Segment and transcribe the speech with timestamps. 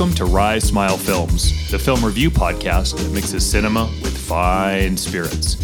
[0.00, 5.56] Welcome to Rise Smile Films, the film review podcast that mixes cinema with fine spirits.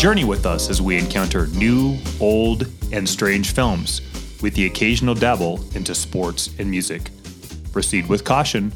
[0.00, 4.00] Journey with us as we encounter new, old, and strange films,
[4.40, 7.10] with the occasional dabble into sports and music.
[7.72, 8.72] Proceed with caution,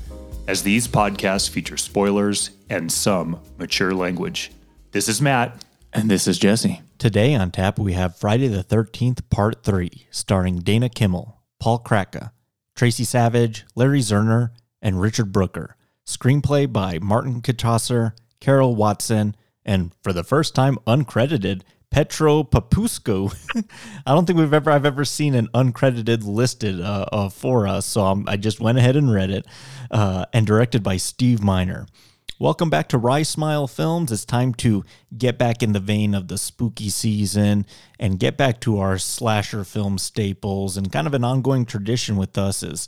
[0.47, 4.53] as these podcasts feature spoilers and some mature language.
[4.93, 5.65] This is Matt.
[5.91, 6.83] And this is Jesse.
[6.99, 12.33] Today on tap, we have Friday the 13th, Part 3, starring Dana Kimmel, Paul Kratka,
[12.75, 14.51] Tracie Savage, Larry Zerner,
[14.81, 15.77] and Richard Brooker.
[16.07, 23.31] Screenplay by Martin Kitrosser, Carol Watson, and for the first time, uncredited, Petru Popescu.
[24.07, 27.87] I don't think we've ever I've ever seen an uncredited listed uh, uh, for us,
[27.87, 29.47] so I'm, i just went ahead and read it.
[29.91, 31.87] Uh, and directed by Steve Miner.
[32.41, 34.13] Welcome back to Rise Smile Films.
[34.13, 34.85] It's time to
[35.17, 37.67] get back in the vein of the spooky season
[37.99, 40.77] and get back to our slasher film staples.
[40.77, 42.87] And kind of an ongoing tradition with us is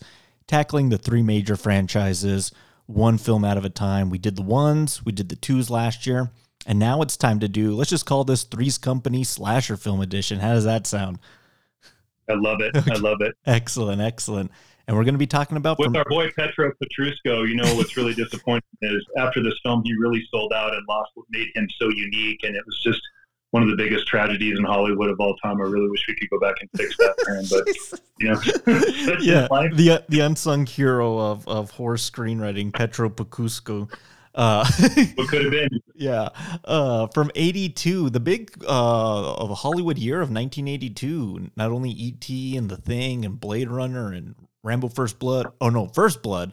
[0.51, 2.51] tackling the three major franchises,
[2.87, 4.11] one film out of a time.
[4.11, 6.33] We did the ones, we did the twos last year,
[6.67, 10.41] and now it's time to do, let's just call this Three's Company Slasher Film Edition.
[10.41, 11.21] How does that sound?
[12.29, 12.77] I love it.
[12.77, 13.37] I love it.
[13.47, 14.51] excellent, excellent
[14.89, 17.49] and we're going to be talking about with from- our boy Petro Petrusco.
[17.49, 21.13] You know what's really disappointing is after this film, he really sold out and lost
[21.15, 23.01] what made him so unique, and it was just
[23.51, 25.61] one of the biggest tragedies in Hollywood of all time.
[25.61, 29.17] I really wish we could go back and fix that for him, but you know,
[29.21, 33.93] yeah, the the unsung hero of of horror screenwriting, Petro Petrusco.
[34.33, 34.65] Uh,
[35.17, 35.69] what could have been?
[35.95, 36.29] Yeah,
[36.65, 41.51] uh, from '82, the big uh, of Hollywood year of 1982.
[41.57, 42.57] Not only E.T.
[42.57, 45.49] and The Thing and Blade Runner and Rambo First Blood.
[45.61, 46.53] Oh no, First Blood.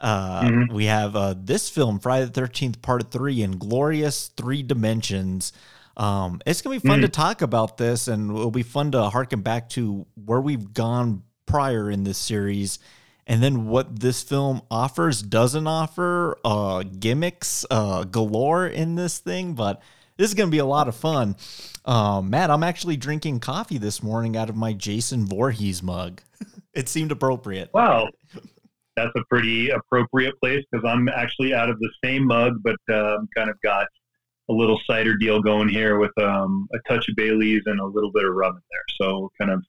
[0.00, 0.74] Uh, mm-hmm.
[0.74, 5.52] We have uh, this film, Friday the Thirteenth Part Three, in glorious three dimensions.
[5.96, 7.06] Um, it's gonna be fun mm-hmm.
[7.06, 11.22] to talk about this, and it'll be fun to harken back to where we've gone
[11.46, 12.78] prior in this series,
[13.26, 19.54] and then what this film offers, doesn't offer, uh, gimmicks uh, galore in this thing.
[19.54, 19.82] But
[20.16, 21.36] this is gonna be a lot of fun.
[21.84, 26.22] Uh, Matt, I'm actually drinking coffee this morning out of my Jason Voorhees mug.
[26.74, 27.68] It seemed appropriate.
[27.74, 28.08] Wow.
[28.96, 33.28] That's a pretty appropriate place because I'm actually out of the same mug, but um,
[33.36, 33.88] kind of got
[34.50, 38.10] a little cider deal going here with um, a touch of Bailey's and a little
[38.12, 38.84] bit of rum in there.
[39.00, 39.62] So kind of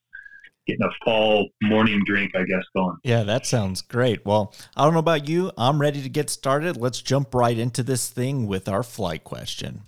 [0.68, 2.98] getting a fall morning drink, I guess, going.
[3.04, 4.26] Yeah, that sounds great.
[4.26, 5.52] Well, I don't know about you.
[5.58, 6.78] I'm ready to get started.
[6.78, 9.84] Let's jump right into this thing with our flight question.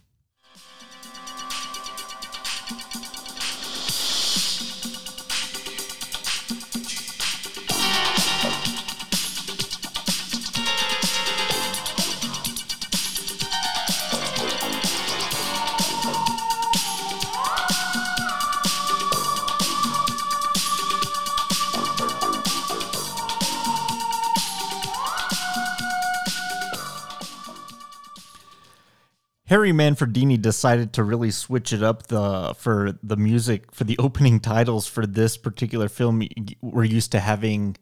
[29.56, 34.42] Harry Manfredini decided to really switch it up the for the music for the opening
[34.42, 36.28] titles for this particular film.
[36.62, 37.78] We're used to having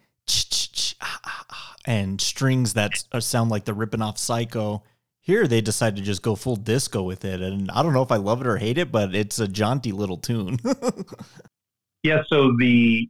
[1.01, 4.83] ah, ah, ah, and strings that sound like they're ripping off Psycho.
[5.19, 8.11] Here they decided to just go full disco with it, and I don't know if
[8.11, 10.59] I love it or hate it, but it's a jaunty little tune.
[12.03, 12.21] yeah.
[12.27, 13.09] So the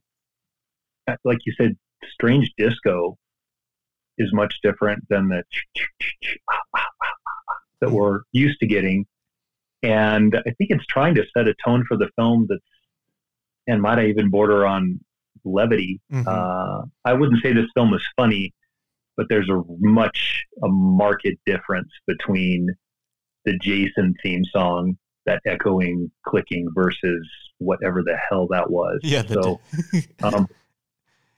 [1.25, 1.75] like you said,
[2.13, 3.17] strange disco
[4.17, 5.43] is much different than the
[7.83, 9.05] that we're used to getting.
[9.81, 12.61] And I think it's trying to set a tone for the film that's,
[13.67, 14.99] and might I even border on
[15.43, 15.99] levity.
[16.11, 16.27] Mm-hmm.
[16.27, 18.53] Uh, I wouldn't say this film is funny,
[19.17, 22.67] but there's a much, a marked difference between
[23.45, 28.99] the Jason theme song, that echoing, clicking versus whatever the hell that was.
[29.03, 29.23] Yeah.
[29.25, 29.59] So,
[30.23, 30.47] um,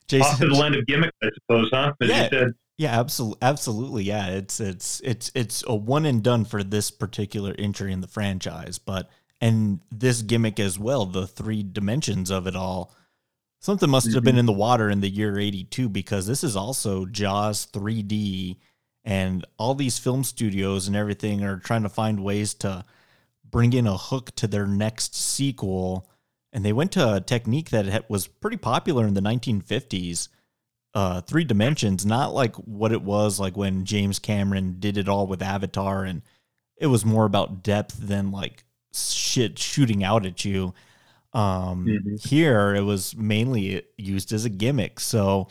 [0.08, 1.94] Jason, off to the land of gimmicks, I suppose, huh?
[2.02, 2.46] As yeah.
[2.78, 4.04] Yeah, absolutely, absolutely.
[4.04, 8.08] Yeah, it's it's it's it's a one and done for this particular entry in the
[8.08, 9.10] franchise, but
[9.40, 12.94] and this gimmick as well, the three dimensions of it all.
[13.60, 14.40] Something must have been mm-hmm.
[14.40, 18.58] in the water in the year 82 because this is also Jaws 3D
[19.04, 22.86] and all these film studios and everything are trying to find ways to
[23.50, 26.08] bring in a hook to their next sequel
[26.54, 30.28] and they went to a technique that was pretty popular in the 1950s
[30.96, 35.28] uh, three dimensions, not like what it was like when James Cameron did it all
[35.28, 36.22] with Avatar, and
[36.78, 38.64] it was more about depth than like
[38.94, 40.74] shit shooting out at you.
[41.34, 42.16] Um, mm-hmm.
[42.26, 45.02] Here, it was mainly used as a gimmick.
[45.02, 45.50] So,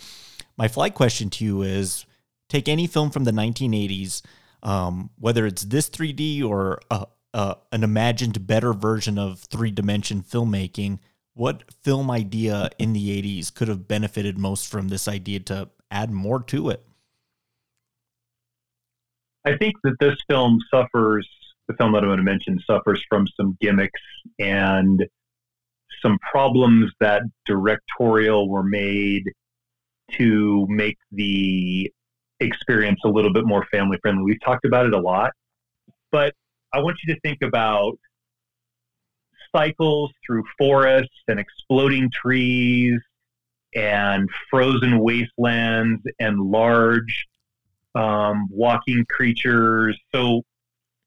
[0.57, 2.07] my flight question to you is:
[2.49, 4.23] take any film from the 1980s,
[4.63, 10.23] um, whether it's this 3D or a, a, an imagined better version of three dimension
[10.23, 11.01] filmmaking
[11.35, 16.11] what film idea in the 80s could have benefited most from this idea to add
[16.11, 16.85] more to it?
[19.45, 21.29] I think that this film suffers.
[21.67, 24.01] The film that I'm going to mention suffers from some gimmicks
[24.39, 25.03] and
[26.03, 29.25] some problems that directorial were made
[30.13, 31.91] to make the
[32.41, 34.25] experience a little bit more family friendly.
[34.25, 35.33] We've talked about it a lot,
[36.13, 36.35] but
[36.75, 37.99] I want you to think about
[39.55, 42.99] cycles through forests and exploding trees
[43.75, 47.27] and frozen wastelands and large
[47.95, 49.99] um, walking creatures.
[50.15, 50.43] So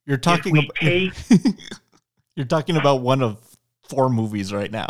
[0.05, 1.13] you're talking about take,
[2.35, 3.39] you're talking about one of
[3.89, 4.87] four movies right now.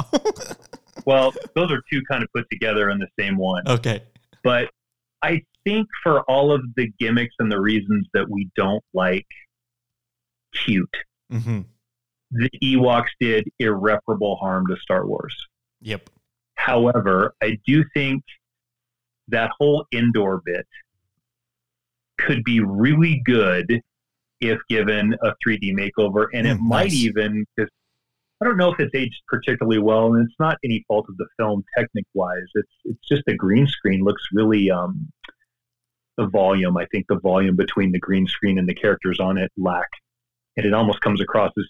[1.05, 3.67] well, those are two kind of put together in the same one.
[3.67, 4.03] Okay.
[4.43, 4.69] But
[5.21, 9.27] I think for all of the gimmicks and the reasons that we don't like
[10.53, 10.95] cute,
[11.31, 11.61] mm-hmm.
[12.31, 15.35] The Ewoks did irreparable harm to Star Wars.
[15.81, 16.09] Yep.
[16.55, 18.23] However, I do think
[19.29, 20.67] that whole indoor bit
[22.17, 23.81] could be really good
[24.41, 26.93] if given a 3D makeover, and mm, it might nice.
[26.93, 27.71] even because
[28.41, 31.27] I don't know if it's aged particularly well, and it's not any fault of the
[31.37, 32.45] film technic wise.
[32.53, 35.11] It's it's just the green screen looks really um,
[36.17, 36.77] the volume.
[36.77, 39.89] I think the volume between the green screen and the characters on it lack,
[40.55, 41.65] and it almost comes across as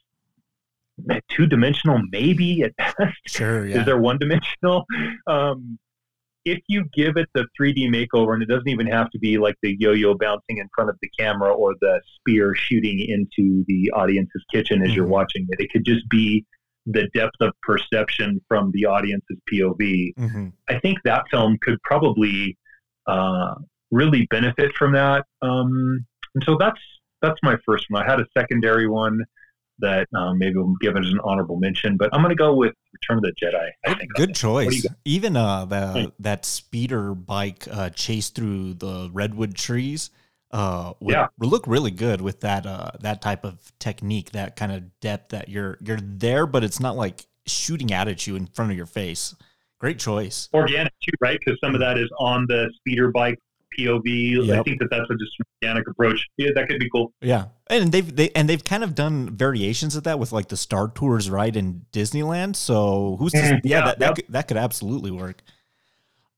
[1.29, 3.17] two dimensional, maybe at best.
[3.27, 3.79] Sure, yeah.
[3.79, 4.85] Is there one dimensional?
[5.27, 5.77] Um,
[6.45, 9.55] if you give it the 3D makeover, and it doesn't even have to be like
[9.61, 14.43] the yo-yo bouncing in front of the camera or the spear shooting into the audience's
[14.51, 14.95] kitchen as mm-hmm.
[14.95, 16.45] you're watching it, it could just be
[16.85, 20.13] the depth of perception from the audience's POV.
[20.15, 20.47] Mm-hmm.
[20.69, 22.57] I think that film could probably
[23.07, 23.55] uh,
[23.91, 25.25] really benefit from that.
[25.41, 26.79] Um, and so that's
[27.21, 28.03] that's my first one.
[28.03, 29.19] I had a secondary one
[29.79, 32.55] that um, maybe we'll give it as an honorable mention, but I'm going to go
[32.55, 33.69] with Return of the Jedi.
[33.85, 34.85] I think good choice.
[35.05, 40.09] Even uh, the, that speeder bike uh, chase through the redwood trees
[40.51, 41.27] uh, would, yeah.
[41.37, 45.29] would look really good with that uh, that type of technique, that kind of depth
[45.29, 48.77] that you're you're there, but it's not like shooting out at you in front of
[48.77, 49.35] your face.
[49.79, 50.49] Great choice.
[50.53, 51.39] Organic too, right?
[51.39, 53.39] Because some of that is on the speeder bike
[53.77, 54.47] POV.
[54.47, 54.59] Yep.
[54.59, 55.31] I think that that's a just
[55.63, 56.25] organic approach.
[56.37, 57.13] Yeah, that could be cool.
[57.21, 60.57] Yeah, and they've they and they've kind of done variations of that with like the
[60.57, 62.55] Star Tours ride in Disneyland.
[62.55, 64.15] So who's to, mm, yeah, yeah, that that, yep.
[64.15, 65.41] could, that could absolutely work.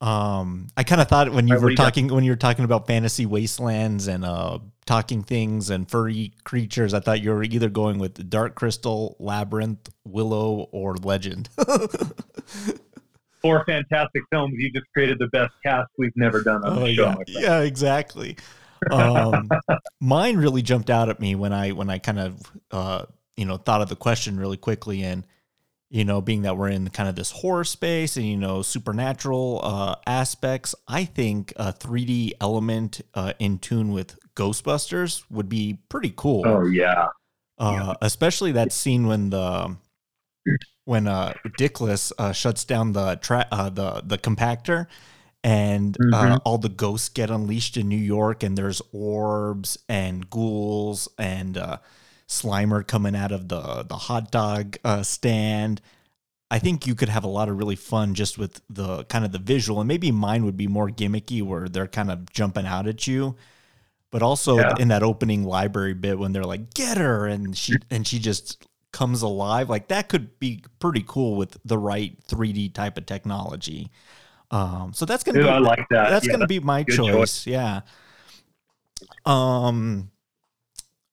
[0.01, 2.88] Um, I kind of thought when you right, were talking when you were talking about
[2.88, 8.00] fantasy wastelands and uh talking things and furry creatures, I thought you were either going
[8.00, 11.50] with Dark Crystal, Labyrinth, Willow, or Legend.
[13.41, 14.53] four fantastic films.
[14.57, 17.24] You just created the best cast we've never done on oh, the show.
[17.27, 18.38] Yeah, yeah exactly.
[18.91, 19.50] Um,
[20.01, 22.41] mine really jumped out at me when I when I kind of
[22.71, 23.06] uh,
[23.39, 25.25] you know thought of the question really quickly and
[25.89, 29.62] you know being that we're in kind of this horror space and you know supernatural
[29.63, 36.13] uh, aspects i think a 3d element uh, in tune with ghostbusters would be pretty
[36.15, 37.07] cool oh yeah,
[37.57, 37.94] uh, yeah.
[38.01, 39.75] especially that scene when the
[40.86, 44.88] when uh, Dickless uh, shuts down the tra- uh, the the compactor,
[45.44, 46.38] and uh, mm-hmm.
[46.45, 51.77] all the ghosts get unleashed in New York, and there's orbs and ghouls and uh,
[52.27, 55.81] Slimer coming out of the the hot dog uh, stand.
[56.51, 59.31] I think you could have a lot of really fun just with the kind of
[59.31, 62.87] the visual, and maybe mine would be more gimmicky, where they're kind of jumping out
[62.87, 63.35] at you
[64.11, 64.73] but also yeah.
[64.80, 68.66] in that opening library bit when they're like get her and she and she just
[68.91, 73.91] comes alive like that could be pretty cool with the right 3d type of technology
[74.51, 76.95] um so that's gonna Dude, be I like that that's yeah, gonna be my choice.
[76.97, 77.47] choice.
[77.47, 77.81] yeah
[79.25, 80.09] um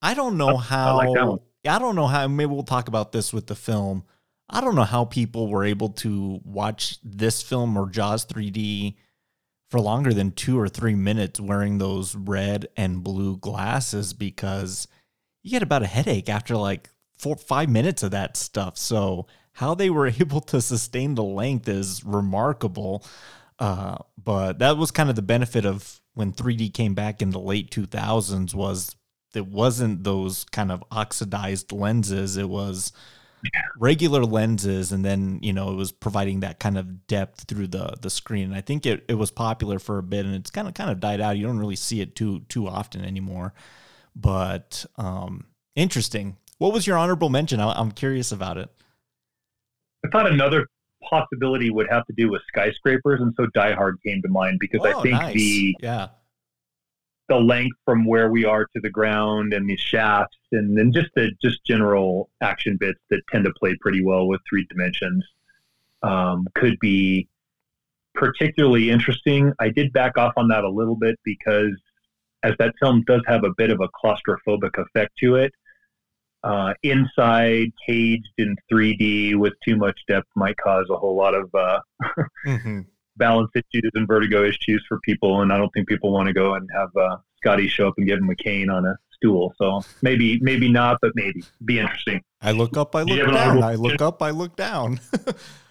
[0.02, 3.32] i don't know how I, like I don't know how maybe we'll talk about this
[3.32, 4.04] with the film
[4.48, 8.94] i don't know how people were able to watch this film or jaws 3d
[9.70, 14.86] for longer than two or three minutes wearing those red and blue glasses because
[15.42, 18.76] you get about a headache after like four five minutes of that stuff.
[18.76, 23.04] So how they were able to sustain the length is remarkable.
[23.58, 27.40] Uh, but that was kind of the benefit of when 3D came back in the
[27.40, 28.94] late 2000s was
[29.34, 32.36] it wasn't those kind of oxidized lenses.
[32.36, 32.92] It was
[33.78, 37.94] regular lenses and then you know it was providing that kind of depth through the
[38.00, 40.66] the screen and i think it, it was popular for a bit and it's kind
[40.66, 43.52] of kind of died out you don't really see it too too often anymore
[44.14, 45.44] but um
[45.74, 47.60] interesting what was your honorable mention?
[47.60, 48.70] I'm curious about it.
[50.04, 50.66] I thought another
[51.02, 54.80] possibility would have to do with skyscrapers, and so Die Hard came to mind because
[54.84, 55.34] oh, I think nice.
[55.34, 56.08] the yeah
[57.28, 61.08] the length from where we are to the ground and the shafts and then just
[61.16, 65.24] the just general action bits that tend to play pretty well with three dimensions
[66.02, 67.28] um, could be
[68.14, 69.52] particularly interesting.
[69.58, 71.72] I did back off on that a little bit because
[72.42, 75.52] as that film does have a bit of a claustrophobic effect to it.
[76.46, 81.52] Uh, inside, caged in 3D with too much depth might cause a whole lot of
[81.54, 81.80] uh,
[82.46, 82.80] mm-hmm.
[83.16, 85.42] balance issues and vertigo issues for people.
[85.42, 88.06] And I don't think people want to go and have uh, Scotty show up and
[88.06, 89.54] give him a cane on a stool.
[89.58, 92.22] So maybe, maybe not, but maybe be interesting.
[92.40, 93.62] I look up, I look down.
[93.62, 95.00] I look up, I look down.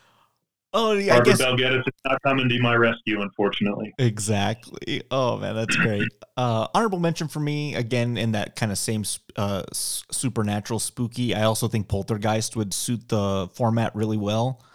[0.77, 3.93] Oh, yeah, I guess Bel Geddes is not coming to my rescue, unfortunately.
[3.97, 5.01] Exactly.
[5.09, 6.03] Oh man, that's great.
[6.37, 9.05] uh, honorable mention for me again in that kind of same
[9.37, 11.33] uh, supernatural spooky.
[11.33, 14.65] I also think Poltergeist would suit the format really well.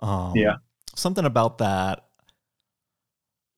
[0.00, 0.56] Um, yeah,
[0.96, 2.04] something about that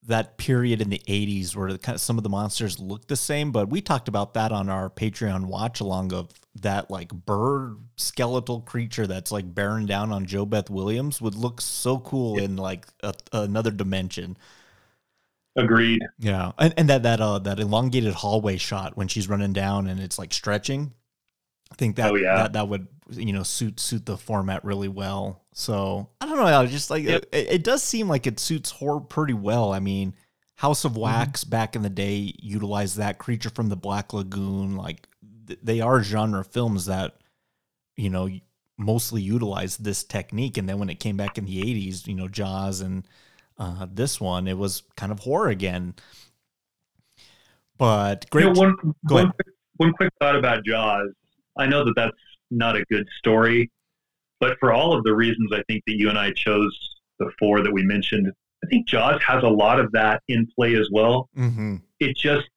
[0.06, 3.52] that period in the 80s where kind of some of the monsters looked the same
[3.52, 6.30] but we talked about that on our patreon watch along of
[6.62, 11.98] that like bird skeletal creature that's like bearing down on JoBeth Williams would look so
[11.98, 14.36] cool in like a, another dimension.
[15.56, 16.02] Agreed.
[16.18, 20.00] Yeah, and, and that that uh that elongated hallway shot when she's running down and
[20.00, 20.92] it's like stretching.
[21.72, 22.36] I think that oh, yeah.
[22.36, 25.42] that that would you know suit suit the format really well.
[25.52, 26.44] So I don't know.
[26.44, 27.26] I just like yep.
[27.32, 29.72] it, it, does seem like it suits horror pretty well.
[29.72, 30.14] I mean,
[30.56, 31.02] House of mm-hmm.
[31.02, 31.50] Wax mm-hmm.
[31.50, 34.76] back in the day utilized that creature from the Black Lagoon.
[34.76, 35.06] Like
[35.62, 37.16] they are genre films that
[37.96, 38.28] you know
[38.78, 42.28] mostly utilize this technique and then when it came back in the 80s you know
[42.28, 43.06] jaws and
[43.58, 45.94] uh, this one it was kind of horror again
[47.78, 49.46] but great you know, one, one quick,
[49.76, 51.08] one quick thought about jaws
[51.56, 52.12] i know that that's
[52.50, 53.70] not a good story
[54.40, 57.62] but for all of the reasons i think that you and i chose the four
[57.62, 58.30] that we mentioned
[58.64, 61.76] i think jaws has a lot of that in play as well mm-hmm.
[62.00, 62.48] it just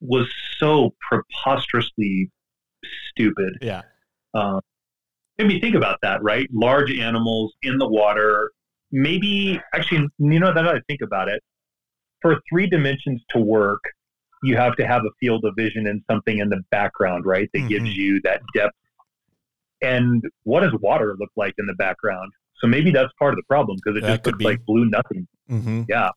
[0.00, 2.30] was so preposterously
[3.10, 3.58] stupid.
[3.60, 3.82] Yeah.
[4.34, 4.60] Um,
[5.38, 6.48] made me think about that, right?
[6.52, 8.50] Large animals in the water.
[8.92, 11.42] Maybe, actually, you know, that I think about it,
[12.20, 13.82] for three dimensions to work,
[14.42, 17.48] you have to have a field of vision and something in the background, right?
[17.52, 17.68] That mm-hmm.
[17.68, 18.76] gives you that depth.
[19.84, 22.32] And what does water look like in the background?
[22.58, 24.44] So maybe that's part of the problem because it that just looks be.
[24.44, 25.26] like blue nothing.
[25.50, 25.82] Mm-hmm.
[25.88, 26.10] Yeah.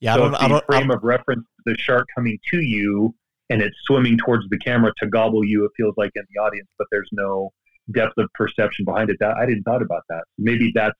[0.00, 2.60] Yeah, so I don't, I don't, frame I don't, of reference the shark coming to
[2.60, 3.14] you
[3.50, 5.64] and it's swimming towards the camera to gobble you.
[5.64, 7.52] It feels like in the audience, but there's no
[7.92, 9.16] depth of perception behind it.
[9.20, 10.22] That I didn't thought about that.
[10.38, 10.98] Maybe that's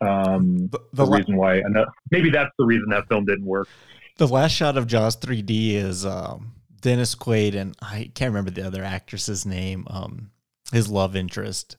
[0.00, 1.62] um, the, the, the reason why.
[2.10, 3.68] Maybe that's the reason that film didn't work.
[4.16, 8.66] The last shot of Jaws 3D is um, Dennis Quaid and I can't remember the
[8.66, 9.86] other actress's name.
[9.88, 10.30] Um,
[10.72, 11.76] his love interest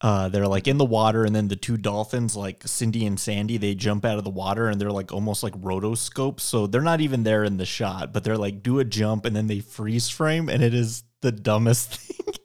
[0.00, 3.56] uh, they're like in the water, and then the two dolphins, like Cindy and Sandy,
[3.56, 6.40] they jump out of the water, and they're like almost like rotoscopes.
[6.40, 9.34] So they're not even there in the shot, but they're like do a jump, and
[9.34, 12.36] then they freeze frame, and it is the dumbest thing.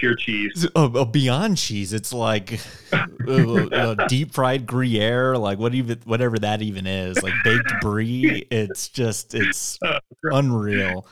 [0.00, 1.92] Pure cheese, uh, beyond cheese.
[1.92, 2.58] It's like
[3.28, 8.46] uh, uh, deep fried Gruyere, like what even whatever that even is, like baked brie.
[8.50, 9.78] It's just it's
[10.24, 11.06] unreal.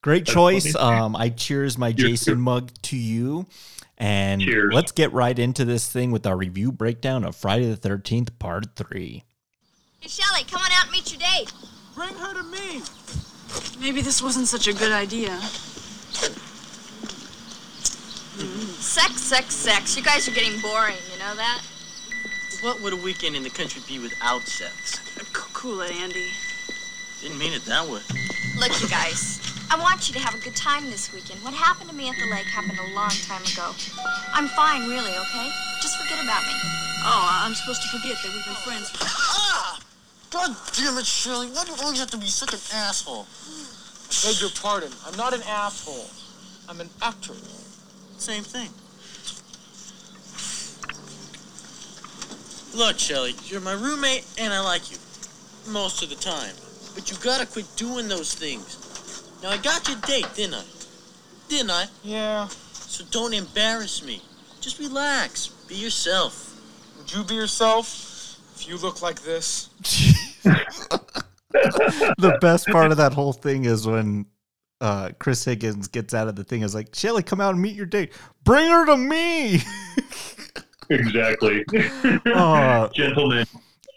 [0.00, 0.76] Great That's choice.
[0.76, 3.46] Um, I cheers my Jason mug to you.
[3.98, 4.72] And cheers.
[4.72, 8.76] let's get right into this thing with our review breakdown of Friday the 13th, part
[8.76, 9.24] three.
[9.98, 11.52] Hey, Shelly, come on out and meet your date.
[11.96, 12.82] Bring her to me.
[13.80, 15.40] Maybe this wasn't such a good idea.
[18.34, 19.96] Sex, sex, sex.
[19.96, 21.62] You guys are getting boring, you know that?
[22.62, 24.98] What would a weekend in the country be without sex?
[25.52, 26.30] Cool it, Andy.
[27.20, 28.00] Didn't mean it that way.
[28.58, 29.40] Look, you guys.
[29.70, 31.42] I want you to have a good time this weekend.
[31.44, 33.70] What happened to me at the lake happened a long time ago.
[34.32, 35.48] I'm fine, really, okay?
[35.80, 36.52] Just forget about me.
[37.06, 39.04] Oh, I'm supposed to forget that we've been friends for...
[39.06, 39.78] Ah!
[40.30, 41.46] God damn it, Shirley.
[41.48, 43.26] Why do you always have to be such an asshole?
[44.10, 44.90] I beg your pardon.
[45.06, 46.10] I'm not an asshole.
[46.68, 47.34] I'm an actor.
[48.24, 48.70] Same thing.
[52.74, 54.96] Look, Shelley, you're my roommate, and I like you.
[55.68, 56.54] Most of the time.
[56.94, 59.28] But you gotta quit doing those things.
[59.42, 60.64] Now, I got your date, didn't I?
[61.50, 61.84] Didn't I?
[62.02, 62.48] Yeah.
[62.72, 64.22] So don't embarrass me.
[64.62, 65.48] Just relax.
[65.68, 66.58] Be yourself.
[66.96, 69.68] Would you be yourself if you look like this?
[71.52, 74.24] the best part of that whole thing is when
[74.80, 77.74] uh, Chris Higgins gets out of the thing is like, Shelly, come out and meet
[77.74, 78.12] your date.
[78.44, 79.60] Bring her to me.
[80.90, 81.64] exactly.
[82.26, 83.46] Uh, Gentlemen.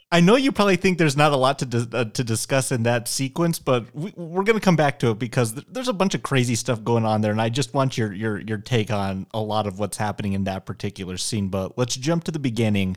[0.09, 3.09] I know you probably think there's not a lot to uh, to discuss in that
[3.09, 6.15] sequence, but we, are going to come back to it because th- there's a bunch
[6.15, 9.27] of crazy stuff going on there, and I just want your your your take on
[9.33, 11.49] a lot of what's happening in that particular scene.
[11.49, 12.95] But let's jump to the beginning,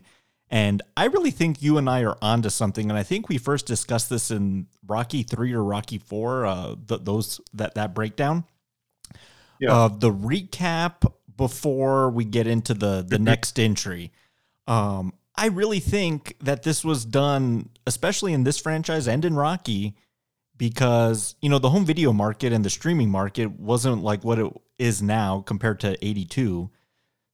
[0.51, 3.65] and I really think you and I are onto something, and I think we first
[3.65, 8.43] discussed this in Rocky three or Rocky four, uh, th- those that that breakdown.
[9.61, 9.73] Yeah.
[9.73, 13.23] Uh, the recap before we get into the the mm-hmm.
[13.23, 14.11] next entry.
[14.67, 19.95] Um, I really think that this was done, especially in this franchise and in Rocky,
[20.57, 24.51] because you know the home video market and the streaming market wasn't like what it
[24.77, 26.69] is now compared to 82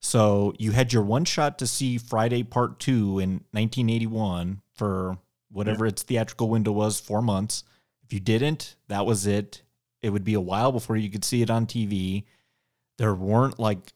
[0.08, 5.18] so you had your one shot to see friday part 2 in 1981 for
[5.52, 5.90] whatever yeah.
[5.90, 7.64] its theatrical window was 4 months
[8.06, 9.64] if you didn't that was it
[10.02, 12.24] it would be a while before you could see it on tv
[12.98, 13.94] there weren't like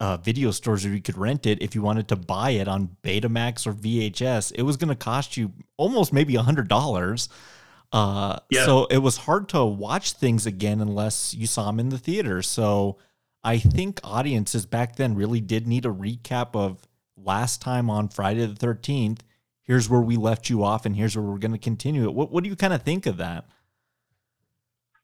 [0.00, 2.96] uh, video stores where you could rent it if you wanted to buy it on
[3.02, 7.28] betamax or vhs it was going to cost you almost maybe a hundred dollars
[7.92, 8.64] uh, yeah.
[8.64, 12.42] So it was hard to watch things again unless you saw them in the theater.
[12.42, 12.98] So
[13.44, 18.44] I think audiences back then really did need a recap of last time on Friday
[18.46, 19.20] the 13th.
[19.62, 22.14] Here's where we left you off, and here's where we're going to continue it.
[22.14, 23.46] What, what do you kind of think of that?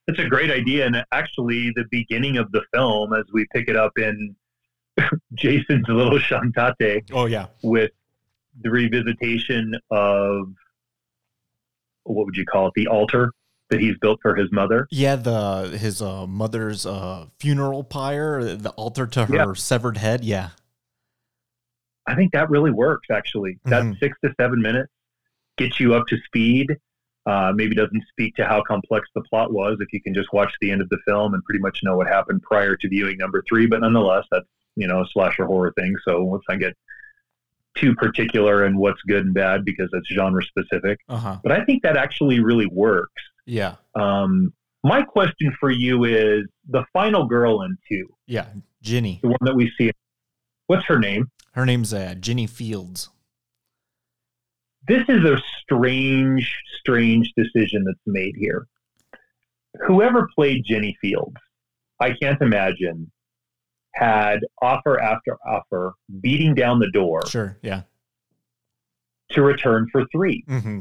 [0.08, 0.86] It's a great idea.
[0.86, 4.34] And actually, the beginning of the film, as we pick it up in
[5.34, 7.10] Jason's little chantate.
[7.12, 7.46] Oh, yeah.
[7.62, 7.90] With
[8.60, 10.52] the revisitation of
[12.04, 12.72] what would you call it?
[12.74, 13.32] The altar
[13.72, 14.86] that he's built for his mother.
[14.90, 19.52] Yeah, the his uh, mother's uh, funeral pyre, the altar to her yeah.
[19.54, 20.24] severed head.
[20.24, 20.50] Yeah,
[22.06, 23.08] I think that really works.
[23.10, 23.98] Actually, that mm-hmm.
[23.98, 24.92] six to seven minutes
[25.56, 26.76] gets you up to speed.
[27.24, 30.52] Uh, maybe doesn't speak to how complex the plot was if you can just watch
[30.60, 33.44] the end of the film and pretty much know what happened prior to viewing number
[33.48, 33.66] three.
[33.66, 35.94] But nonetheless, that's you know a slasher horror thing.
[36.06, 36.76] So once I get
[37.74, 41.00] too particular in what's good and bad because it's genre specific.
[41.08, 41.38] Uh-huh.
[41.42, 43.22] But I think that actually really works.
[43.46, 43.76] Yeah.
[43.94, 44.52] Um,
[44.84, 48.08] my question for you is the final girl in two.
[48.26, 48.46] Yeah,
[48.82, 49.20] Ginny.
[49.22, 49.90] The one that we see.
[50.66, 51.30] What's her name?
[51.52, 53.10] Her name's uh, Ginny Fields.
[54.88, 58.66] This is a strange, strange decision that's made here.
[59.86, 61.36] Whoever played Ginny Fields,
[62.00, 63.10] I can't imagine
[63.94, 67.24] had offer after offer beating down the door.
[67.26, 67.82] Sure, yeah.
[69.32, 70.80] To return for 3 mm-hmm.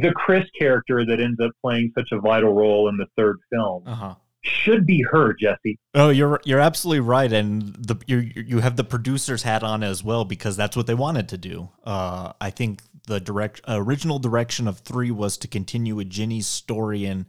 [0.00, 3.84] The Chris character that ends up playing such a vital role in the third film
[3.86, 4.14] uh-huh.
[4.42, 5.78] should be her, Jesse.
[5.94, 10.02] Oh, you're you're absolutely right, and the you you have the producer's hat on as
[10.02, 11.68] well because that's what they wanted to do.
[11.84, 17.04] Uh, I think the direct original direction of three was to continue with Ginny's story
[17.04, 17.26] and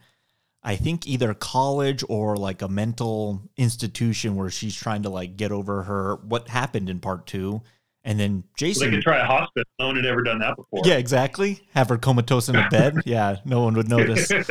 [0.65, 5.51] I think either college or like a mental institution where she's trying to like get
[5.51, 7.61] over her what happened in part two.
[8.05, 8.81] And then Jason.
[8.81, 9.63] Well, they could try a hospice.
[9.79, 10.83] No one had ever done that before.
[10.85, 11.67] Yeah, exactly.
[11.73, 13.01] Have her comatose in a bed.
[13.05, 14.31] yeah, no one would notice.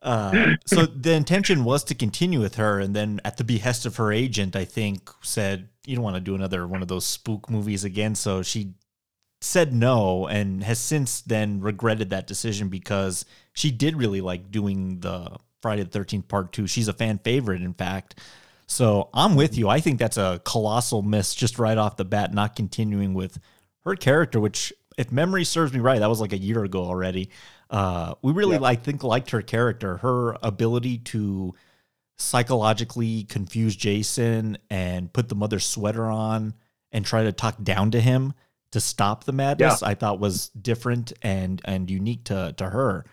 [0.00, 3.96] Uh, so the intention was to continue with her, and then at the behest of
[3.96, 7.50] her agent, I think said, "You don't want to do another one of those spook
[7.50, 8.74] movies again." So she
[9.40, 15.00] said no and has since then regretted that decision because she did really like doing
[15.00, 16.66] the Friday the 13th part 2.
[16.66, 18.20] She's a fan favorite in fact.
[18.68, 19.68] So, I'm with you.
[19.68, 23.40] I think that's a colossal miss just right off the bat not continuing with
[23.84, 27.30] her character which if memory serves me right, that was like a year ago already.
[27.70, 28.60] Uh, we really yeah.
[28.60, 31.54] like think liked her character, her ability to
[32.16, 36.52] psychologically confuse Jason and put the mother's sweater on
[36.90, 38.34] and try to talk down to him
[38.72, 39.88] to stop the madness yeah.
[39.88, 43.04] I thought was different and and unique to to her.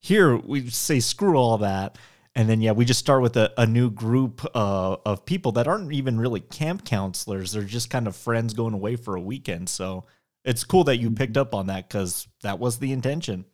[0.00, 1.96] Here we say screw all that.
[2.36, 5.68] And then yeah, we just start with a, a new group uh, of people that
[5.68, 7.52] aren't even really camp counselors.
[7.52, 9.68] They're just kind of friends going away for a weekend.
[9.68, 10.04] So
[10.44, 13.44] it's cool that you picked up on that because that was the intention.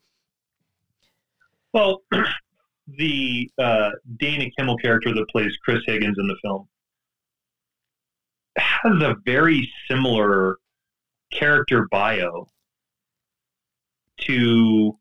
[1.75, 2.03] Well,
[2.89, 6.67] the uh, Dana Kimmel character that plays Chris Higgins in the film
[8.57, 10.57] has a very similar
[11.33, 12.49] character bio
[14.19, 14.99] to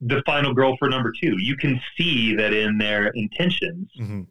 [0.00, 1.34] the final girl for number two.
[1.38, 4.22] You can see that in their intentions, mm-hmm.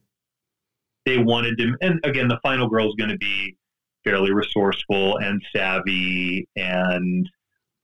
[1.05, 1.75] they wanted to.
[1.81, 3.55] And again, the final girl is going to be
[4.03, 7.29] fairly resourceful and savvy and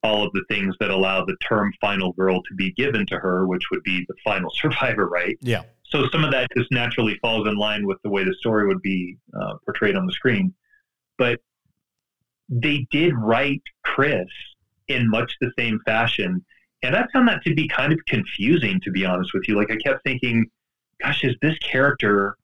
[0.03, 3.47] all of the things that allow the term final girl to be given to her,
[3.47, 5.37] which would be the final survivor, right?
[5.41, 5.63] Yeah.
[5.85, 8.81] So some of that just naturally falls in line with the way the story would
[8.81, 10.53] be uh, portrayed on the screen.
[11.17, 11.39] But
[12.49, 14.27] they did write Chris
[14.87, 16.43] in much the same fashion.
[16.83, 19.55] And I found that to be kind of confusing, to be honest with you.
[19.55, 20.45] Like, I kept thinking,
[21.01, 22.37] gosh, is this character.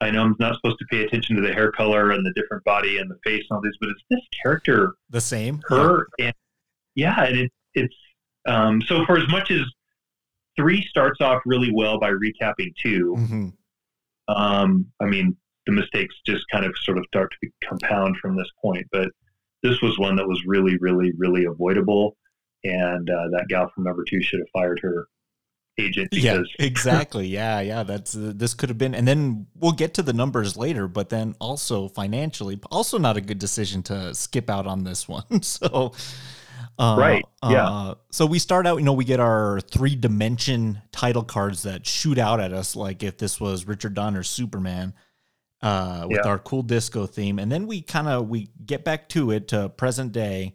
[0.00, 2.64] I know I'm not supposed to pay attention to the hair color and the different
[2.64, 5.62] body and the face and all this, but is this character the same?
[5.68, 6.26] Her yeah.
[6.26, 6.34] and
[6.94, 7.94] yeah, and it, it's
[8.46, 9.62] um, so for as much as
[10.56, 13.48] three starts off really well by recapping 2 mm-hmm.
[14.28, 18.48] um, I mean, the mistakes just kind of sort of start to compound from this
[18.60, 18.86] point.
[18.92, 19.08] But
[19.62, 22.16] this was one that was really, really, really avoidable.
[22.64, 25.06] And uh, that gal from number two should have fired her
[25.78, 26.08] agent.
[26.12, 27.26] Yeah, exactly.
[27.26, 27.82] Yeah, yeah.
[27.82, 30.88] That's uh, this could have been, and then we'll get to the numbers later.
[30.88, 35.42] But then also financially, also not a good decision to skip out on this one.
[35.42, 35.92] so,
[36.78, 37.68] uh, Right, yeah.
[37.68, 38.78] Uh, so we start out.
[38.78, 43.02] You know, we get our three dimension title cards that shoot out at us, like
[43.02, 44.94] if this was Richard Donner's Superman.
[45.62, 46.30] Uh, with Yeah.
[46.30, 49.70] our cool disco theme, and then we kind of we get back to it to
[49.70, 50.52] present day,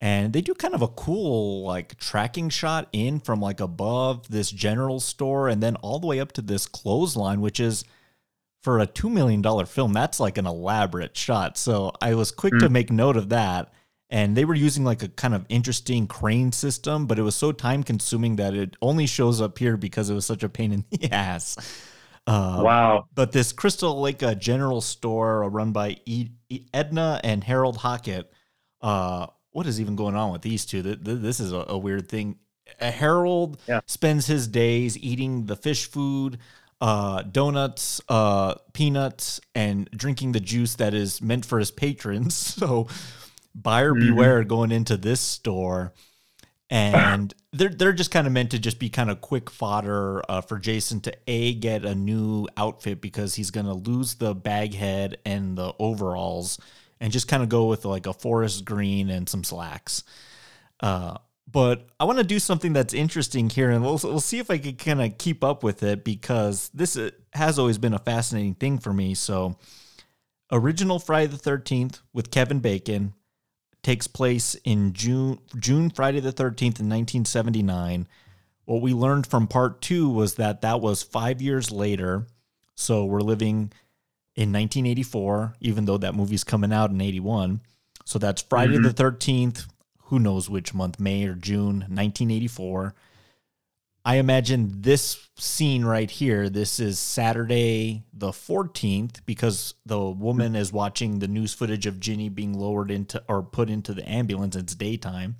[0.00, 4.50] and they do kind of a cool like tracking shot in from like above this
[4.50, 7.84] general store and then all the way up to this clothesline which is
[8.62, 11.56] for a $2 million film that's like an elaborate shot.
[11.58, 12.72] So i was quick to Mm.
[12.72, 13.72] make note of that.
[14.10, 17.52] And they were using like a kind of interesting crane system but it was so
[17.52, 20.84] time consuming that it only shows up here because it was such a pain in
[20.90, 21.56] the ass.
[22.26, 27.18] Uh, wow, but this Crystal Lake uh, General Store, uh, run by e- E- Edna
[27.24, 28.26] and Harold Hockett,
[28.82, 30.82] uh, what is even going on with these two?
[30.82, 32.36] Th- th- This is a, a weird thing.
[32.80, 33.80] Uh, Harold Yeah.
[33.86, 36.38] spends his days eating the fish food,
[36.80, 42.34] uh, donuts, uh, peanuts, and drinking the juice that is meant for his patrons.
[42.60, 42.86] So,
[43.52, 44.00] buyer Mhm.
[44.10, 45.92] beware going into this store
[46.70, 50.40] and they're they're just kind of meant to just be kind of quick fodder uh,
[50.42, 55.16] for Jason to a get a new outfit because he's gonna lose the bag head
[55.24, 56.58] and the overalls
[57.00, 60.04] and just kind of go with like a forest green and some slacks.
[60.80, 61.16] Uh,
[61.50, 64.58] but I want to do something that's interesting here, and we'll we'll see if I
[64.58, 68.54] can kind of keep up with it because this uh, has always been a fascinating
[68.54, 69.14] thing for me.
[69.14, 69.56] So,
[70.52, 73.14] original Friday the Thirteenth with Kevin Bacon
[73.82, 78.06] takes place in June June Friday the 13th in 1979.
[78.64, 82.26] What we learned from part 2 was that that was 5 years later.
[82.74, 83.72] So we're living
[84.38, 87.60] in 1984 even though that movie's coming out in 81.
[88.04, 89.66] So that's Friday the 13th,
[90.04, 92.94] who knows which month, May or June 1984.
[94.04, 100.72] I imagine this scene right here, this is Saturday the 14th because the woman is
[100.72, 104.54] watching the news footage of Ginny being lowered into or put into the ambulance.
[104.54, 105.34] It's daytime.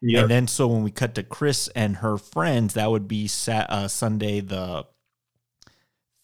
[0.00, 3.28] yeah, And then so when we cut to Chris and her friends, that would be
[3.28, 4.86] Sat- uh, Sunday the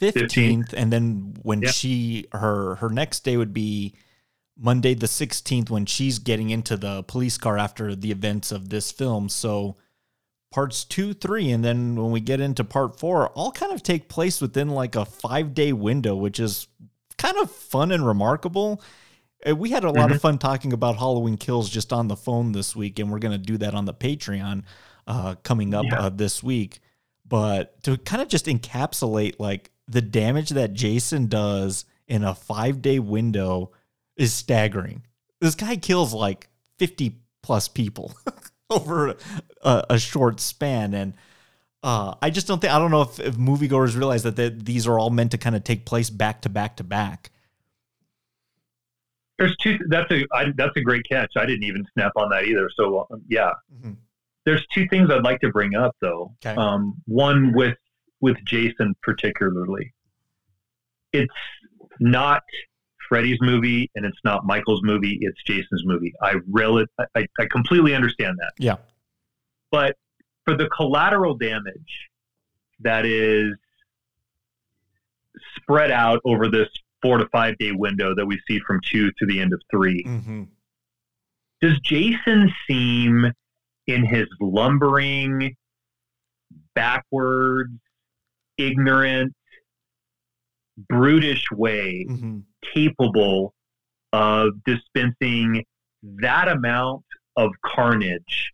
[0.01, 0.73] 15th 15th.
[0.77, 1.71] and then when Yeah.
[1.71, 3.95] she her her next day would be
[4.57, 8.91] Monday the 16th when she's getting into the police car after the events of this
[8.91, 9.29] film.
[9.29, 9.77] So
[10.51, 14.09] parts 2, 3 and then when we get into part 4 all kind of take
[14.09, 16.67] place within like a 5-day window, which is
[17.19, 18.83] kind of fun and remarkable.
[19.57, 22.75] We had a lot of fun talking about Halloween Kills just on the phone this
[22.75, 24.65] week, and we're going to do that on the Patreon
[25.07, 26.01] uh, coming up Yeah.
[26.01, 26.81] uh, this week.
[27.25, 32.83] But to kind of just encapsulate like the damage that Jason does in a five
[32.83, 33.73] day window
[34.17, 35.03] is staggering.
[35.41, 36.49] This guy kills like
[36.79, 38.13] 50 plus people
[38.71, 39.15] over
[39.63, 40.93] a, a short span.
[40.95, 41.15] And
[41.83, 44.87] uh, I just don't think, I don't know if, if moviegoers realize that they, these
[44.87, 47.31] are all meant to kind of take place back to back to back.
[49.39, 49.79] there's two.
[49.89, 51.33] That's a I, that's a great catch.
[51.37, 52.69] I didn't even snap on that either.
[52.77, 53.97] So um, yeah, Mhm.
[54.45, 56.35] there's two things I'd like to bring up though.
[56.45, 56.57] Okay.
[56.61, 57.77] Um, one with
[58.21, 59.93] with Jason particularly.
[61.13, 61.33] It's
[62.01, 62.43] not
[63.09, 65.19] Freddy's movie and it's not Michael's movie.
[65.21, 66.13] It's Jason's movie.
[66.23, 68.53] I really, I, I completely understand that.
[68.59, 68.77] Yeah.
[69.71, 69.97] But
[70.45, 72.09] for the collateral damage
[72.81, 73.55] that is
[75.57, 76.69] spread out over this
[77.03, 80.05] four to five day window that we see from two to the end of three,
[80.05, 80.43] Mm-hmm.
[81.61, 83.27] does Jason seem
[83.87, 85.55] in his lumbering,
[86.75, 87.73] backwards,
[88.59, 89.33] ignorant,
[90.89, 92.39] brutish way Mm-hmm.
[92.75, 93.55] capable
[94.13, 95.65] of dispensing
[96.03, 97.05] that amount
[97.37, 98.53] of carnage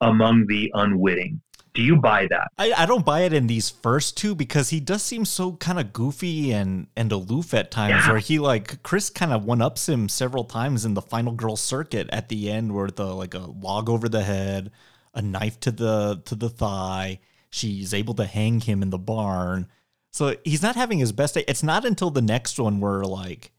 [0.00, 1.40] among the unwitting?
[1.74, 2.48] Do you buy that?
[2.58, 5.78] I, I don't buy it in these first two because he does seem so kind
[5.78, 8.10] of goofy and and aloof at times Yeah.
[8.12, 11.54] where he like Chris kind of one ups him several times in the final girl
[11.56, 14.72] circuit at the end where the like a log over the head,
[15.14, 17.20] a knife to the to the thigh.
[17.50, 19.68] She's able to hang him in the barn.
[20.12, 21.44] So he's not having his best day.
[21.48, 23.52] It's not until the next one where like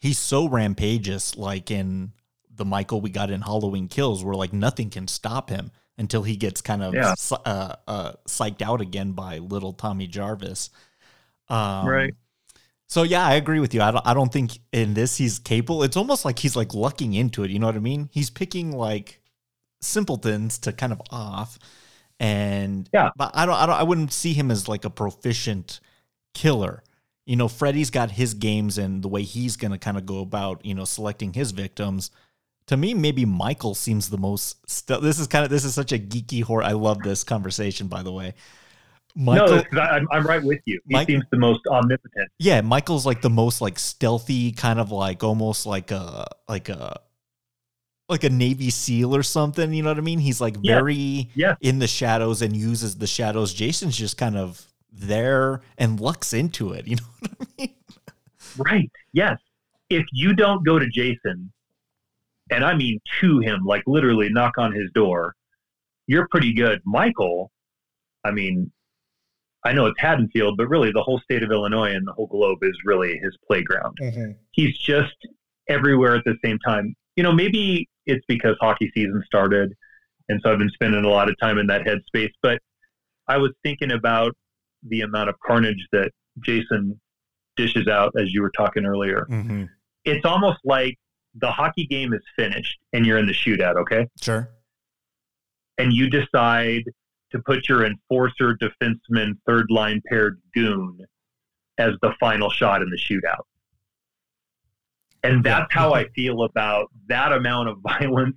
[0.00, 2.12] he's so rampageous, like in
[2.54, 6.36] the Michael we got in Halloween Kills, where like nothing can stop him until he
[6.36, 7.14] gets kind of Yeah.
[7.44, 10.70] uh, uh, psyched out again by little Tommy Jarvis.
[11.48, 12.14] Um, Right.
[12.88, 13.80] So yeah, I agree with you.
[13.80, 14.06] I don't.
[14.06, 15.82] I don't think in this he's capable.
[15.82, 17.50] It's almost like he's like lucking into it.
[17.50, 18.10] You know what I mean?
[18.12, 19.20] He's picking like
[19.80, 21.58] simpletons to kind of off,
[22.22, 23.10] and Yeah.
[23.16, 23.56] But I don't.
[23.56, 23.74] I don't.
[23.76, 25.80] I wouldn't see him as like a proficient
[26.34, 26.82] killer.
[27.26, 30.64] You know, Freddy's got his games and the way he's gonna kind of go about
[30.64, 32.10] you know selecting his victims.
[32.68, 34.56] To me, maybe Michael seems the most.
[34.70, 36.62] St- this is kind of this is such a geeky horror.
[36.62, 38.34] I love this conversation, by the way.
[39.14, 40.80] Michael, no, I'm, I'm right with you.
[40.88, 42.30] He Mike- seems the most omnipotent.
[42.38, 46.98] yeah, Michael's like the most like stealthy, kind of like almost like a like a
[48.12, 49.72] like a Navy SEAL or something.
[49.72, 50.20] You know what I mean?
[50.20, 50.76] He's like Yeah.
[50.76, 51.56] very Yes.
[51.60, 53.52] in the shadows and uses the shadows.
[53.52, 56.86] Jason's just kind of there and lucks into it.
[56.92, 57.74] You know what I mean?
[58.58, 58.90] Right.
[59.12, 59.38] Yes.
[59.90, 61.52] If you don't go to Jason,
[62.50, 65.34] and I mean to him, like literally knock on his door,
[66.06, 66.80] you're pretty good.
[66.84, 67.50] Michael,
[68.24, 68.70] I mean,
[69.64, 72.58] I know it's Haddonfield, but really the whole state of Illinois and the whole globe
[72.62, 73.96] is really his playground.
[74.02, 74.32] Mm-hmm.
[74.50, 75.14] He's just
[75.68, 76.94] everywhere at the same time.
[77.16, 79.72] You know, maybe it's because hockey season started,
[80.28, 82.32] and so I've been spending a lot of time in that headspace.
[82.42, 82.60] But
[83.28, 84.32] I was thinking about
[84.82, 87.00] the amount of carnage that Jason
[87.56, 89.26] dishes out, as you were talking earlier.
[89.30, 89.64] Mm-hmm.
[90.04, 90.96] It's almost like
[91.34, 94.08] the hockey game is finished and you're in the shootout, okay?
[94.20, 94.50] Sure.
[95.78, 96.84] And you decide
[97.30, 100.98] to put your enforcer, defenseman, third line paired goon
[101.78, 103.44] as the final shot in the shootout.
[105.22, 108.36] And that's how I feel about that amount of violence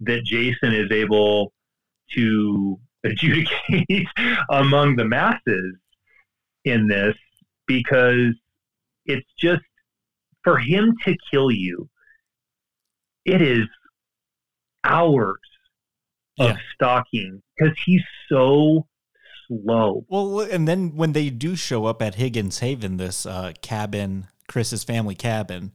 [0.00, 1.52] that Jason is able
[2.14, 4.08] to adjudicate
[4.50, 5.76] among the masses
[6.64, 7.14] in this
[7.66, 8.34] because
[9.04, 9.62] it's just
[10.42, 11.88] for him to kill you,
[13.24, 13.66] it is
[14.84, 15.38] hours
[16.38, 18.86] of stalking because he's so
[19.46, 20.04] slow.
[20.08, 24.84] Well, and then when they do show up at Higgins Haven, this uh, cabin, Chris's
[24.84, 25.72] family cabin,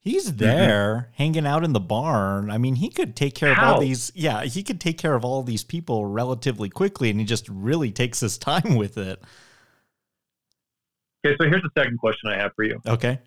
[0.00, 0.38] he's mm-hmm.
[0.38, 2.50] there hanging out in the barn.
[2.50, 4.10] I mean, he could take care of all these.
[4.14, 7.92] Yeah, he could take care of all these people relatively quickly, and he just really
[7.92, 9.22] takes his time with it.
[11.24, 12.80] Okay, so here's the second question I have for you.
[12.86, 13.18] Okay.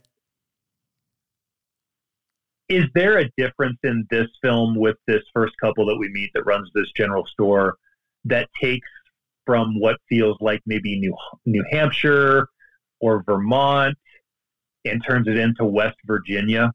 [2.70, 6.44] Is there a difference in this film with this first couple that we meet that
[6.44, 7.76] runs this general store
[8.26, 8.88] that takes
[9.46, 12.48] from what feels like maybe New New Hampshire
[13.00, 13.98] or Vermont
[14.86, 16.72] and turns it into West Virginia?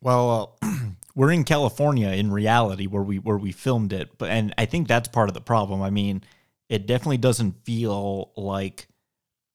[0.00, 0.74] Well, uh,
[1.14, 4.88] we're in California in reality where we where we filmed it, but and I think
[4.88, 5.82] that's part of the problem.
[5.82, 6.22] I mean,
[6.68, 8.88] it definitely doesn't feel like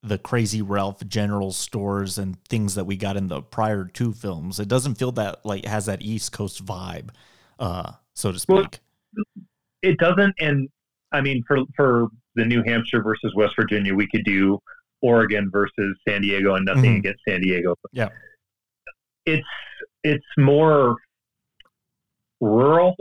[0.01, 4.60] the Crazy Ralph general stores and things that we got in the prior two films.
[4.60, 7.10] It doesn't feel that like it has that East Coast vibe,
[7.60, 8.56] uh, so to speak.
[8.56, 9.23] Well,
[9.82, 10.67] It doesn't, and
[11.12, 14.60] I mean for for the New Hampshire versus West Virginia, we could do
[15.03, 16.99] Oregon versus San Diego, and nothing Mhm.
[16.99, 17.75] against San Diego.
[17.91, 18.09] Yeah.
[19.25, 19.47] it's
[20.03, 20.97] it's more
[22.41, 22.95] rural,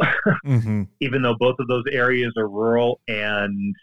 [0.44, 0.82] mm-hmm.
[1.00, 3.74] even though both of those areas are rural and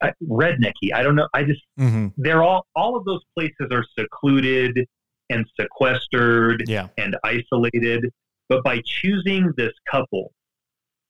[0.00, 0.92] uh, rednecky.
[0.94, 1.28] I don't know.
[1.34, 2.08] I just Mm-hmm.
[2.18, 4.86] they're all all of those places are secluded
[5.30, 6.88] and sequestered Yeah.
[6.98, 8.10] and isolated.
[8.48, 10.32] But by choosing this couple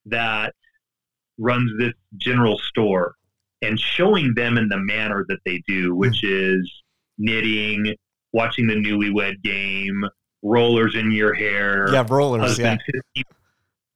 [0.07, 0.55] that
[1.39, 3.15] runs this general store
[3.63, 5.97] and showing them in the manner that they do, hmm.
[5.99, 6.71] which is
[7.19, 7.95] knitting,
[8.33, 10.05] watching the newlywed game,
[10.43, 12.59] rollers in your hair, Yeah, rollers.
[12.59, 12.77] Yeah.
[12.77, 12.81] husband
[13.17, 13.23] 15th,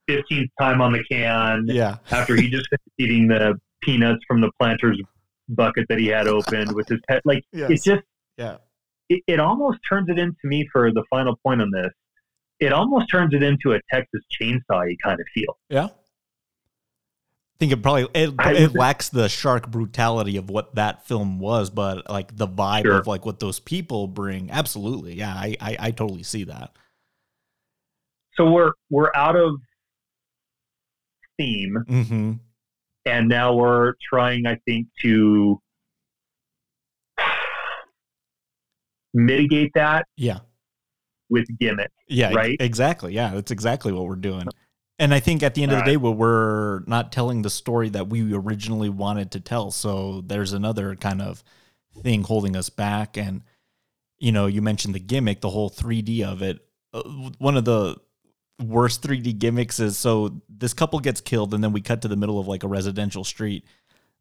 [0.09, 1.97] 15th time on the can Yeah.
[2.11, 5.01] after he just finished eating the peanuts from the planter's
[5.51, 7.21] bucket that he had opened with his pet.
[7.25, 7.71] Like Yes.
[7.71, 8.03] it just
[8.39, 8.57] Yeah.
[9.09, 11.93] it, it almost turns it into me for the final point on this.
[12.61, 15.59] It almost turns it into a Texas chainsaw kind of feel.
[15.69, 15.89] Yeah.
[17.59, 21.71] I think it probably it, it lacks the shark brutality of what that film was,
[21.71, 22.99] but like the vibe Sure.
[22.99, 24.49] of like what those people bring.
[24.53, 26.71] Absolutely, yeah, I I, I totally see that.
[28.35, 29.57] So we're we're out of
[31.37, 32.33] theme, Mm-hmm.
[33.07, 35.61] and now we're trying, I think, to
[39.15, 40.39] mitigate that Yeah,
[41.29, 41.91] with gimmick.
[42.07, 42.57] yeah, Right?
[42.61, 43.15] Exactly.
[43.15, 44.47] Yeah, that's exactly what we're doing.
[44.99, 45.93] And I think at the end of the Alright.
[45.93, 49.71] day, well, we're not telling the story that we originally wanted to tell.
[49.71, 51.45] So there's another kind of
[52.03, 53.17] thing holding us back.
[53.17, 53.43] And
[54.19, 56.59] you know, you mentioned the gimmick, the whole 3D of it.
[56.93, 57.03] Uh,
[57.39, 57.97] one of the
[58.63, 62.17] worst 3D gimmicks is so this couple gets killed, and then we cut to the
[62.17, 63.65] middle of like a residential street,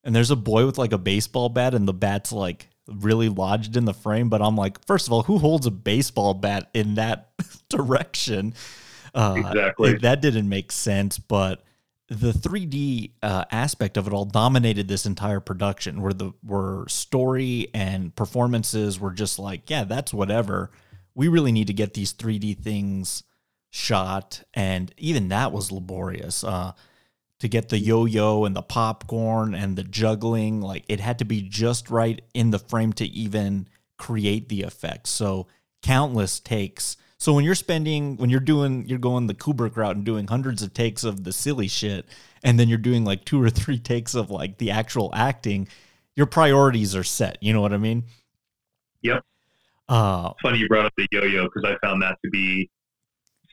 [0.04, 3.76] and there's a boy with like a baseball bat, and the bat's like really lodged
[3.76, 4.30] in the frame.
[4.30, 7.32] But I'm like, first of all, who holds a baseball bat in that
[7.70, 8.54] direction?
[9.18, 9.98] Uh, Exactly.
[9.98, 11.64] that didn't make sense, but
[12.08, 17.68] the 3D uh, aspect of it all dominated this entire production, where the where story
[17.74, 20.72] and performances were just like, yeah, that's whatever.
[21.16, 23.24] We really need to get these 3D things
[23.72, 26.44] shot, and even that was laborious.
[26.44, 26.74] Uh,
[27.40, 31.42] to get the yo-yo and the popcorn and the juggling, like it had to be
[31.42, 35.10] just right in the frame to even create the effects.
[35.12, 35.48] So
[35.84, 40.06] countless takes So when you're spending, when you're doing, you're going the Kubrick route and
[40.06, 42.06] doing hundreds of takes of the silly shit,
[42.44, 45.68] and then you're doing like two or three takes of like the actual acting,
[46.16, 47.42] your priorities are set.
[47.42, 48.04] You know what I mean?
[49.02, 49.24] Yep.
[49.90, 52.70] Uh, Funny you brought up the yo-yo because I found that to be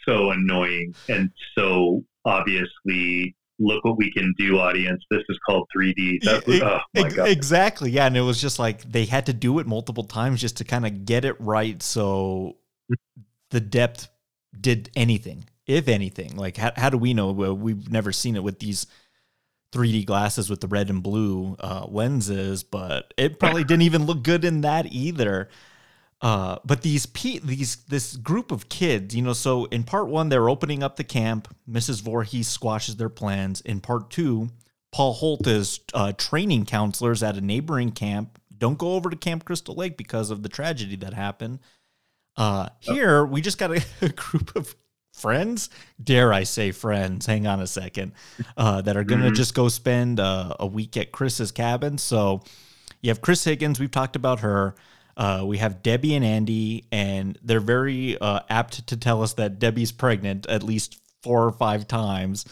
[0.05, 6.20] so annoying and so obviously look what we can do audience this is called 3d
[6.24, 7.90] that was, oh my god Exactly.
[7.90, 8.07] Yeah.
[8.07, 10.85] And it was just like they had to do it multiple times just to kind
[10.85, 11.81] of get it right.
[11.83, 12.57] So
[13.55, 14.09] the depth
[14.61, 16.37] did anything, if anything.
[16.37, 17.31] Like, how, how do we know?
[17.31, 18.88] Well, we've never seen it with these
[19.73, 24.25] 3D glasses with the red and blue uh, lenses, but it probably didn't even look
[24.25, 25.49] good in that either.
[26.21, 30.31] Uh, but these pe- these this group of kids, you know, so in part one
[30.31, 31.55] they're opening up the camp.
[31.71, 32.03] Mrs.
[32.03, 33.61] Voorhees squashes their plans.
[33.61, 34.49] In part two,
[34.90, 38.40] Paul Holt is uh, training counselors at a neighboring camp.
[38.57, 41.61] Don't go over to Camp Crystal Lake because of the tragedy that happened.
[42.37, 44.75] Uh, here we just got a, a group of
[45.12, 45.70] friends,
[46.03, 47.27] dare I say friends?
[47.27, 48.12] Hang on a second,
[48.57, 51.99] uh, that are gonna just go spend uh, a week at Chris's cabin.
[51.99, 52.42] So
[53.01, 53.79] you have Chris Higgins.
[53.79, 54.75] We've talked about her.
[55.16, 59.61] Uh, we have Debbie and Andy, and they're very uh, apt to tell us that
[59.61, 62.44] Debbie's pregnant at least four or five times.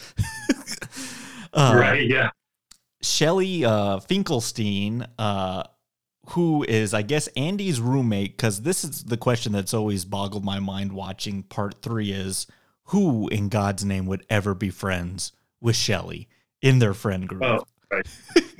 [1.53, 2.31] uh, right yeah
[3.03, 5.65] Shelly uh, Finkelstein, uh,
[6.31, 10.61] who is, I guess, Andy's roommate, because this is the question that's always boggled my
[10.61, 12.47] mind watching part three is
[12.87, 16.29] who in God's name would ever be friends with Shelly
[16.61, 17.43] in their friend group?
[17.43, 18.07] oh right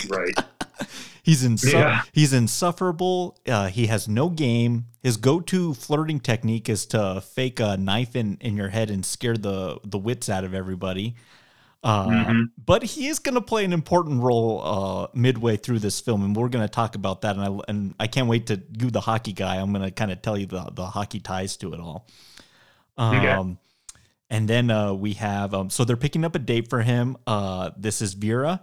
[0.09, 0.33] right
[1.23, 2.01] He's insu- Yeah.
[2.11, 3.37] he's insufferable.
[3.47, 4.87] Uh, he has no game.
[5.01, 9.37] His go-to flirting technique is to fake a knife in, in your head and scare
[9.37, 11.15] the the wits out of everybody.
[11.83, 12.43] Uh, Mhm.
[12.65, 16.33] But he is going to play an important role uh, midway through this film, and
[16.35, 17.35] we're going to talk about that.
[17.35, 19.57] And I and I can't wait to you, the hockey guy.
[19.57, 22.07] I'm going to kind of tell you the the hockey ties to it all.
[22.97, 23.57] Um, Okay.
[24.29, 27.17] And then uh, we have um, so they're picking up a date for him.
[27.27, 28.61] Uh, this is Vera.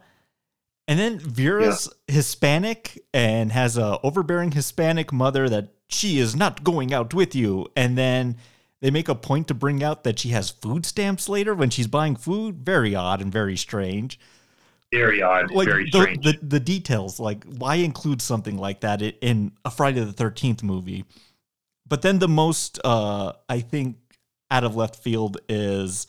[0.89, 6.93] And then Vera's Hispanic and has a overbearing Hispanic mother that she is not going
[6.93, 7.69] out with you.
[7.77, 8.39] And then
[8.81, 11.87] they make a point to bring out that she has food stamps later when she's
[11.87, 12.65] buying food.
[12.65, 14.19] Very odd and very strange.
[14.93, 19.03] very odd Like very the, strange the the details, like why include something like that
[19.03, 21.05] in a Friday the Thirteenth movie?
[21.87, 23.97] But then the most uh, I think
[24.51, 26.07] out of left field is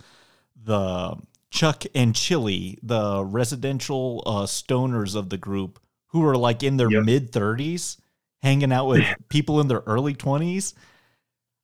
[0.63, 1.15] the
[1.49, 6.89] Chuck and Chili, the residential uh, stoners of the group, who are like in their
[6.89, 7.03] Yep.
[7.03, 7.97] mid thirties,
[8.41, 10.73] hanging out with people in their early twenties.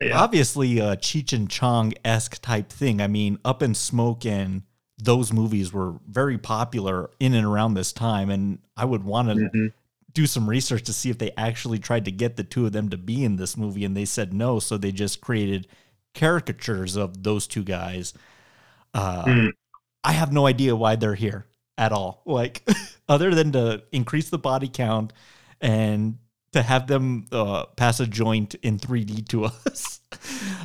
[0.01, 0.19] Yeah.
[0.21, 3.01] Obviously, a Cheech and Chong esque type thing.
[3.01, 4.61] I mean, Up in Smoke and
[4.99, 9.35] those movies were very popular in and around this time, and I would want to
[9.35, 9.73] Mhm.
[10.13, 12.89] do some research to see if they actually tried to get the two of them
[12.89, 15.67] to be in this movie, and they said no, so they just created
[16.15, 18.13] caricatures of those two guys.
[18.93, 19.51] Uh, Mm.
[20.03, 21.45] I have no idea why they're here
[21.77, 22.21] at all.
[22.25, 22.63] Like,
[23.07, 25.13] other than to increase the body count
[25.61, 26.17] and
[26.57, 30.01] to have them uh, pass a joint in 3D to us.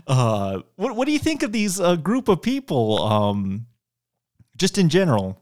[0.07, 3.03] Uh, what what do you think of these uh, group of people?
[3.03, 3.67] Um,
[4.57, 5.39] just in general.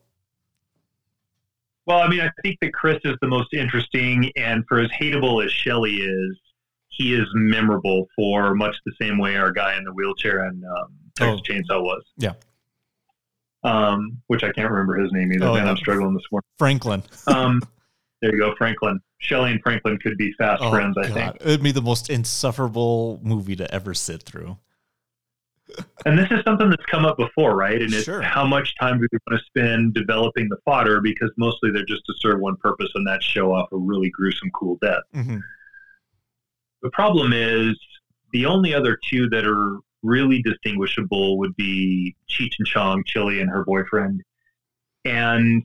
[1.87, 5.45] Well, I mean, I think that Chris is the most interesting, and for as hateable
[5.45, 6.39] as Shelley is,
[6.89, 10.93] he is memorable for much the same way our guy in the wheelchair and um,
[11.17, 11.53] Texas Oh.
[11.53, 12.03] Chainsaw was.
[12.19, 12.35] Yeah.
[13.65, 15.47] Um, which I can't remember his name either.
[15.47, 15.71] Oh, Man, yeah.
[15.71, 16.47] I'm struggling this morning.
[16.59, 17.03] Franklin.
[17.27, 17.61] Um,
[18.23, 19.01] there you go, Franklin.
[19.21, 21.15] Shelley and Franklin could be fast Oh, friends, I God.
[21.15, 21.37] think.
[21.43, 24.57] It'd be the most insufferable movie to ever sit through.
[26.05, 27.81] And this is something that's come up before, right?
[27.81, 28.23] And it's Sure.
[28.23, 32.05] how much time do we want to spend developing the fodder because mostly they're just
[32.07, 35.03] to serve one purpose, and that's show off a really gruesome, cool death.
[35.15, 35.41] Mhm.
[36.83, 37.79] The problem is
[38.33, 43.49] the only other two that are really distinguishable would be Cheech and Chong, Chili, and
[43.51, 44.23] her boyfriend.
[45.05, 45.63] And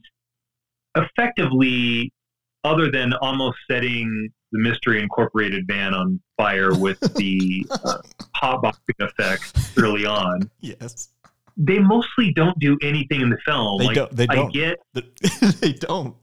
[0.94, 2.12] effectively,
[2.66, 7.98] other than almost setting the Mystery Incorporated band on fire with the uh,
[8.36, 11.08] hotboxing effect early on, Yes.
[11.56, 13.78] they mostly don't do anything in the film.
[13.78, 14.52] They like, don't- they don't.
[14.52, 14.78] get
[15.60, 16.14] they don't.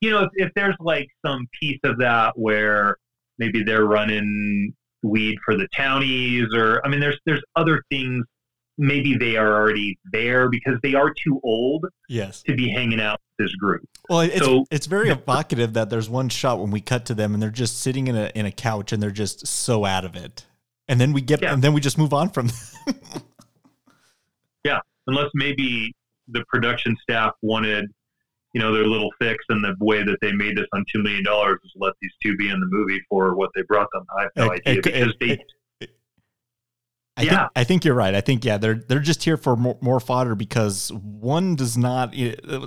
[0.00, 2.96] you know, if, if there's like some piece of that where
[3.38, 8.24] maybe they're running weed for the townies, or I mean, there's there's other things.
[8.82, 12.42] Maybe they are already there because they are too old Yes.
[12.44, 13.82] to be hanging out with this group.
[14.08, 17.34] Well, it's So- it's very evocative that there's one shot when we cut to them
[17.34, 20.16] and they're just sitting in a in a couch and they're just so out of
[20.16, 20.46] it.
[20.88, 21.52] And then we get Yeah.
[21.52, 22.46] and then we just move on from
[22.86, 22.94] them.
[24.64, 25.94] yeah, Unless maybe
[26.28, 27.84] the production staff wanted,
[28.54, 31.22] you know, their little fix, and the way that they made this on two million
[31.24, 34.04] dollars is let these two be in the movie for what they brought them.
[34.18, 35.44] I have no It- idea it- because it- they.
[37.20, 37.30] I Yeah.
[37.30, 38.14] think I think you're right.
[38.14, 42.14] I think yeah, they're they're just here for more, more fodder because one does not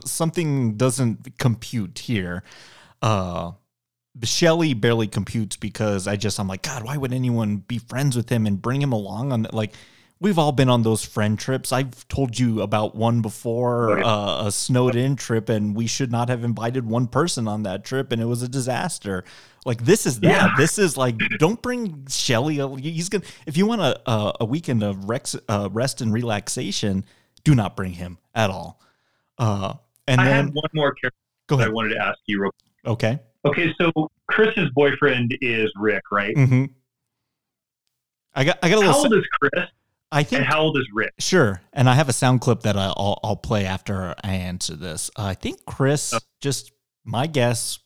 [0.06, 2.44] something doesn't compute here.
[3.02, 3.54] Uh
[4.24, 8.30] Shelley barely computes because I just I'm like God, why would anyone be friends with
[8.30, 9.74] him and bring him along on like
[10.24, 11.72] we've all been on those friend trips.
[11.72, 16.30] I've told you about one before, uh, a snowed in trip, and we should not
[16.30, 19.24] have invited one person on that trip, and it was a disaster.
[19.66, 20.30] Like this is that.
[20.30, 20.54] Yeah.
[20.58, 22.56] This is like don't bring Shelly.
[22.82, 27.06] He's gonna if you want a a, a weekend of rex, uh, rest and relaxation,
[27.44, 28.82] do not bring him at all.
[29.38, 29.74] Uh,
[30.08, 31.18] and I then one more character
[31.48, 32.42] go that I wanted to ask you.
[32.42, 32.52] real-
[32.86, 33.20] Okay.
[33.46, 33.92] Okay, so
[34.28, 36.34] Chris's boyfriend is Rick, right?
[36.36, 36.66] hmm
[38.36, 38.94] I got I got a little.
[38.94, 39.66] How old is Chris
[40.14, 41.14] I and think how old is Rick?
[41.20, 41.60] Sure.
[41.74, 45.10] And I have a sound clip that I'll, I'll play after I answer this.
[45.18, 46.72] Uh, I think Chris, just
[47.04, 47.80] my guess,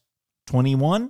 [0.47, 1.09] 21.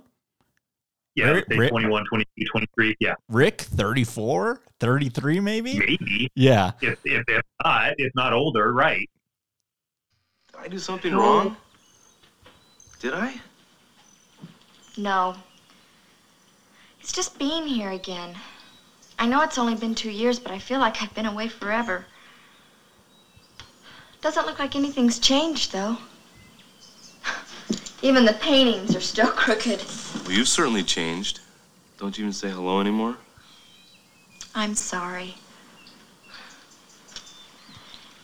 [1.16, 2.96] Yeah, Rick- Rick- 21, 22, 23.
[3.00, 5.76] Yeah, Rick, 34, 33, maybe?
[5.76, 6.30] maybe.
[6.36, 6.70] Yeah.
[6.80, 9.10] If, if, if not, if not older, right.
[10.52, 11.56] Did I do something wrong?
[13.00, 13.34] Did I?
[14.96, 15.34] No.
[17.00, 18.36] It's just being here again.
[19.18, 22.06] I know it's only been two years, but I feel like I've been away forever.
[24.20, 25.98] Doesn't look like anything's changed, though.
[28.02, 29.82] Even the paintings are still crooked.
[30.24, 31.40] Well, you've certainly changed.
[31.98, 33.16] Don't you even say hello anymore?
[34.54, 35.34] I'm sorry.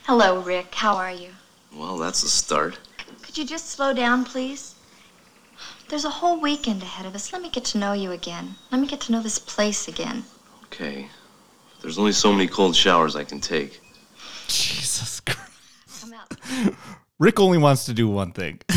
[0.04, 0.74] Hello, Rick.
[0.74, 1.30] How are you?
[1.74, 2.78] Well, that's a start.
[3.22, 4.74] Could you just slow down, please?
[5.88, 7.32] There's a whole weekend ahead of us.
[7.32, 8.54] Let me get to know you again.
[8.70, 10.24] Let me get to know this place again.
[10.74, 11.06] Okay.
[11.82, 13.80] There's only so many cold showers I can take.
[14.48, 15.40] Jesus Christ.
[16.00, 16.74] Come out.
[17.18, 18.60] Rick only wants to do one thing.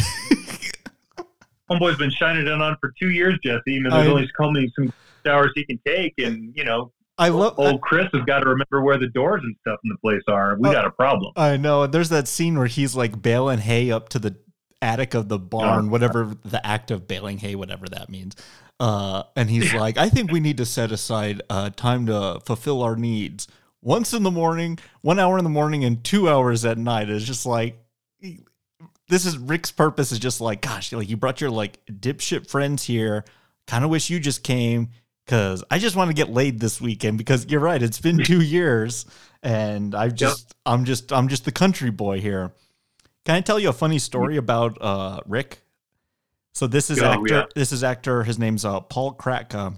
[1.70, 3.62] Homeboy's been shining it on for two years, Jesse.
[3.78, 4.94] And there's I- only so many some
[5.26, 7.56] showers he can take, and you know, I love.
[7.58, 10.56] old Chris has got to remember where the doors and stuff in the place are.
[10.60, 10.72] We Oh.
[10.74, 11.34] got a problem.
[11.36, 11.84] I know.
[11.84, 14.38] and There's that scene where he's like baling hay up to the
[14.82, 15.90] attic of the barn, Oh.
[15.90, 18.36] whatever the act of baling hay, whatever that means.
[18.80, 22.84] Uh, and he's like, I think we need to set aside uh, time to fulfill
[22.84, 23.48] our needs.
[23.82, 27.10] Once in the morning, one hour in the morning, and two hours at night.
[27.10, 27.84] It's just like,
[29.10, 32.84] this is Rick's purpose is just like, gosh, like you brought your like dipshit friends
[32.84, 33.24] here.
[33.66, 34.90] Kind of wish you just came
[35.26, 37.82] because I just want to get laid this weekend because you're right.
[37.82, 39.06] It's been two years
[39.44, 42.54] and I've just, I'm just, I'm just the country boy here.
[43.26, 45.60] Can I tell you a funny story about uh, Rick?
[46.58, 47.34] So this is Oh, actor.
[47.36, 47.46] yeah.
[47.54, 48.24] This is actor.
[48.24, 49.76] His name's uh, Paul Kratka.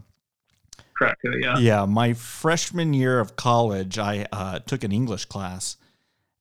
[0.97, 1.19] Correct.
[1.41, 1.57] Yeah.
[1.59, 5.75] Yeah, my freshman year of college, I uh, took an English class,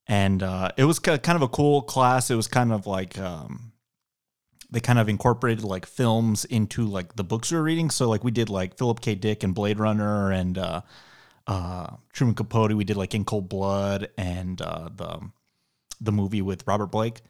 [0.06, 2.30] and uh, it was kind of a cool class.
[2.30, 3.72] It was kind of like um,
[4.70, 7.90] they kind of incorporated like films into like the books we were reading.
[7.90, 9.16] So like we did like Philip K.
[9.16, 10.82] Dick and Blade Runner and uh,
[11.48, 12.74] uh, Truman Capote.
[12.74, 15.18] We did like In Cold Blood and uh, the
[16.00, 17.22] the movie with Robert Blake.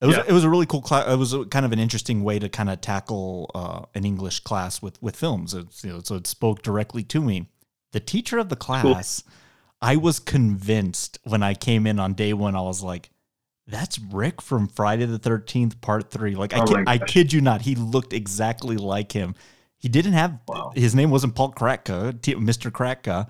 [0.00, 0.24] It was Yeah.
[0.28, 1.08] it was a really cool class.
[1.10, 4.40] It was a, kind of an interesting way to kind of tackle uh, an English
[4.40, 5.54] class with with films.
[5.54, 7.48] It's, you know, so it spoke directly to me.
[7.92, 9.22] The teacher of the class,
[9.80, 12.54] I was convinced when I came in on day one.
[12.54, 13.08] I was like,
[13.66, 16.34] "That's Rick from Friday the Thirteenth Part 3.
[16.34, 19.34] Like I Oh kid, I kid you not, he looked exactly like him.
[19.78, 20.72] He didn't have Wow.
[20.74, 22.70] his name wasn't Paul Kratka, Mr.
[22.70, 23.28] Kratka.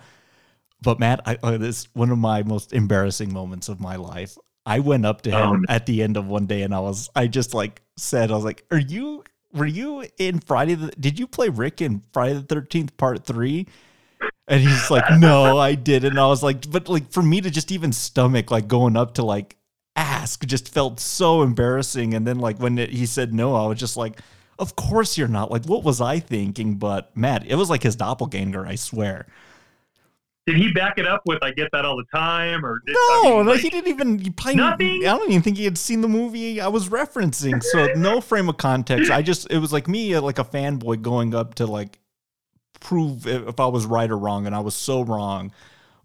[0.82, 4.36] But Matt, I, uh, this one of my most embarrassing moments of my life.
[4.66, 5.64] I went up to him oh, no.
[5.68, 8.44] at the end of one day, and I was, I just like said, I was
[8.44, 9.22] like, "Are you?
[9.52, 10.74] Were you in Friday?
[10.74, 13.66] The, did you play Rick in Friday the Thirteenth Part 3?
[14.48, 17.50] And he's like, "No, I didn't." And I was like, "But like for me to
[17.50, 19.56] just even stomach like going up to like
[19.94, 23.78] ask just felt so embarrassing." And then like when it, he said no, I was
[23.78, 24.20] just like,
[24.58, 26.74] "Of course you're not." Like, what was I thinking?
[26.74, 28.66] But Matt, it was like his doppelganger.
[28.66, 29.26] I swear.
[30.46, 32.64] Did he back it up with "I get that all the time"?
[32.64, 34.18] Or did, I No, mean, like, he didn't even.
[34.18, 35.06] He probably, Nothing?
[35.06, 37.62] I don't even think he had seen the movie I was referencing.
[37.62, 39.10] So no frame of context.
[39.10, 41.98] I just it was like me, uh, like a fanboy, going up to like
[42.78, 45.52] prove if I was right or wrong, and I was so wrong.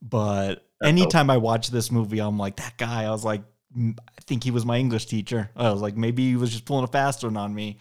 [0.02, 3.04] But anytime I watch this movie, I'm like that guy.
[3.04, 3.44] I was like,
[3.78, 5.52] I think he was my English teacher.
[5.56, 7.80] I was like, maybe he was just pulling a fast one on me.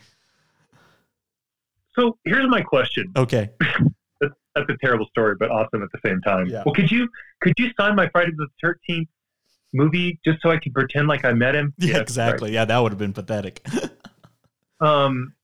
[1.95, 3.13] So here's my question.
[3.17, 3.51] Okay,
[4.55, 6.47] That's, a terrible story, but awesome at the same time.
[6.49, 6.63] Yeah.
[6.67, 7.09] Well, could you
[7.41, 9.09] could you sign my Friday the Thirteenth
[9.73, 11.73] movie just so I could pretend like I met him?
[11.79, 12.03] yeah, sorry.
[12.03, 12.53] exactly.
[12.53, 13.65] Yeah, that would have been pathetic.
[14.81, 15.35] Um,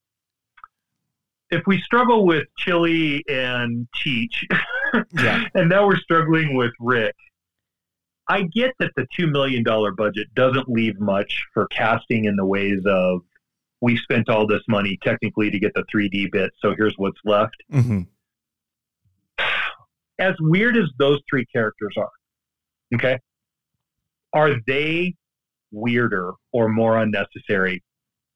[1.51, 4.47] if we struggle with Chili and Teach,
[5.13, 5.45] Yeah.
[5.55, 7.15] and now we're struggling with Rick,
[8.29, 12.47] I get that the two million dollar budget doesn't leave much for casting in the
[12.47, 13.21] ways of
[13.83, 17.57] we spent all this money technically to get the 3D bit, so here's what's left.
[17.71, 18.01] hmm
[20.19, 22.11] as weird as those three characters are,
[22.95, 23.19] okay,
[24.33, 25.15] are they
[25.73, 27.83] weirder or more unnecessary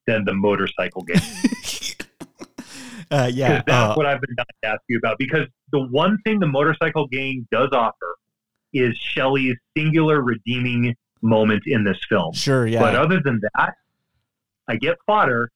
[0.07, 1.17] than the motorcycle game?
[3.11, 5.19] uh, yeah, that's uh, what I've been dying to ask you about.
[5.19, 8.17] Because the one thing the motorcycle game does offer
[8.73, 12.33] is Shelley's singular redeeming moment in this film.
[12.33, 12.81] sure, yeah.
[12.81, 13.75] But other than that,
[14.69, 15.51] I get fodder.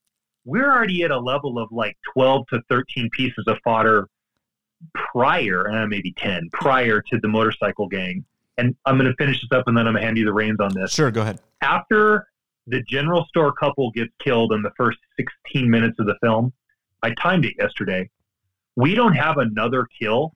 [0.44, 4.08] We're already at a level of like 12 to 13 pieces of fodder
[4.94, 8.24] prior, uh, maybe 10, prior to the motorcycle gang.
[8.58, 10.32] And I'm going to finish this up and then I'm going to hand you the
[10.32, 10.92] reins on this.
[10.92, 11.40] sure, go ahead.
[11.60, 12.28] After
[12.66, 16.52] the general store couple gets killed in the first 16 minutes of the film,
[17.02, 18.08] I timed it yesterday.
[18.76, 20.32] We don't have another kill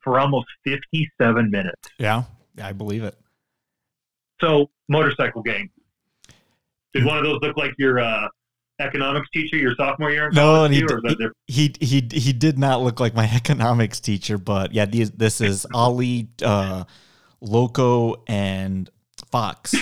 [0.00, 1.88] for almost 57 minutes.
[1.98, 2.24] Yeah,
[2.62, 3.16] I believe it.
[4.40, 5.70] So, motorcycle gang.
[6.92, 8.28] Did one of those look like your uh,
[8.82, 10.30] economics teacher your sophomore year?
[10.30, 11.36] No, and he, too, or is that different?
[11.46, 15.66] he he he did not look like my economics teacher, but yeah, these, this is
[15.74, 16.84] Ali, uh,
[17.40, 18.90] Loco, and
[19.30, 19.74] Fox,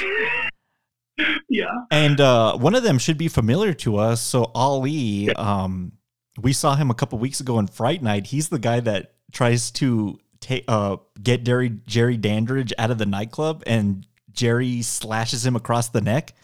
[1.48, 1.66] yeah.
[1.90, 4.20] and uh, one of them should be familiar to us.
[4.20, 5.92] So Ali, um,
[6.40, 8.26] we saw him a couple weeks ago in Fright Night.
[8.28, 13.07] He's the guy that tries to take uh, get Jerry Jerry Dandridge out of the
[13.07, 16.34] nightclub, and Jerry slashes him across the neck.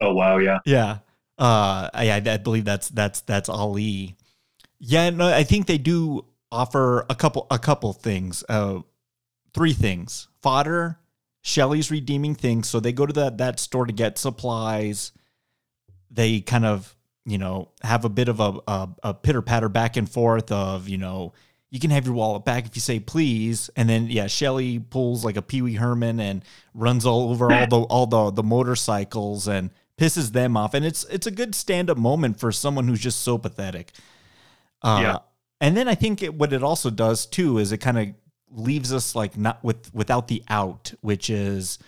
[0.00, 0.58] Oh wow, yeah.
[0.66, 0.98] Yeah.
[1.38, 4.16] Uh, I, I believe that's that's that's Ali.
[4.78, 8.44] Yeah, no, I think they do offer a couple a couple things.
[8.48, 8.80] Uh,
[9.54, 10.98] three things: fodder,
[11.40, 12.68] Shelly's redeeming things.
[12.68, 15.12] So they go to that that store to get supplies.
[16.10, 19.96] They kind of you know have a bit of a a, a pitter patter back
[19.96, 21.32] and forth of you know
[21.70, 25.24] you can have your wallet back if you say please, and then yeah, Shelly pulls
[25.24, 29.48] like a Pee Wee Herman and runs all over all the all the the motorcycles
[29.48, 29.70] and
[30.02, 33.20] pisses them off, and it's it's a good stand up moment for someone who's just
[33.20, 33.92] so pathetic.
[34.82, 35.18] Uh, Yeah.
[35.60, 38.08] And then I think it, what it also does too is it kind of
[38.50, 41.78] leaves us like not with without the out, which is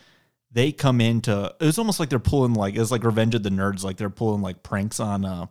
[0.53, 3.51] they come into it was almost like they're pulling like it's like Revenge of the
[3.51, 5.47] Nerds, like they're pulling like pranks on uh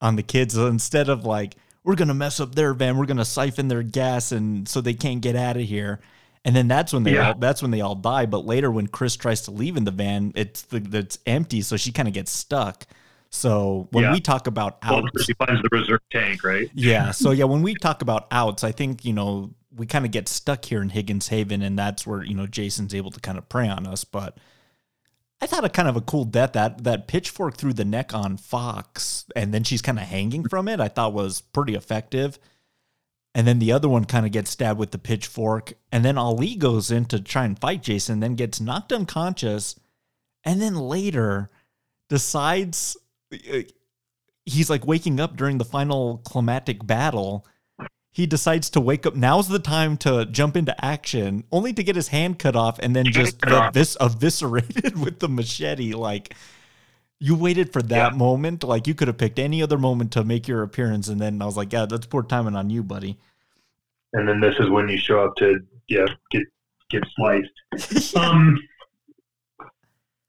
[0.00, 3.24] on the kids so instead of like we're gonna mess up their van, we're gonna
[3.24, 6.00] siphon their gas and so they can't get out of here.
[6.44, 7.28] And then that's when they Yeah.
[7.28, 8.26] all that's when they all die.
[8.26, 11.76] But later when Chris tries to leave in the van, it's the it's empty, so
[11.76, 12.86] she kind of gets stuck.
[13.30, 14.12] So when Yeah.
[14.12, 16.68] we talk about Well, she finds the reserve tank, right?
[16.74, 17.10] yeah.
[17.12, 20.28] So yeah, when we talk about outs, I think you know we kind of get
[20.28, 23.48] stuck here in Higgins Haven, and that's where you know Jason's able to kind of
[23.48, 24.04] prey on us.
[24.04, 24.36] But
[25.40, 28.36] I thought a kind of a cool death that that pitchfork through the neck on
[28.36, 30.78] Fox, and then she's kind of hanging from it.
[30.78, 32.38] I thought was pretty effective.
[33.34, 36.54] And then the other one kind of gets stabbed with the pitchfork, and then Ali
[36.54, 39.74] goes in to try and fight Jason, then gets knocked unconscious,
[40.44, 41.50] and then later
[42.08, 42.96] decides
[43.32, 43.62] uh,
[44.44, 47.46] he's like waking up during the final climatic battle.
[48.12, 49.16] He decides to wake up.
[49.16, 52.94] Now's the time to jump into action, only to get his hand cut off and
[52.94, 55.94] then just evis- eviscerated with the machete.
[55.94, 56.36] Like
[57.20, 58.16] you waited for that Yeah.
[58.16, 58.64] moment.
[58.64, 61.46] Like you could have picked any other moment to make your appearance, and then I
[61.46, 63.16] was like, "Yeah, that's poor timing on you, buddy."
[64.12, 65.58] And then this is when you show up to
[65.88, 66.42] yeah get
[66.90, 68.14] get sliced.
[68.16, 68.60] um,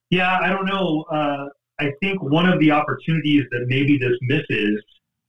[0.10, 1.04] yeah, I don't know.
[1.12, 1.46] Uh,
[1.80, 4.82] I think one of the opportunities that maybe this misses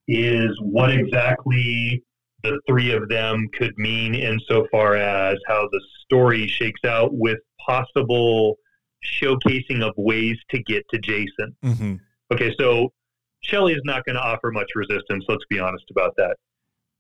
[0.09, 2.03] is what exactly
[2.45, 8.57] the three of them could mean insofar as how the story shakes out with possible
[9.21, 11.57] showcasing of ways to get to Jason.
[11.65, 11.95] Mm-hmm.
[12.33, 12.93] Okay, so
[13.41, 15.25] Shelly is not going to offer much resistance.
[15.29, 16.37] Let's be honest about that.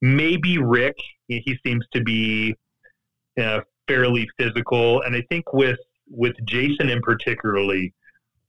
[0.02, 0.96] Maybe Rick,
[1.28, 2.54] he seems to be
[3.40, 5.78] uh, fairly physical, and I think with
[6.09, 7.92] with Jason in particularly,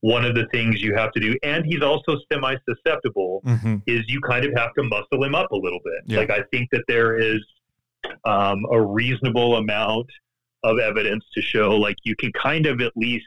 [0.02, 3.78] one of the things you have to do, and he's also semi susceptible, Mm-hmm.
[3.88, 6.04] is you kind of have to muscle him up a little bit.
[6.06, 6.20] Yeah.
[6.20, 7.40] Like I think that there is
[8.26, 10.08] um, a reasonable amount
[10.64, 13.26] of evidence to show like you can kind of at least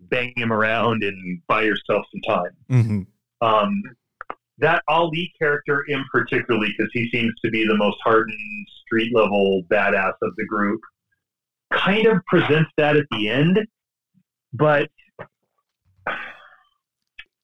[0.00, 2.50] bang him around and buy yourself some time.
[2.70, 3.46] Mm-hmm.
[3.46, 3.82] Um,
[4.58, 8.38] that Ali character in particularly, because he seems to be the most hardened
[8.84, 10.80] street level badass of the group,
[11.72, 13.58] kind of presents that at the end.
[14.52, 14.88] But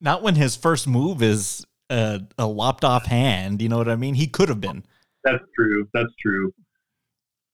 [0.00, 3.61] Not when his first move is a, a lopped off hand.
[3.61, 4.14] You know what I mean?
[4.14, 4.84] He could have been.
[5.24, 5.86] That's true.
[5.92, 6.53] That's true.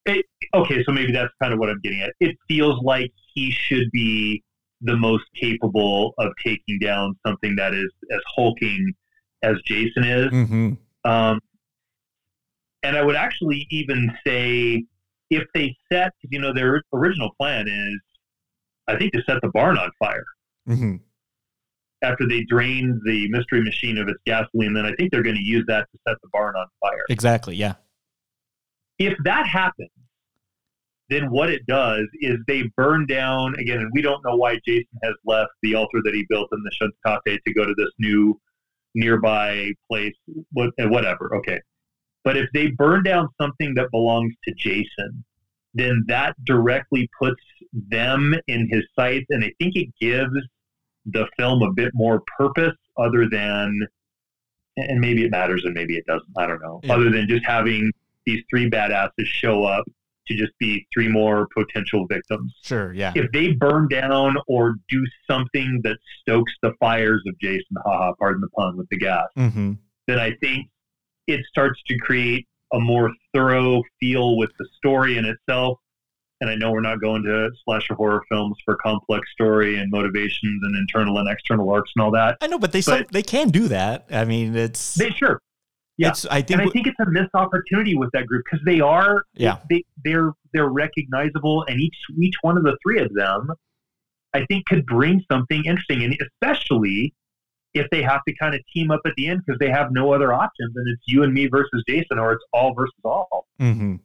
[0.06, 0.24] It,
[0.54, 2.12] okay, so maybe that's kind of what I'm getting at.
[2.20, 4.42] It feels like he should be
[4.80, 8.92] the most capable of taking down something that is as hulking
[9.42, 10.26] as Jason is.
[10.32, 10.72] Mm-hmm.
[11.10, 11.40] Um,
[12.82, 14.84] and I would actually even say
[15.30, 18.00] if they set, you know, their original plan is,
[18.86, 20.24] I think, to set the barn on fire
[20.68, 20.96] Mm-hmm.
[22.02, 24.74] after they drain the mystery machine of its gasoline.
[24.74, 27.04] Then I think they're going to use that to set the barn on fire.
[27.08, 27.56] Exactly.
[27.56, 27.74] Yeah.
[28.98, 29.88] if that happens,
[31.08, 34.98] then what it does is they burn down again, and we don't know why Jason
[35.02, 38.38] has left the altar that he built in the Shantate to go to this new
[38.94, 41.36] nearby place, eh, whatever.
[41.36, 41.60] Okay.
[42.24, 45.24] But if they burn down something that belongs to Jason,
[45.72, 47.40] then that directly puts
[47.72, 49.26] them in his sights.
[49.30, 50.34] And I think it gives
[51.06, 53.80] the film a bit more purpose other than,
[54.76, 56.28] and maybe it matters and maybe it doesn't.
[56.36, 56.80] I don't know.
[56.82, 56.94] Yeah.
[56.94, 57.92] Other than just having
[58.26, 59.84] these three badasses show up
[60.28, 62.54] to just be three more potential victims.
[62.62, 63.12] Sure, yeah.
[63.14, 68.40] If they burn down or do something that stokes the fires of Jason, haha, pardon
[68.40, 69.72] the pun, with the gas, mm-hmm.
[70.06, 70.68] then I think
[71.26, 75.78] it starts to create a more thorough feel with the story in itself.
[76.40, 80.62] And I know we're not going to slasher horror films for complex story and motivations
[80.62, 82.38] and internal and external arcs and all that.
[82.40, 84.06] I know, but they but some, they can do that.
[84.10, 85.40] I mean, it's they sure
[85.98, 88.80] yeah, I think, and I think it's a missed opportunity with that group because they
[88.80, 93.50] are, yeah, they they're they're recognizable, and each each one of the three of them,
[94.32, 97.14] I think, could bring something interesting, and especially
[97.74, 100.12] if they have to kind of team up at the end because they have no
[100.12, 103.46] other options, and it's you and me versus Jason, or it's all versus all.
[103.60, 103.96] Mm-hmm.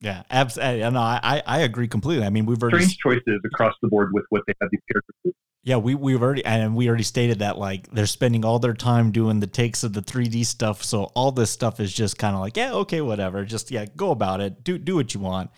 [0.00, 0.90] Yeah, absolutely.
[0.90, 2.26] No, I I agree completely.
[2.26, 5.34] I mean, we've already strange choices across the board with what they have these characters.
[5.64, 9.10] Yeah, we we've already and we already stated that like they're spending all their time
[9.10, 12.40] doing the takes of the 3D stuff, so all this stuff is just kind of
[12.40, 13.44] like yeah, okay, whatever.
[13.44, 14.64] Just yeah, go about it.
[14.64, 15.50] Do do what you want.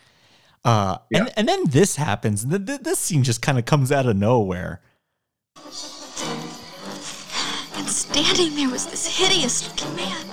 [0.64, 1.20] Uh, yeah.
[1.20, 2.46] and and then this happens.
[2.46, 4.80] The, the, this scene just kind of comes out of nowhere.
[7.76, 10.26] And standing there was this hideous looking man.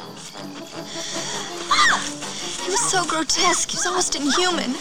[2.64, 3.70] He was so grotesque.
[3.70, 4.72] He was almost inhuman.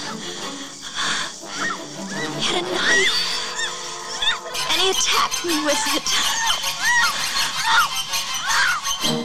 [2.41, 3.36] He had a knife
[4.76, 6.04] and he attacked me with it.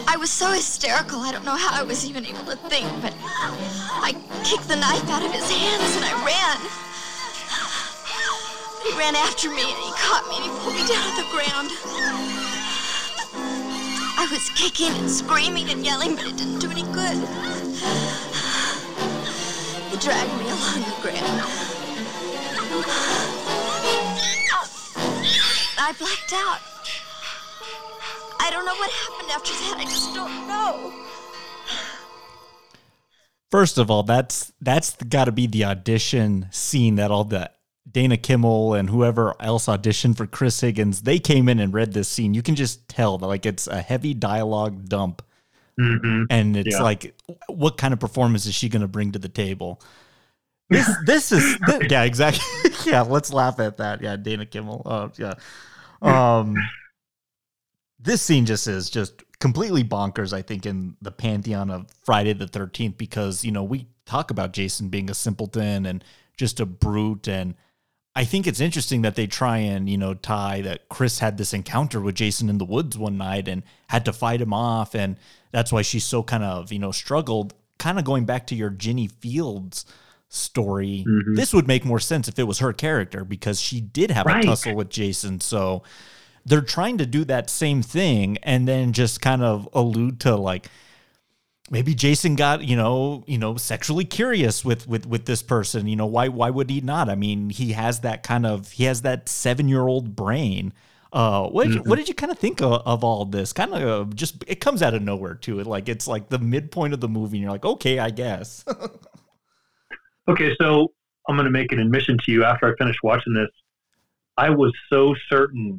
[0.08, 3.14] I was so hysterical, I don't know how I was even able to think, but
[3.20, 6.58] I kicked the knife out of his hands and I ran.
[8.88, 11.28] He ran after me and he caught me and he pulled me down to the
[11.36, 11.68] ground.
[14.16, 17.18] I was kicking and screaming and yelling, but it didn't do any good.
[19.92, 21.72] He dragged me along the ground.
[25.84, 26.62] I blacked out.
[28.40, 29.78] I don't know what happened after that.
[29.80, 30.94] I just don't know.
[33.50, 37.50] First of all, that's that's got to be the audition scene that all the
[37.92, 42.08] Dana Kimmel and whoever else auditioned for Chris Higgins, they came in and read this
[42.08, 42.36] scene.
[42.36, 45.24] You can just tell that like it's a heavy dialogue dump.
[45.80, 46.26] Mm-hmm.
[46.30, 46.84] And it's yeah.
[46.84, 47.16] like,
[47.48, 49.82] what kind of performance is she going to bring to the table?
[50.72, 51.58] This, this is,
[51.90, 52.72] yeah, exactly.
[52.86, 54.02] yeah, let's laugh at that.
[54.02, 54.82] Yeah, Dana Kimmel.
[54.86, 55.34] Oh, yeah.
[56.02, 56.56] Um,
[58.00, 60.34] this scene just is just completely bonkers.
[60.34, 64.54] I think in the pantheon of Friday the Thirteenth because you know we talk about
[64.54, 66.04] Jason being a simpleton and
[66.38, 67.56] just a brute and.
[68.14, 71.54] I think it's interesting that they try and, you know, tie that Chris had this
[71.54, 74.94] encounter with Jason in the woods one night and had to fight him off.
[74.94, 75.16] And
[75.52, 77.54] that's why she's so kind of, you know, struggled.
[77.80, 79.86] Kind of going back to your Ginny Fields
[80.32, 81.04] story.
[81.06, 81.36] Mm-hmm.
[81.36, 84.44] This would make more sense if it was her character because she did have right.
[84.44, 85.42] a tussle with Jason.
[85.42, 85.84] So
[86.46, 90.70] they're trying to do that same thing and then just kind of allude to like
[91.70, 95.86] maybe Jason got, you know, you know, sexually curious with with with this person.
[95.86, 97.10] You know, why why would he not?
[97.10, 100.72] I mean, he has that kind of he has that 7-year-old brain.
[101.12, 101.84] Uh, what did, mm-hmm.
[101.84, 103.52] you, what did you kind of think of, of all this?
[103.52, 105.60] Kind of just it comes out of nowhere too.
[105.60, 108.64] It like it's like the midpoint of the movie, and you're like, okay, I guess.
[110.32, 110.88] Okay, so
[111.28, 113.50] I'm going to make an admission to you after I finish watching this.
[114.38, 115.78] I was so certain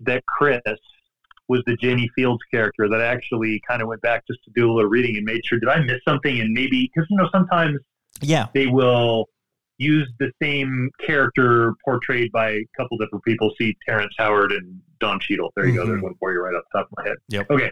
[0.00, 0.60] that Chris
[1.46, 4.68] was the Ginny Fields character that I actually kind of went back just to do
[4.68, 7.28] a little reading and made sure did I miss something and maybe because you know
[7.30, 7.78] sometimes
[8.20, 9.26] yeah they will
[9.78, 13.52] use the same character portrayed by a couple different people.
[13.58, 15.52] See Terrence Howard and Don Cheadle.
[15.54, 15.80] There you mm-hmm.
[15.80, 15.86] go.
[15.86, 17.18] There's one for you right off the top of my head.
[17.28, 17.50] Yep.
[17.50, 17.70] Okay.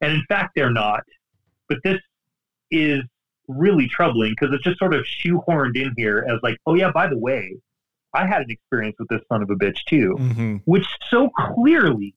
[0.00, 1.02] And in fact, they're not.
[1.68, 1.98] But this
[2.70, 3.00] is
[3.48, 7.06] really troubling because it's just sort of shoehorned in here as like, oh yeah, by
[7.06, 7.56] the way,
[8.14, 10.56] I had an experience with this son of a bitch too, mm-hmm.
[10.64, 12.14] which so clearly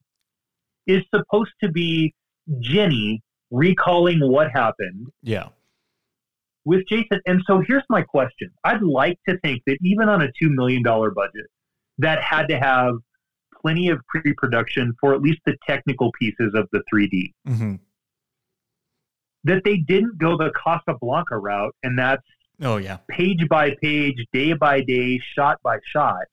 [0.86, 2.14] is supposed to be
[2.60, 3.22] Ginny
[3.52, 5.08] recalling what happened.
[5.24, 5.50] Yeah.
[6.66, 7.22] With Jason.
[7.26, 8.52] And so here's my question.
[8.64, 11.48] I'd like to think that even on a $2 million budget,
[11.98, 12.96] that had to have
[13.62, 17.34] plenty of pre production for at least the technical pieces of the 3D.
[17.48, 17.76] Mm-hmm
[19.48, 22.24] that they didn't go the Casablanca route, and that's
[22.62, 26.26] oh yeah, page by page, day by day, shot by shot.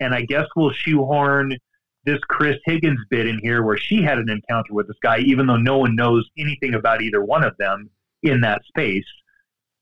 [0.00, 1.56] And I guess we'll shoehorn
[2.04, 5.46] this Chris Higgins bit in here where she had an encounter with this guy, even
[5.46, 7.90] though no one knows anything about either one of them,
[8.22, 9.04] in that space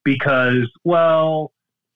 [0.05, 1.53] because, well,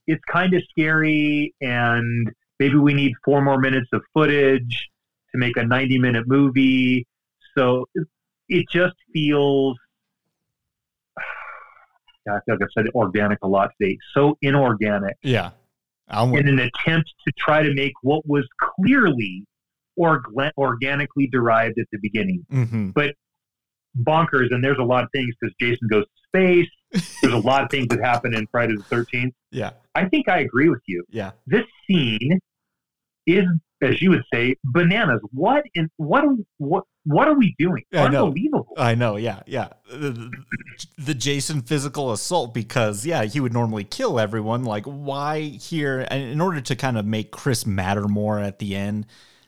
[0.07, 4.89] it's kind of scary and maybe we need four more minutes of footage
[5.33, 7.07] to make a 90 minute movie.
[7.57, 7.87] So
[8.49, 9.79] it just feels,
[12.29, 15.51] I feel like I said organic a lot today, so inorganic Yeah.
[16.09, 19.45] I'm in an attempt to try to make what was clearly
[19.97, 20.27] org-
[20.59, 22.91] organically derived at the beginning hmm
[23.99, 24.47] bonkers.
[24.51, 27.05] And there's a lot of things because Jason goes to space.
[27.21, 29.33] There's a lot of things that happen in Friday the 13th.
[29.51, 29.73] Yeah.
[29.95, 31.05] I think I agree with you.
[31.11, 31.33] Yeah.
[31.47, 32.39] This scene
[33.27, 33.45] is,
[33.83, 35.21] as you would say, bananas.
[35.33, 36.25] What in what
[36.59, 37.85] what what are we doing?
[37.93, 38.27] I know.
[38.27, 38.75] Unbelievable.
[38.77, 39.69] I know, yeah, yeah.
[39.91, 40.31] The,
[40.99, 44.65] the Jason physical assault because yeah, he would normally kill everyone.
[44.65, 46.07] Like why here?
[46.09, 49.07] And in order to kind of make Chris matter more at the end,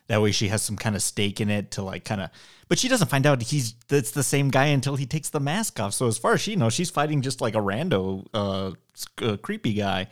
[0.08, 2.30] that way she has some kind of stake in it to like kind of.
[2.68, 5.78] But she doesn't find out he's that's the same guy until he takes the mask
[5.78, 5.94] off.
[5.94, 8.72] So as far as she knows, she's fighting just like a rando, uh,
[9.22, 10.08] uh creepy guy.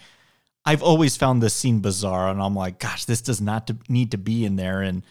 [0.64, 4.12] I've always found this scene bizarre, and I'm like, gosh, this does not to, need
[4.12, 4.80] to be in there.
[4.80, 5.02] And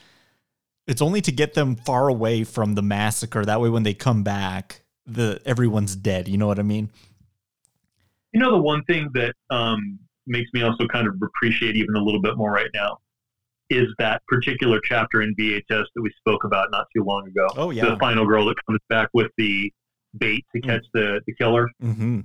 [0.88, 3.45] it's only to get them far away from the massacre.
[3.45, 6.27] That way, when they come back, the everyone's dead.
[6.27, 6.89] You know what I mean?
[8.34, 12.03] You know, the one thing that um, makes me also kind of appreciate even a
[12.03, 12.97] little bit more right now
[13.69, 17.47] is that particular chapter in VHS that we spoke about not too long ago.
[17.55, 17.86] Oh, yeah.
[17.86, 19.71] the final girl that comes back with the
[20.17, 21.69] bait to catch the the killer.
[21.82, 22.21] Mm-hmm.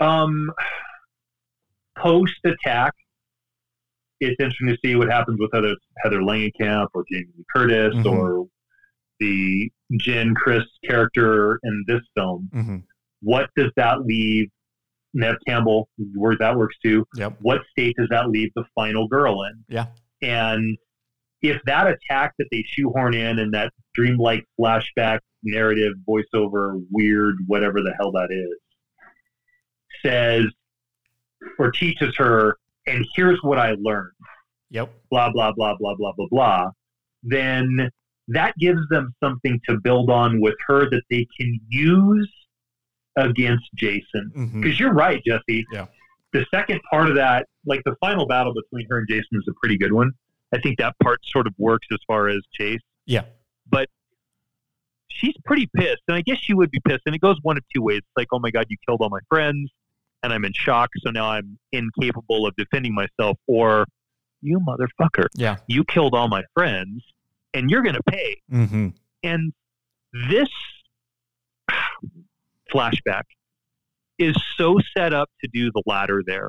[0.00, 0.52] Um,
[1.98, 2.94] post attack,
[4.26, 8.06] it's interesting to see what happens with Heather Heather Langenkamp or Jamie Lee Curtis Mhm.
[8.12, 8.46] or
[9.20, 12.48] the Jen Chris character in this film.
[12.54, 12.76] Mm-hmm.
[13.22, 14.48] What does that leave
[15.14, 15.88] Neve Campbell?
[16.14, 17.06] Where that works too.
[17.16, 17.38] Yep.
[17.40, 19.64] What state does that leave the final girl in?
[19.68, 19.86] Yeah.
[20.20, 20.76] And
[21.42, 27.82] if that attack that they shoehorn in and that dreamlike flashback narrative, voiceover, weird, whatever
[27.82, 28.58] the hell that is,
[30.04, 30.46] says
[31.58, 32.56] or teaches her,
[32.86, 34.12] and here's what I learned,
[34.70, 34.92] Yep.
[35.10, 36.70] blah, blah, blah, blah, blah, blah, blah,
[37.22, 37.90] then
[38.28, 42.30] that gives them something to build on with her that they can use
[43.16, 44.32] against Jason.
[44.36, 44.60] Mm-hmm.
[44.60, 45.64] Because you're right, Jesse.
[45.72, 45.86] Yeah.
[46.32, 49.52] The second part of that, like the final battle between her and Jason, is a
[49.60, 50.12] pretty good one.
[50.52, 52.80] I think that part sort of works as far as Chase.
[53.06, 53.22] Yeah.
[53.68, 53.88] But
[55.08, 57.02] she's pretty pissed, and I guess she would be pissed.
[57.06, 57.98] And it goes one of two ways.
[57.98, 59.70] It's like, oh my god, you killed all my friends,
[60.24, 63.38] and I'm in shock, so now I'm incapable of defending myself.
[63.46, 63.86] Or
[64.42, 65.56] you motherfucker, Yeah.
[65.68, 67.04] you killed all my friends,
[67.52, 68.40] and you're gonna pay.
[68.52, 68.88] Mm-hmm.
[69.22, 69.52] And
[70.28, 70.48] this
[72.72, 73.22] flashback
[74.18, 76.48] is so set up to do the latter there.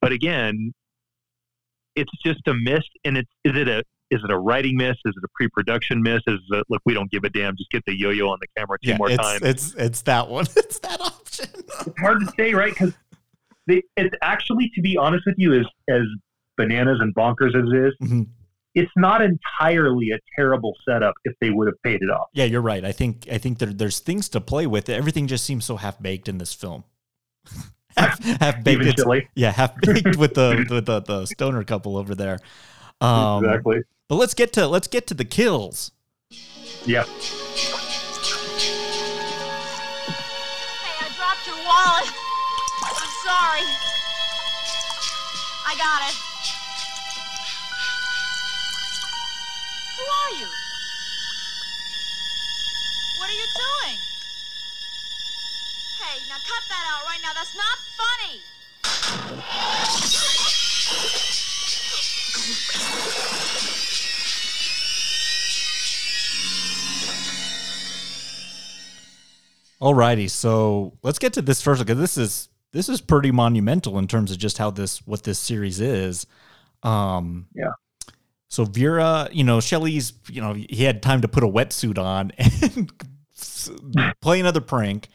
[0.00, 0.72] But again,
[1.94, 2.82] it's just a miss.
[3.04, 3.78] And it's is it a
[4.10, 4.96] is it a writing miss?
[5.04, 6.20] Is it a pre-production miss?
[6.26, 7.56] Is it look we don't give a damn?
[7.56, 8.96] Just get the yo-yo on the camera two Yeah.
[8.98, 9.42] more It's times.
[9.42, 10.46] it's it's that one.
[10.56, 11.00] It's that
[11.40, 11.64] option.
[11.86, 12.72] It's hard to say, right?
[12.72, 12.94] Because
[13.68, 16.02] it's actually, to be honest with you, as as
[16.56, 18.26] bananas and bonkers as it is, Mhm.
[18.74, 22.28] it's not entirely a terrible setup if they would have paid it off.
[22.34, 22.84] Yeah, you're right.
[22.84, 24.88] I think I think there, there's things to play with.
[24.88, 26.84] Everything just seems so half baked in this film.
[27.96, 28.68] half, half baked.
[28.68, 29.28] Even It's- chili.
[29.34, 32.38] Yeah, half baked with the with the, the stoner couple over there.
[33.00, 33.80] Um, exactly.
[34.08, 35.92] But let's get to let's get to the kills.
[36.84, 37.06] Yep.
[41.72, 42.12] Wallet.
[42.84, 43.64] I'm sorry.
[45.64, 46.16] I got it.
[49.96, 50.48] Who are you?
[53.18, 53.98] What are you doing?
[56.02, 57.32] Hey, now cut that out right now.
[57.32, 58.42] That's not funny.
[69.82, 74.06] Alrighty, so let's get to this first because this is this is pretty monumental in
[74.06, 76.24] terms of just how this what this series is.
[76.84, 77.72] Um, Yeah.
[78.46, 82.32] So Vera, you know, Shelly's, you know, he had time to put a wetsuit on
[82.76, 85.08] and play another prank.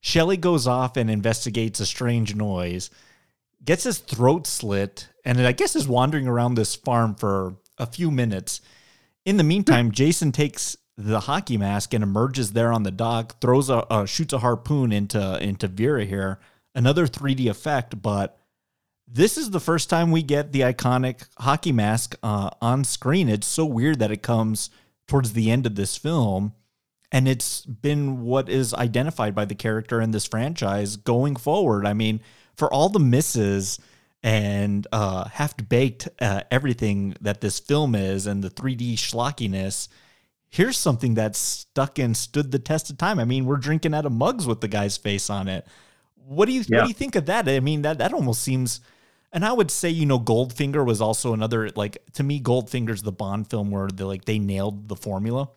[0.00, 2.88] Shelly goes off and investigates a strange noise,
[3.64, 8.10] gets his throat slit, and I guess is wandering around this farm for a few
[8.10, 8.60] minutes.
[9.24, 13.70] In the meantime, Jason takes the hockey mask and emerges there on the dock, throws
[13.70, 16.38] a shoots a harpoon into into Vera here.
[16.74, 18.38] Another 3D effect, but
[19.12, 23.28] this is the first time we get the iconic hockey mask uh, on screen.
[23.28, 24.70] It's so weird that it comes
[25.08, 26.52] towards the end of this film,
[27.10, 31.86] and it's been what is identified by the character in this franchise going forward.
[31.86, 32.20] I mean,
[32.56, 33.80] for all the misses
[34.22, 39.88] and uh, half baked uh, everything that this film is, and the 3D schlockiness,
[40.50, 43.18] here's something that's stuck and stood the test of time.
[43.18, 45.66] I mean, we're drinking out of mugs with the guy's face on it.
[46.26, 46.78] What do you Yeah.
[46.78, 47.48] what do you think of that?
[47.48, 48.80] I mean, that that almost seems
[49.32, 53.12] and I would say, you know, Goldfinger was also another like to me, Goldfinger's the
[53.12, 55.50] Bond film where they like they nailed the formula.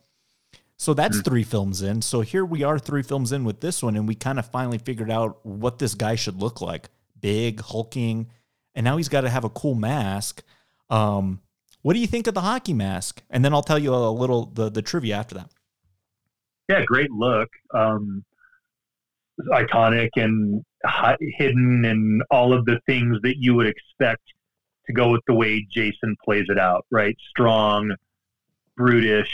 [0.77, 2.01] So that's three films in.
[2.01, 4.77] So here we are, three films in with this one, and we kind of finally
[4.79, 6.89] figured out what this guy should look like:
[7.19, 8.27] big, hulking,
[8.75, 10.43] and now he's got to have a cool mask.
[10.89, 11.39] Um,
[11.84, 13.21] what do you think of the hockey mask?
[13.29, 15.49] And then I'll tell you a little the the trivia after that.
[16.69, 17.49] Yeah, great look.
[17.73, 18.23] Um,
[19.51, 24.21] iconic and hi- hidden, and all of the things that you would expect
[24.88, 26.86] to go with the way Jason plays it out.
[26.89, 27.93] Right, strong,
[28.75, 29.31] brutish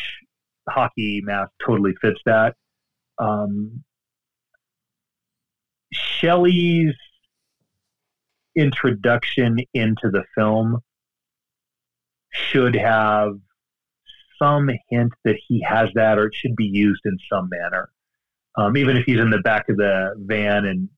[0.67, 2.55] hockey mask totally fits that.
[3.19, 3.83] Um,
[5.91, 6.95] Shelley's
[8.55, 10.79] introduction into the film
[12.31, 13.33] should have
[14.41, 17.89] some hint that he has that or it should be used in some manner.
[18.57, 20.89] Um, even if he's in the back of the van and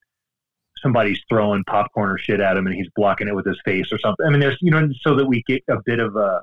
[0.81, 3.99] somebody's throwing popcorn or shit at him and he's blocking it with his face or
[3.99, 4.25] something.
[4.25, 6.41] I mean, there's, you know, so that we get a bit of a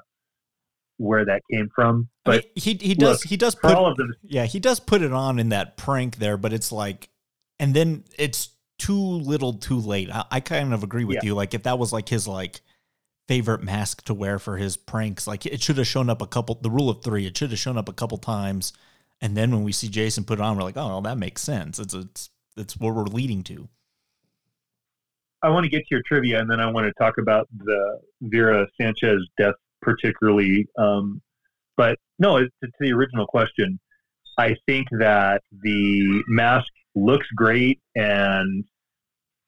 [0.98, 2.08] where that came from.
[2.26, 4.58] I But mean, he he does look, he does put all of them, yeah he
[4.58, 7.08] does put it on in that prank there, but it's like,
[7.60, 10.10] and then it's too little, too late.
[10.10, 11.26] I, I kind of agree with Yeah.
[11.26, 11.34] you.
[11.34, 12.60] Like if that was like his like
[13.28, 16.58] favorite mask to wear for his pranks, like it should have shown up a couple.
[16.60, 18.72] The rule of three, it should have shown up a couple times,
[19.20, 21.42] and then when we see Jason put it on, we're like, oh, well, that makes
[21.42, 21.78] sense.
[21.78, 23.68] It's it's it's what we're leading to.
[25.42, 28.00] I want to get to your trivia and then I want to talk about the
[28.22, 30.66] Vera Sanchez death particularly.
[30.76, 31.22] Um,
[31.76, 33.78] but no, to, to the original question,
[34.38, 38.64] I think that the mask looks great, and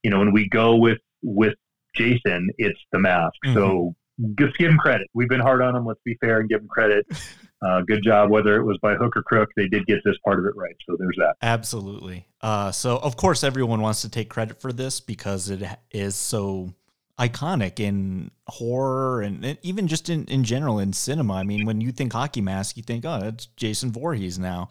[0.03, 1.55] you know when we go with with
[1.95, 3.34] Jason, it's the mask.
[3.55, 3.95] So
[4.38, 5.09] just give him credit.
[5.14, 5.86] We've been hard on him.
[5.86, 7.07] Let's be fair and give him credit.
[7.62, 9.51] Uh, good job, whether it was by hook or crook.
[9.55, 10.74] They did get this part of it right.
[10.88, 11.36] So there's that.
[11.43, 12.26] Absolutely.
[12.41, 16.72] Uh, so of course everyone wants to take credit for this because it is so
[17.18, 21.34] iconic in horror and, and even just in, in general in cinema.
[21.34, 24.70] I mean, when you think hockey mask, you think, oh, that's Jason Voorhees now.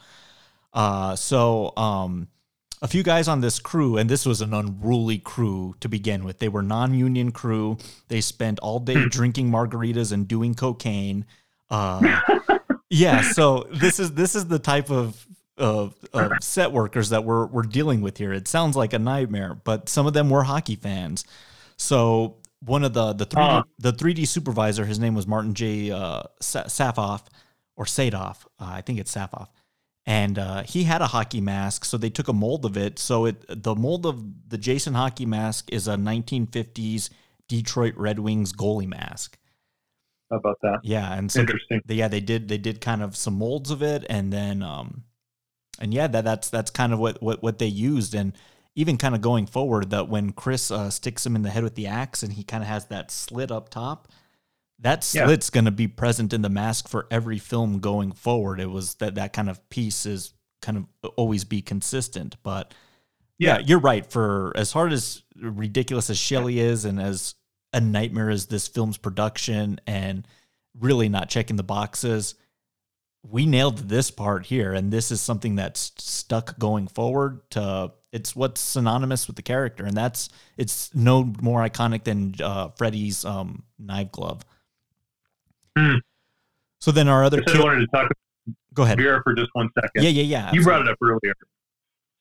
[0.73, 2.27] Uh, so um,
[2.81, 6.39] a few guys on this crew, and this was an unruly crew to begin with.
[6.39, 7.77] They were non-union crew.
[8.07, 11.25] They spent all day drinking margaritas and doing cocaine.
[11.69, 12.21] Uh,
[12.89, 15.25] yeah, so this is this is the type of
[15.57, 18.31] of, of set workers that we're we're dealing with here.
[18.31, 21.25] It sounds like a nightmare, but some of them were hockey fans.
[21.75, 23.63] So one of the the three Huh.
[23.77, 25.91] the three D supervisor, his name was Martin J.
[25.91, 27.23] Uh, Safoff
[27.75, 28.45] or Sadoff.
[28.59, 29.47] Uh, I think it's Safoff,
[30.05, 31.85] and uh, he had a hockey mask.
[31.85, 32.99] So they took a mold of it.
[32.99, 37.09] So it the mold of the Jason hockey mask is a 1950s
[37.47, 39.37] Detroit Red Wings goalie mask.
[40.31, 40.79] How about that?
[40.83, 41.81] Yeah, and so Interesting.
[41.85, 45.03] they- yeah, they did they did kind of some molds of it, and then um,
[45.79, 48.33] and yeah, that that's that's kind of what what what they used, and
[48.75, 51.73] even kind of going forward, that when Chris uh, sticks him in the head with
[51.75, 54.07] the axe, and he kind of has that slit up top,
[54.81, 55.25] that Yeah.
[55.25, 58.59] slit's going to be present in the mask for every film going forward.
[58.59, 62.73] It was that that kind of piece is kind of always be consistent, but
[63.37, 63.65] yeah, Yeah.
[63.65, 64.09] you're right.
[64.09, 67.35] For as hard as ridiculous as Shelley is, and as
[67.73, 70.27] a nightmare as this film's production, and
[70.77, 72.35] really not checking the boxes,
[73.23, 77.41] we nailed this part here, and this is something that's stuck going forward.
[77.51, 82.69] To it's what's synonymous with the character, and that's it's no more iconic than uh,
[82.69, 84.43] Freddy's um, knife glove.
[85.79, 85.95] Hmm.
[86.79, 88.11] So then our other I said I kill- wanted to talk
[88.73, 88.97] go ahead.
[88.97, 90.03] Vera for just one second.
[90.03, 90.51] Yeah, yeah, yeah.
[90.53, 91.33] You brought it up earlier.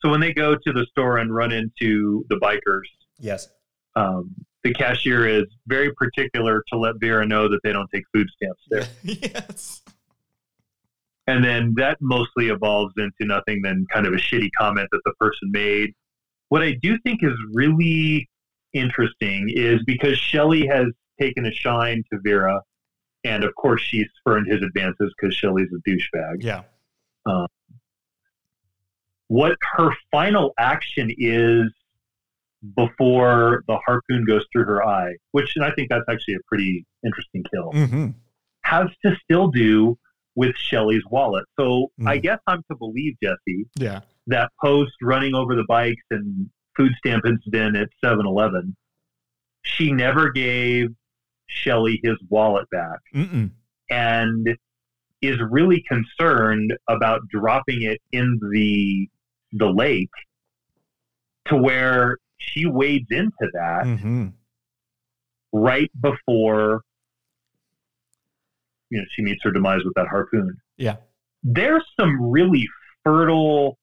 [0.02, 2.82] So when they go to the store and run into the bikers,
[3.18, 3.48] Yes.
[3.96, 4.30] um,
[4.64, 8.62] the cashier is very particular to let Vera know that they don't take food stamps
[8.70, 8.86] there.
[9.32, 9.82] yes.
[11.26, 15.12] And then that mostly evolves into nothing than kind of a shitty comment that the
[15.20, 15.92] person made.
[16.48, 18.28] What I do think is really
[18.72, 20.86] interesting is because Shelley has
[21.20, 22.60] taken a shine to Vera,
[23.28, 26.42] and of course she's spurned his advances because Shelley's a douchebag.
[26.42, 26.62] Yeah.
[29.28, 31.64] what her final action is
[32.76, 36.84] before the harpoon goes through her eye, which and I think that's actually a pretty
[37.04, 38.06] interesting kill, Mm-hmm.
[38.62, 39.96] has to still do
[40.34, 41.44] with Shelley's wallet.
[41.58, 42.22] So I Mm.
[42.22, 44.00] guess I'm to believe, Jesse, Yeah.
[44.28, 48.76] that post running over the bikes and food stamp incident at 7 Eleven,
[49.62, 50.88] she never gave
[51.48, 53.50] Shelley his wallet back Mm-mm.
[53.90, 54.48] and
[55.20, 59.08] is really concerned about dropping it in the
[59.52, 60.10] the lake
[61.46, 64.28] to where she wades into that Mm-hmm.
[65.52, 66.82] right before
[68.90, 70.56] you know she meets her demise with that harpoon.
[70.76, 70.96] Yeah.
[71.42, 72.66] there's some really
[73.04, 73.78] fertile,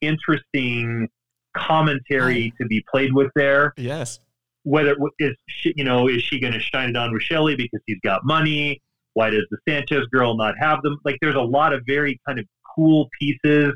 [0.00, 1.08] interesting
[1.56, 3.72] commentary to be played with there.
[3.76, 4.18] Yes.
[4.64, 7.80] Whether is she, you know is she going to shine it on with Shelley because
[7.86, 8.82] he's got money?
[9.14, 10.98] Why does the Sanchez girl not have them?
[11.04, 13.72] Like, there's a lot of very kind of cool pieces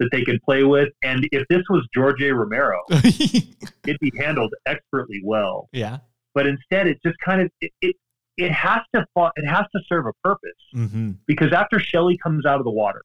[0.00, 0.88] that they could play with.
[1.04, 2.32] And if this was George A.
[2.34, 5.68] Romero, it'd be handled expertly well.
[5.72, 5.98] yeah.
[6.34, 7.96] But instead, it just kind of it it,
[8.36, 9.04] it has to
[9.36, 11.10] it has to serve a purpose Mm-hmm.
[11.26, 13.02] because after Shelley comes out of the water,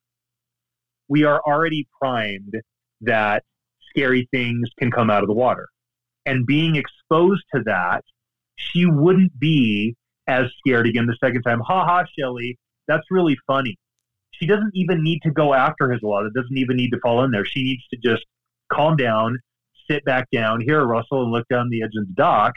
[1.07, 2.53] we are already primed
[3.01, 3.43] that
[3.89, 5.67] scary things can come out of the water.
[6.25, 8.03] And being exposed to that,
[8.57, 9.95] she wouldn't be
[10.27, 11.59] as scared again the second time.
[11.59, 12.57] Ha ha, Shelley,
[12.87, 13.77] that's really funny.
[14.31, 16.25] She doesn't even need to go after his lot.
[16.25, 17.45] It doesn't even need to fall in there.
[17.45, 18.25] She needs to just
[18.71, 19.39] calm down,
[19.89, 22.53] sit back down, hear a rustle, and look down the edge of the dock.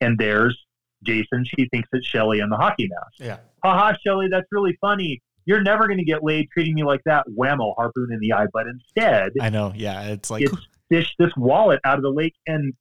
[0.00, 0.58] And there's
[1.02, 1.44] Jason.
[1.44, 3.38] She thinks it's Shelly in the hockey mask Yeah.
[3.62, 5.20] haha, Shelly, that's really funny.
[5.46, 7.26] You're never going to get laid treating me like that.
[7.28, 8.46] Whammo, harpoon in the eye.
[8.52, 9.72] But instead, I know.
[9.74, 10.02] Yeah.
[10.02, 10.54] It's like, it's
[10.88, 12.34] fish this wallet out of the lake.
[12.46, 12.72] And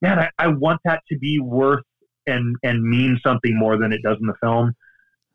[0.00, 1.84] man, I, I want that to be worth
[2.26, 4.74] and, and mean something more than it does in the film.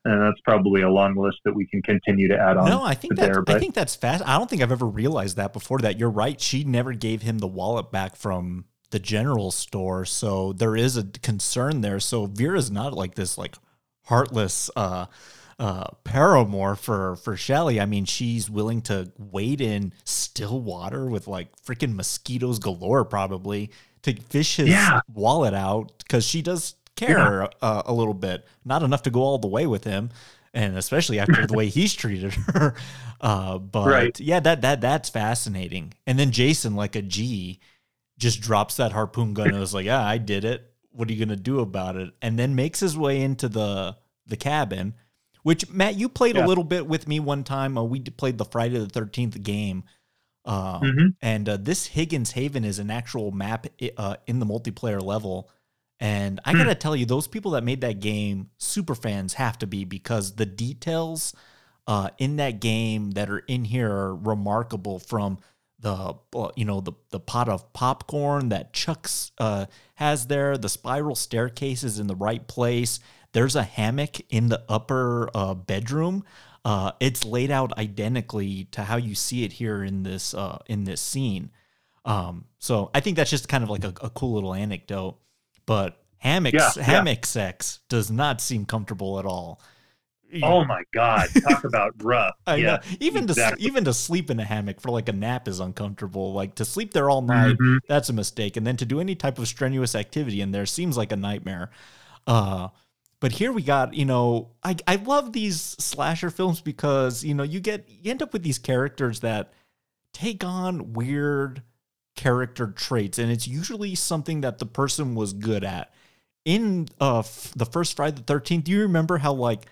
[0.05, 2.70] And that's probably a long list that we can continue to add on.
[2.70, 4.24] no, I think to that's, there, I think that's fast.
[4.26, 6.39] I don't think I've ever realized that before that you're right.
[6.39, 10.05] She never gave him the wallet back from the general store.
[10.05, 11.99] So there is a concern there.
[11.99, 13.55] So Vera's not like this, like
[14.03, 15.07] heartless, uh,
[15.57, 17.80] uh, paramour for for Shelly.
[17.80, 23.72] I mean, she's willing to wade in still water with like freaking mosquitoes galore, probably
[24.06, 25.01] to fish his Yeah.
[25.14, 29.38] wallet out because she does care uh, a little bit, not enough to go all
[29.38, 30.10] the way with him,
[30.53, 32.74] and especially after the way he's treated her.
[33.22, 34.20] Uh, but Right.
[34.20, 35.93] yeah, that that that's fascinating.
[36.08, 37.60] And then Jason, like a G,
[38.18, 40.72] just drops that harpoon gun and is like, "Yeah, I did it.
[40.91, 44.38] What are you gonna do about it?" And then makes his way into the the
[44.38, 44.93] cabin.
[45.43, 46.45] Which Matt, you played Yeah.
[46.45, 47.78] a little bit with me one time.
[47.78, 49.84] Uh, we played the Friday the Thirteenth game,
[50.46, 51.16] um, Mhm.
[51.22, 53.68] and uh, this Higgins Haven is an actual map
[53.98, 55.50] uh, in the multiplayer level.
[56.00, 59.68] And I gotta tell you, those people that made that game, super fans have to
[59.68, 61.34] be because the details
[61.88, 65.00] uh, in that game that are in here are remarkable.
[65.00, 65.39] From
[65.80, 70.70] the uh, you know the the pot of popcorn that Chuck's uh, has there, the
[70.70, 73.00] spiral staircase is in the right place.
[73.32, 76.24] There's a hammock in the upper uh, bedroom.
[76.66, 80.84] Uh, it's laid out identically to how you see it here in this uh, in
[80.84, 81.51] this scene.
[82.05, 85.18] Um, so I think that's just kind of like a, a cool little anecdote.
[85.68, 86.84] But hammock Yeah, yeah.
[86.84, 89.61] hammock sex does not seem comfortable at all.
[90.41, 91.28] oh my God.
[91.47, 92.34] Talk about rough.
[92.47, 92.66] I yeah.
[92.66, 92.80] know.
[92.99, 93.61] Even exactly.
[93.61, 96.34] to even to sleep in a hammock for like a nap is uncomfortable.
[96.34, 97.78] Like to sleep there all night, Mhm.
[97.88, 98.57] that's a mistake.
[98.57, 101.70] And then to do any type of strenuous activity in there seems like a nightmare.
[102.26, 102.70] Uh,
[103.20, 107.43] but here we got, you know, I I love these slasher films because you know
[107.43, 109.53] you get you end up with these characters that
[110.13, 111.63] take on weird
[112.16, 115.93] character traits, and it's usually something that the person was good at.
[116.45, 119.66] In uh f- the first Friday the Thirteenth, do you remember how like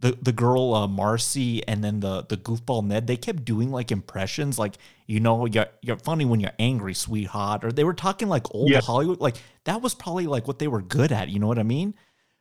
[0.00, 3.90] the the girl uh, Marcy and then the the goofball Ned they kept doing like
[3.90, 4.76] impressions like
[5.06, 8.70] you know you're you're funny when you're angry sweetheart or they were talking like old
[8.70, 8.80] Yeah.
[8.80, 11.64] Hollywood like that was probably like what they were good at you know what I
[11.64, 11.94] mean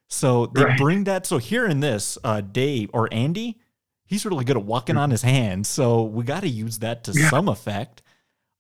[0.08, 0.78] so they Right.
[0.78, 3.60] bring that so here in this uh Dave or Andy
[4.06, 7.12] he's really good at walking on his hands so we got to use that to
[7.14, 7.30] Yeah.
[7.30, 8.02] some effect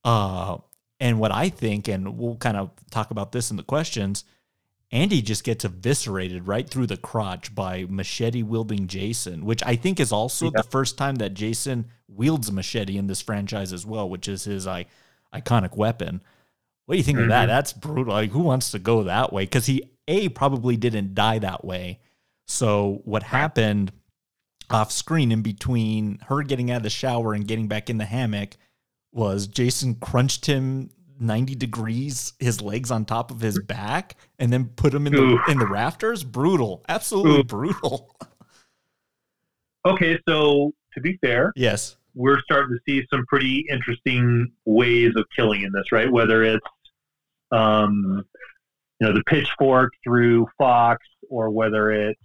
[0.03, 0.57] uh
[0.99, 4.23] and what I think and we'll kind of talk about this in the questions
[4.91, 9.99] Andy just gets eviscerated right through the crotch by machete wielding Jason, which I think
[9.99, 10.51] is also Yeah.
[10.55, 14.45] the first time that Jason wields a machete in this franchise as well, which is
[14.45, 16.21] his iconic weapon.
[16.85, 17.43] What do you think of that?
[17.43, 17.47] Mhm.
[17.47, 18.13] That's brutal.
[18.13, 19.43] Like, who wants to go that way?
[19.43, 21.99] Because he a probably didn't die that way.
[22.45, 23.91] So what happened
[24.69, 28.05] off screen in between her getting out of the shower and getting back in the
[28.05, 28.57] hammock
[29.13, 30.89] was Jason crunched him
[31.19, 35.39] 90 degrees his legs on top of his back and then put him in the
[35.47, 38.15] in the rafters brutal absolutely brutal
[39.85, 40.19] Okay.
[40.27, 45.61] So to be fair, yes we're starting to see some pretty interesting ways of killing
[45.61, 46.11] in this, right?
[46.11, 46.65] Whether it's,
[47.51, 48.25] um,
[48.99, 52.19] you know, the pitchfork through Fox, or whether it's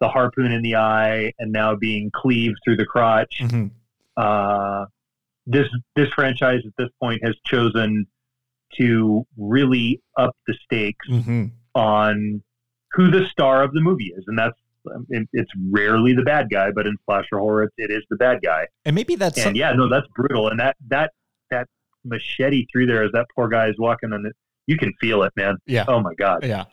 [0.00, 3.38] the harpoon in the eye and now being cleaved through the crotch.
[3.40, 3.70] Mhm.
[4.16, 4.86] Uh,
[5.46, 8.06] this this franchise at this point has chosen
[8.76, 11.52] to really up the stakes Mhm.
[11.74, 12.42] on
[12.92, 14.58] who the star of the movie is, and that's
[15.10, 18.40] it- it's rarely the bad guy, but in slasher horror, it, it is the bad
[18.42, 18.66] guy.
[18.84, 20.48] and maybe that's And yeah, no, that's brutal.
[20.48, 21.12] And that that
[21.50, 21.68] that
[22.04, 24.36] machete through there as that poor guy is walking on it,
[24.66, 25.56] you can feel it, man.
[25.66, 26.44] yeah Oh my god.
[26.44, 26.64] yeah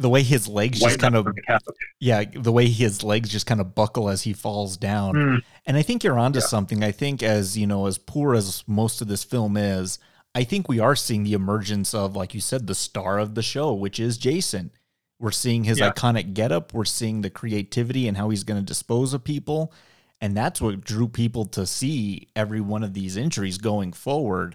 [0.00, 1.62] the way his legs just kind of from the couch.
[1.98, 5.38] yeah the way his legs just kind of buckle as he falls down Mm.
[5.66, 9.00] and i think you're onto something i think as you know as poor as most
[9.00, 9.98] of this film is
[10.36, 13.42] i think we are seeing the emergence of like you said the star of the
[13.42, 14.70] show which is jason
[15.18, 15.90] we're seeing his Yeah.
[15.90, 19.72] iconic getup we're seeing the creativity and how he's going to dispose of people
[20.20, 24.54] and that's what drew people to see every one of these injuries going forward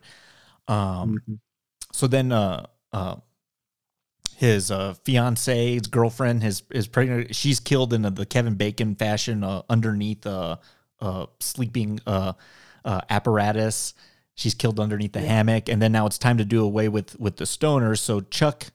[0.70, 1.39] um Mhm.
[1.94, 3.16] So then uh uh
[4.36, 9.44] his uh fiance his girlfriend his is pregnant she's killed in the kevin bacon fashion
[9.44, 10.56] uh, underneath a uh,
[11.04, 12.34] uh sleeping uh,
[12.86, 13.94] uh apparatus.
[14.36, 15.70] She's killed underneath the hammock.
[15.70, 18.00] And then now it's time to do away with with the stoners.
[18.00, 18.68] So chuck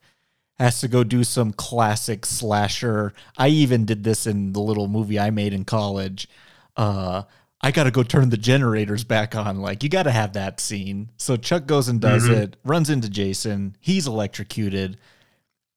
[0.58, 3.12] has to go do some classic slasher.
[3.36, 6.28] I even did this in the little movie i made in college.
[6.76, 7.22] Uh
[7.60, 9.60] I gotta go turn the generators back on.
[9.60, 11.10] Like, you gotta have that scene.
[11.16, 12.36] So Chuck goes and does Mhm.
[12.36, 13.76] it, runs into Jason.
[13.80, 14.96] He's electrocuted.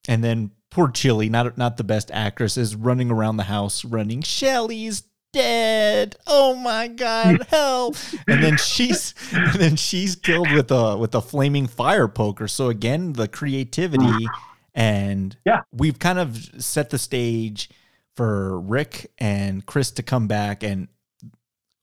[0.07, 4.21] And then poor Chili, not not the best actress, is running around the house running,
[4.21, 5.03] Shelly's
[5.33, 6.15] dead.
[6.27, 7.95] Oh my god, help.
[8.27, 12.47] and then she's and then she's killed with a with a flaming fire poker.
[12.47, 14.27] So again, the creativity
[14.75, 15.61] and Yeah.
[15.71, 17.69] we've kind of set the stage
[18.15, 20.87] for Rick and Chris to come back and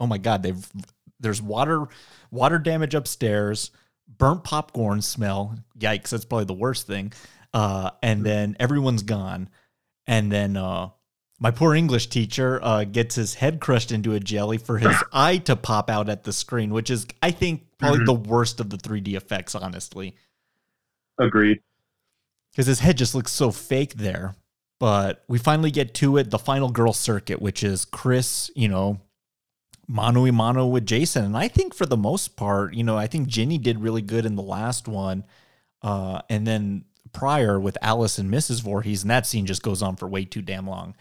[0.00, 0.66] oh my god, they've
[1.20, 1.86] there's water
[2.30, 3.70] water damage upstairs,
[4.18, 5.56] burnt popcorn smell.
[5.78, 7.12] Yikes, that's probably the worst thing.
[7.52, 9.48] Uh, and then everyone's gone.
[10.06, 10.90] And then uh,
[11.40, 15.38] my poor English teacher uh, gets his head crushed into a jelly for his eye
[15.38, 18.06] to pop out at the screen, which is, I think, probably Mhm.
[18.06, 20.14] the worst of the 3D effects, honestly
[21.18, 21.58] Agreed.
[22.52, 24.34] because his head just looks so fake there.
[24.80, 29.00] But we finally get to it, the final girl circuit, which is Chris, you know,
[29.88, 31.24] mano a mano with Jason.
[31.24, 34.26] And I think for the most part, you know, I think Ginny did really good
[34.26, 35.24] in the last one.
[35.82, 38.62] Uh, and then prior with Alice and Mrs.
[38.62, 40.94] Voorhees, and that scene just goes on for way too damn long.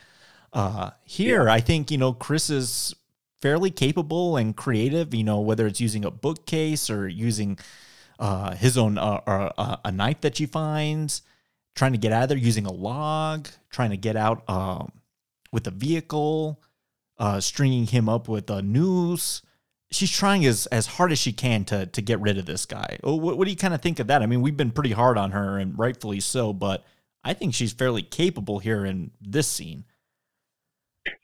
[0.53, 2.95] Uh, here, I think, you know, Chris is
[3.41, 7.59] fairly capable and creative, you know, whether it's using a bookcase or using
[8.19, 11.21] uh, his own uh, uh, uh, a knife that she finds,
[11.75, 14.91] trying to get out of there using a log, trying to get out um,
[15.51, 16.61] with a vehicle,
[17.19, 19.41] uh, stringing him up with a noose.
[19.89, 22.97] She's trying as as hard as she can to to get rid of this guy.
[23.03, 24.21] Oh, what, what do you kind of think of that?
[24.21, 26.83] I mean, we've been pretty hard on her, and rightfully so, but
[27.23, 29.85] I think she's fairly capable here in this scene.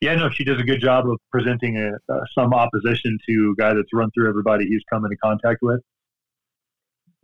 [0.02, 3.62] Yeah, no, she does a good job of presenting a, uh, some opposition to a
[3.62, 5.82] guy that's run through everybody he's come into contact with.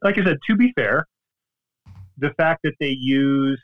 [0.04, 1.08] Like I said, to be fair,
[2.18, 3.62] the fact that they use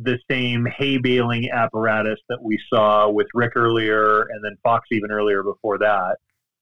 [0.00, 5.10] the same hay baling apparatus that we saw with Rick earlier and then Fox even
[5.10, 6.16] earlier before that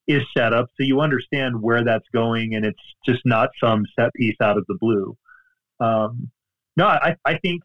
[0.09, 4.13] is set up so you understand where that's going and it's just not some set
[4.15, 5.17] piece out of the blue.
[5.81, 6.31] Um,
[6.77, 7.63] no, I, I think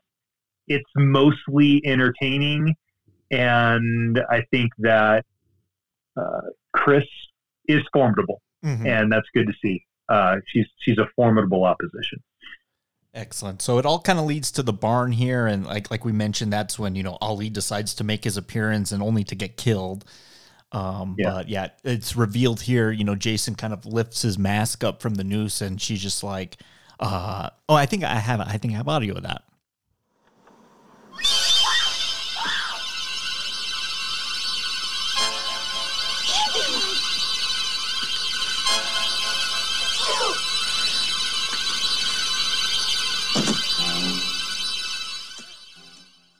[0.67, 2.75] it's mostly entertaining
[3.31, 5.25] and I think that
[6.17, 6.41] uh,
[6.73, 7.05] Chris
[7.67, 8.41] is formidable,
[8.85, 9.85] and that's good to see.
[10.09, 12.21] Uh, she's she's a formidable opposition.
[13.13, 13.61] Excellent.
[13.61, 16.53] So it all kind of leads to the barn here, and like like we mentioned,
[16.53, 20.05] that's when you know Ali decides to make his appearance and only to get killed.
[20.71, 21.31] Um, Yeah.
[21.31, 22.89] But yeah, it's revealed here.
[22.91, 26.23] You know, Jason kind of lifts his mask up from the noose, and she's just
[26.23, 26.57] like,
[27.01, 29.43] uh, "Oh, I think I have I think I have audio of that."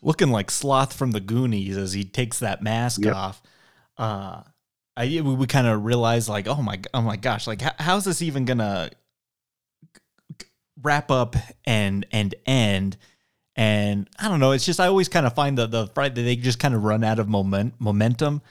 [0.02, 3.16] Looking like Sloth from the Goonies as he takes that mask Yep.
[3.16, 3.42] off.
[3.98, 4.42] Uh,
[4.98, 8.06] I we, we kind of realize like, oh my, oh my gosh, like how, how's
[8.06, 8.90] this even gonna
[10.82, 12.98] wrap up and and end?
[13.56, 14.52] And I don't know.
[14.52, 17.04] It's just I always kind of find the the Friday they just kind of run
[17.04, 18.42] out of moment momentum.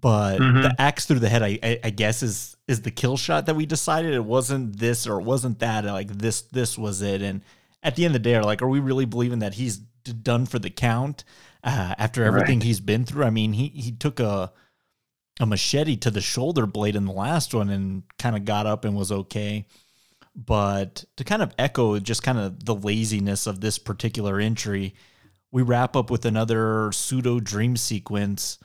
[0.00, 0.62] But Mhm.
[0.62, 3.56] the axe through the head, I, I I guess is is the kill shot that
[3.56, 5.84] we decided it wasn't this or it wasn't that.
[5.84, 7.20] Like this this was it.
[7.20, 7.42] And
[7.82, 10.46] at the end of the day, are like, are we really believing that he's done
[10.46, 11.24] for the count
[11.64, 12.66] uh, after everything Right.
[12.66, 13.24] he's been through?
[13.24, 14.52] I mean, he he took a
[15.40, 18.84] a machete to the shoulder blade in the last one and kind of got up
[18.84, 19.66] and was okay.
[20.34, 24.94] But to kind of echo just kind of the laziness of this particular entry,
[25.50, 28.58] we wrap up with another pseudo dream sequence,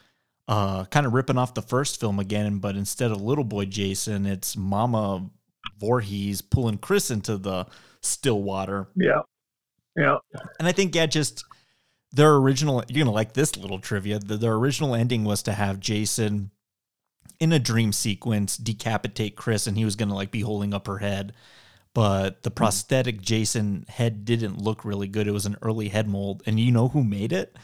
[0.48, 2.58] uh, kind of ripping off the first film again.
[2.60, 5.30] But instead of little boy Jason, it's Mama
[5.80, 7.66] Voorhees pulling Chris into the
[8.02, 8.88] still water.
[8.96, 9.22] Yeah,
[9.96, 10.18] yeah,
[10.60, 11.46] And I think, yeah, just
[12.12, 14.20] their original, you're going to like this little trivia.
[14.20, 16.52] The, their original ending was to have Jason
[17.40, 20.88] in a dream sequence decapitate Chris and he was going to like be holding up
[20.88, 21.34] her head.
[21.94, 25.28] but the prosthetic Jason head didn't look really good.
[25.28, 27.56] It was an early head mold, and you know who made it?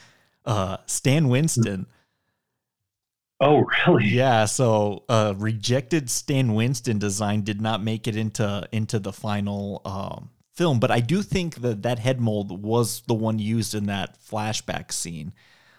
[0.46, 1.88] Uh, Stan Winston.
[3.42, 4.06] Oh, really?
[4.06, 9.82] Yeah, so uh, rejected Stan Winston design did not make it into into the final
[9.86, 10.30] um,
[10.60, 14.18] film, but I do think that that head mold was the one used in that
[14.22, 15.32] flashback scene.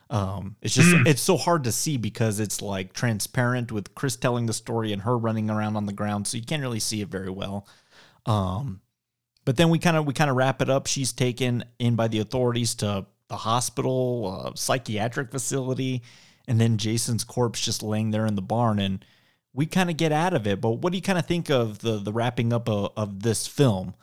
[0.09, 4.47] Um, it's just it's so hard to see because it's like transparent with Chris telling
[4.47, 7.09] the story and her running around on the ground, so you can't really see it
[7.09, 7.69] very well.
[8.24, 8.81] Um,
[9.44, 10.86] but then we kind of we kind of wrap it up.
[10.86, 16.02] She's taken in by the authorities to the hospital, uh, psychiatric facility,
[16.48, 19.05] and then Jason's corpse just laying there in the barn, and
[19.52, 20.62] we kind of get out of it.
[20.62, 23.47] But what do you kind of think of the the wrapping up of, of this
[23.47, 23.94] film?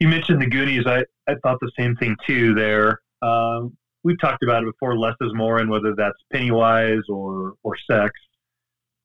[0.00, 0.86] You mentioned the Goonies.
[0.86, 3.00] I, I thought the same thing too there.
[3.22, 7.76] Um, we've talked about it before, less is more, and whether that's Pennywise or, or
[7.90, 8.12] sex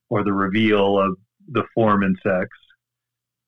[0.09, 1.17] or the reveal of
[1.49, 2.47] the form and sex.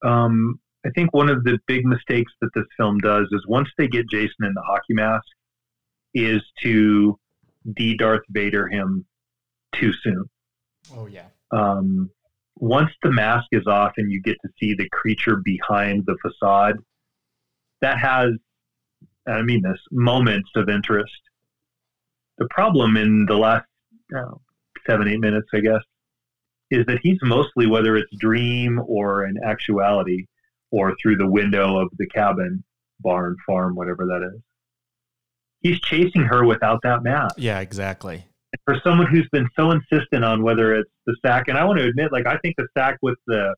[0.04, 3.88] Um, I think one of the big mistakes that this film does is once they
[3.88, 5.26] get Jason in the hockey mask,
[6.14, 7.18] is to
[7.74, 9.04] de Darth Vader him
[9.74, 10.24] too soon.
[10.96, 11.26] Oh yeah.
[11.52, 12.10] Um,
[12.58, 16.76] once the mask is off and you get to see the creature behind the facade,
[17.80, 18.30] that has,
[19.26, 21.12] I mean this, moments of interest.
[22.38, 23.66] The problem in the last
[24.86, 25.82] seven, eight minutes, I guess,
[26.70, 30.26] is that he's mostly, whether it's dream or in actuality,
[30.70, 32.62] or through the window of the cabin,
[33.00, 34.40] barn, farm, whatever that is,
[35.60, 37.36] he's chasing her without that mask.
[37.38, 38.26] Yeah, exactly.
[38.52, 41.78] And for someone who's been so insistent on whether it's the sack, and I want
[41.78, 43.54] to admit, like I think the sack with the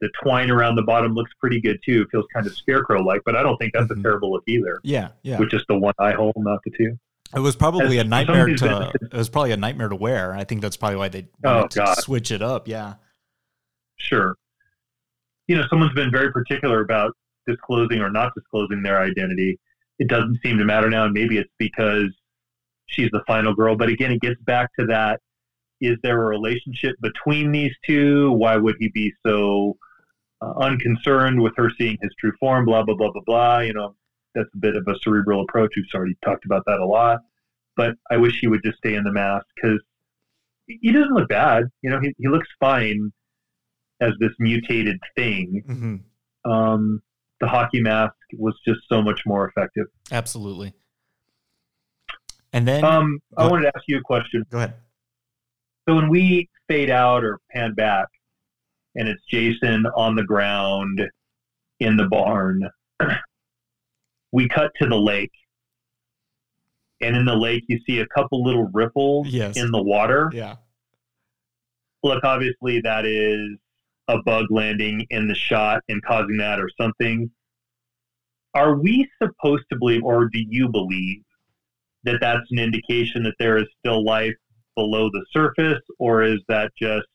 [0.00, 2.02] the twine around the bottom looks pretty good too.
[2.02, 4.00] It feels kind of scarecrow like, but I don't think that's Mhm.
[4.00, 4.80] a terrible look either.
[4.82, 5.38] Yeah, yeah.
[5.38, 6.98] With just the one eye hole, not the two.
[7.34, 8.92] It was probably As a nightmare to.
[9.02, 10.32] It was probably a nightmare to wear.
[10.34, 12.68] I think that's probably why they Oh, to switch it up.
[12.68, 12.94] Yeah.
[13.98, 14.36] Sure.
[15.48, 17.12] You know, someone's been very particular about
[17.46, 19.58] disclosing or not disclosing their identity.
[19.98, 22.12] It doesn't seem to matter now, and maybe it's because
[22.86, 23.76] she's the final girl.
[23.76, 25.20] But again, it gets back to that:
[25.86, 28.32] is there a relationship between these two?
[28.32, 29.76] Why would he be so
[30.40, 32.64] uh, unconcerned with her seeing his true form?
[32.64, 33.58] Blah blah blah blah blah.
[33.60, 33.94] You know,
[34.34, 35.72] that's a bit of a cerebral approach.
[35.76, 37.20] We've already talked about that a lot.
[37.76, 39.80] But I wish he would just stay in the mask because
[40.66, 41.64] he doesn't look bad.
[41.82, 43.12] You know, he, he looks fine
[44.00, 45.62] as this mutated thing.
[45.66, 47.02] hmm Um,
[47.40, 49.86] the hockey mask was just so much more effective.
[50.12, 50.72] Absolutely.
[52.52, 54.44] And then Um, I wanted to ask you a question.
[54.50, 54.74] go ahead.
[55.88, 58.06] So when we fade out or pan back,
[58.94, 61.02] and it's Jason on the ground
[61.80, 62.62] in the barn,
[64.32, 65.32] we cut to the lake,
[67.00, 69.56] and in the lake you see a couple little ripples Yes.
[69.56, 70.30] in the water.
[70.32, 70.56] Yeah.
[72.02, 73.58] Look, obviously that is
[74.08, 77.30] a bug landing in the shot and causing that or something.
[78.54, 81.22] Are we supposed to believe, or do you believe,
[82.04, 84.34] that that's an indication that there is still life
[84.74, 87.06] below the surface, or is that just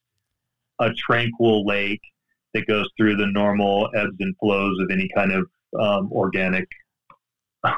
[0.80, 2.02] a tranquil lake
[2.54, 5.48] that goes through the normal ebbs and flows of any kind of
[5.80, 6.68] um, organic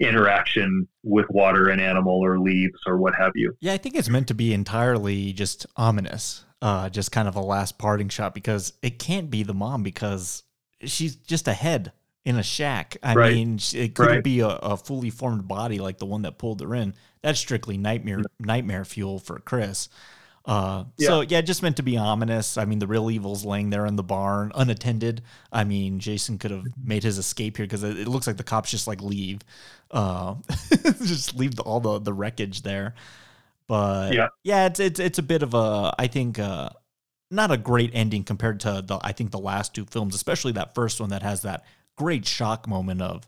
[0.00, 3.56] interaction with water and animal or leaves or what have you?
[3.60, 7.40] Yeah, I think it's meant to be entirely just ominous, uh, just kind of a
[7.40, 10.42] last parting shot because it can't be the mom because
[10.82, 11.92] she's just a head
[12.26, 12.96] in a shack.
[13.02, 13.32] I Right.
[13.34, 14.22] mean, it couldn't Right.
[14.24, 16.92] be a, a fully formed body like the one that pulled her in.
[17.22, 19.88] That's strictly nightmare nightmare fuel for Chris.
[20.44, 22.58] Uh, So yeah, just meant to be ominous.
[22.58, 25.22] I mean, the real evil's laying there in the barn, unattended.
[25.52, 28.44] I mean, Jason could have made his escape here because it, it looks like the
[28.44, 29.40] cops just like leave,
[29.92, 30.34] uh,
[31.04, 32.94] just leave the, all the the wreckage there.
[33.68, 34.28] But Yeah.
[34.44, 36.70] yeah, it's it's it's a bit of a I think uh,
[37.30, 40.74] not a great ending compared to the I think the last two films, especially that
[40.74, 41.64] first one that has that
[41.96, 43.26] great shock moment of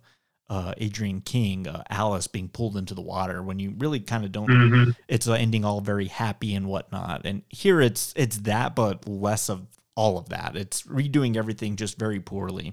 [0.50, 4.32] uh, Adrienne King, uh, Alice being pulled into the water when you really kind of
[4.32, 4.48] don't.
[4.48, 4.96] Mhm.
[5.06, 9.66] It's ending all very happy and whatnot, and here it's it's that, but less of
[9.94, 10.56] all of that.
[10.56, 12.72] It's redoing everything just very poorly.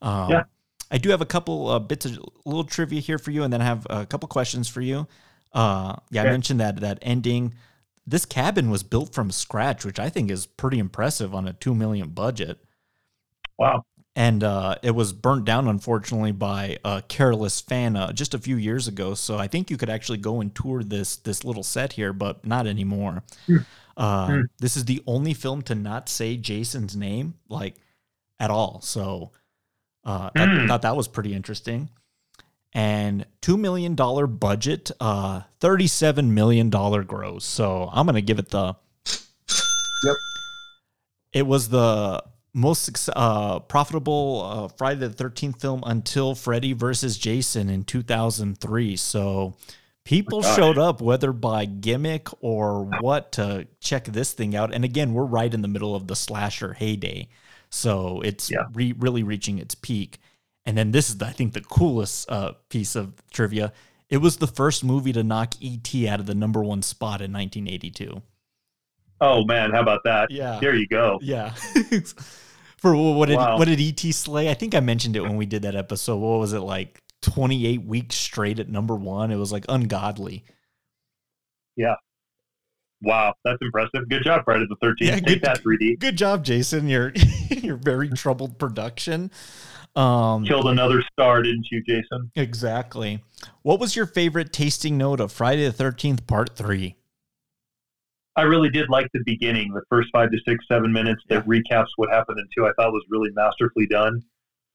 [0.00, 0.42] Um, Yeah.
[0.90, 3.62] I do have a couple uh, bits of little trivia here for you, and then
[3.62, 5.06] I have a couple questions for you.
[5.52, 7.54] Uh, yeah, I mentioned that that ending.
[8.06, 11.74] This cabin was built from scratch, which I think is pretty impressive on a two
[11.74, 12.58] million budget
[13.58, 13.84] Wow.
[14.14, 18.56] And uh, it was burnt down unfortunately by a careless fan uh, just a few
[18.56, 19.14] years ago.
[19.14, 22.44] So I think you could actually go and tour this this little set here, but
[22.46, 23.22] not anymore.
[23.96, 27.76] Uh, This is the only film to not say Jason's name like
[28.38, 28.80] at all.
[28.82, 29.32] So
[30.04, 30.66] uh, I Hmm.
[30.66, 31.88] thought that was pretty interesting.
[32.74, 37.44] And two million dollar budget, uh, thirty seven million dollar gross.
[37.44, 38.76] So I'm gonna give it the
[40.04, 40.16] Yep.
[41.34, 42.22] It was the
[42.54, 48.96] most uh, profitable uh, Friday the Thirteenth film until Freddy versus Jason in 2003.
[48.96, 49.54] So
[50.04, 54.74] people showed up, whether by gimmick or what, to check this thing out.
[54.74, 57.28] And again, we're right in the middle of the slasher heyday,
[57.70, 58.64] so it's Yeah.
[58.74, 60.18] re- really reaching its peak.
[60.64, 63.72] And then this is, I think, the coolest uh, piece of trivia.
[64.08, 66.06] It was the first movie to knock E.T.
[66.06, 68.20] out of the number one spot in 1982.
[69.24, 70.30] Oh man, how about that?
[70.32, 70.58] Yeah.
[70.60, 71.18] There you go.
[71.22, 71.54] Yeah.
[72.78, 73.56] For what did Wow.
[73.58, 74.50] what did ET slay?
[74.50, 76.16] I think I mentioned it when we did that episode.
[76.16, 76.98] What was it like?
[77.22, 79.30] Twenty eight weeks straight at number one.
[79.30, 80.44] It was like ungodly.
[81.76, 81.94] Yeah.
[83.00, 84.08] Wow, that's impressive.
[84.08, 85.10] Good job, Friday the Thirteenth.
[85.10, 85.98] Yeah, Take good- that, 3D.
[86.00, 86.88] Good job, Jason.
[86.88, 87.12] Your
[87.50, 89.30] your very troubled production.
[89.94, 92.30] Um, Killed another star, didn't you, Jason?
[92.34, 93.22] exactly.
[93.62, 96.96] What was your favorite tasting note of Friday the Thirteenth Part Three?
[98.36, 101.88] I really did like the beginning, the first five to six, seven minutes that recaps
[101.96, 102.66] what happened in two.
[102.66, 104.22] I thought was really masterfully done.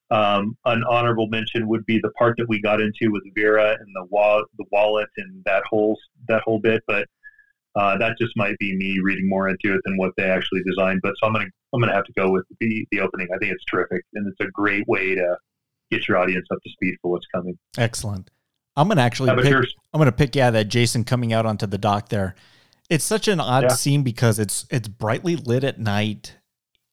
[0.09, 3.87] Um, an honorable mention would be the part that we got into with Vera and
[3.95, 5.97] the wa- the wallet and that whole
[6.27, 6.83] that whole bit.
[6.87, 7.07] But
[7.75, 11.01] uh, that just might be me reading more into it than what they actually designed.
[11.01, 13.27] But so I'm gonna I'm gonna have to go with the the opening.
[13.33, 15.35] I think it's terrific and it's a great way to
[15.91, 17.57] get your audience up to speed for what's coming.
[17.77, 18.29] Excellent.
[18.75, 19.53] I'm gonna actually pick?
[19.93, 22.35] I'm gonna pick yeah that Jason coming out onto the dock there.
[22.89, 23.69] It's such an odd Yeah.
[23.73, 26.35] scene because it's it's brightly lit at night.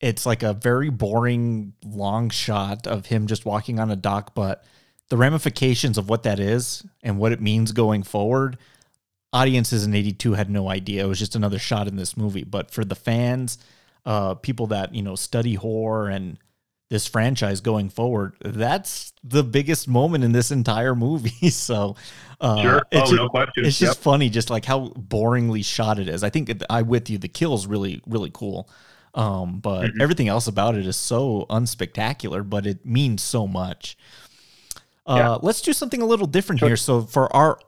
[0.00, 4.64] It's like a very boring long shot of him just walking on a dock, but
[5.08, 8.58] the ramifications of what that is and what it means going forward,
[9.32, 11.04] audiences in 82 had no idea.
[11.04, 12.44] It was just another shot in this movie.
[12.44, 13.58] But for the fans,
[14.04, 16.38] uh, people that, you know, study horror and
[16.94, 21.50] this franchise going forward, that's the biggest moment in this entire movie.
[21.50, 21.96] so,
[22.40, 22.82] uh, Sure.
[22.92, 23.64] it's Oh, ju- no question.
[23.64, 24.02] It's just Yep.
[24.04, 26.22] funny, just like how boringly shot it is.
[26.22, 27.18] I think I with you.
[27.18, 28.68] The kill's really, really cool.
[29.14, 30.00] Um, but Mhm.
[30.00, 33.96] everything else about it is so unspectacular, but it means so much.
[35.06, 35.38] Uh, Yeah.
[35.42, 36.76] Let's do something a little different here.
[36.76, 37.58] So for our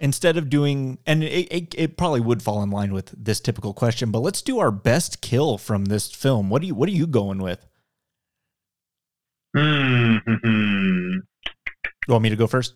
[0.00, 3.74] instead of doing and it, it, it probably would fall in line with this typical
[3.74, 6.50] question but let's do our best kill from this film.
[6.50, 7.66] What do you what are you going with?
[9.54, 10.16] Hmm.
[10.26, 11.22] you
[12.08, 12.74] want me to go first?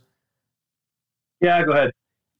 [1.40, 1.90] Yeah, go ahead.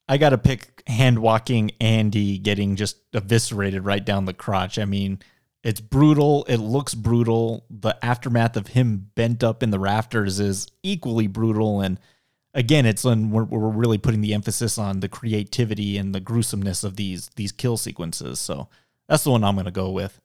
[0.08, 4.78] i gotta pick hand walking andy getting just eviscerated right down the crotch.
[4.78, 5.20] I mean
[5.64, 6.44] it's brutal.
[6.46, 7.64] It looks brutal.
[7.70, 11.98] The aftermath of him bent up in the rafters is equally brutal and
[12.54, 16.84] again it's when we're, we're really putting the emphasis on the creativity and the gruesomeness
[16.84, 18.68] of these these kill sequences so
[19.08, 20.20] that's the one i'm gonna go with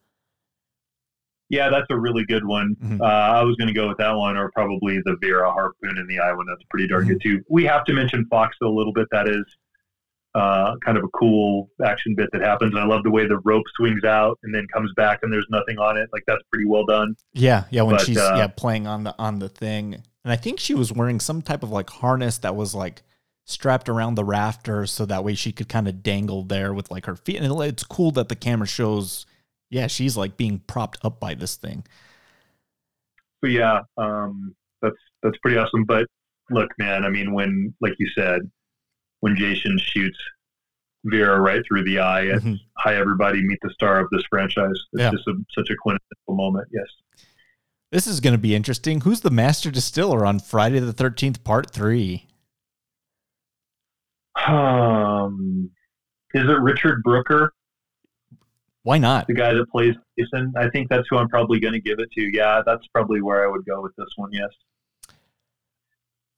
[1.51, 2.75] Yeah, that's a really good one.
[2.75, 3.01] Mhm.
[3.01, 3.05] Uh,
[3.39, 6.19] I was going to go with that one, or probably the Vera harpoon in the
[6.19, 6.45] eye one.
[6.47, 7.41] That's pretty darn good too.
[7.49, 9.07] We have to mention Fox a little bit.
[9.09, 9.43] That is
[10.35, 12.75] uh, kind of a cool action bit that happens.
[12.75, 15.79] I love the way the rope swings out and then comes back, and there's nothing
[15.79, 16.07] on it.
[16.13, 17.15] Like that's pretty well done.
[17.33, 20.35] Yeah, yeah, when But, she's uh, yeah playing on the on the thing, and I
[20.35, 23.01] think she was wearing some type of like harness that was like
[23.45, 27.05] strapped around the rafter, so that way she could kind of dangle there with like
[27.05, 27.37] her feet.
[27.37, 29.25] And it's cool that the camera shows,
[29.69, 31.83] yeah, she's like being propped up by this thing.
[33.41, 35.85] But yeah, um, that's that's pretty awesome.
[35.85, 36.05] But
[36.49, 38.41] look, man, I mean, when like you said,
[39.21, 40.17] when Jason shoots
[41.05, 42.57] Vera right through the eye, Mhm.
[42.77, 44.71] hi everybody, meet the star of this franchise.
[44.93, 45.11] It's Yeah.
[45.11, 46.67] just a, such a quintessential moment.
[46.73, 46.87] Yes.
[47.91, 49.01] This is going to be interesting.
[49.01, 52.27] Who's the master distiller on Friday the Thirteenth Part Three?
[54.47, 55.71] Um,
[56.33, 57.53] is it Richard Brooker,
[58.83, 59.27] Why not?
[59.27, 60.53] the guy that plays Jason?
[60.55, 62.21] I think that's who I'm probably going to give it to.
[62.31, 64.31] Yeah, that's probably where I would go with this one.
[64.31, 64.49] Yes.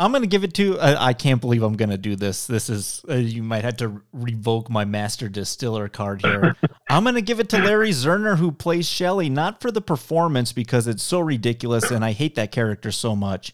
[0.01, 0.79] I'm gonna give it to.
[0.79, 2.47] I, I can't believe I'm gonna do this.
[2.47, 6.55] This is uh, you might have to revoke my master distiller card here.
[6.89, 10.87] I'm gonna give it to Larry Zerner who plays Shelley, not for the performance because
[10.87, 13.53] it's so ridiculous and I hate that character so much,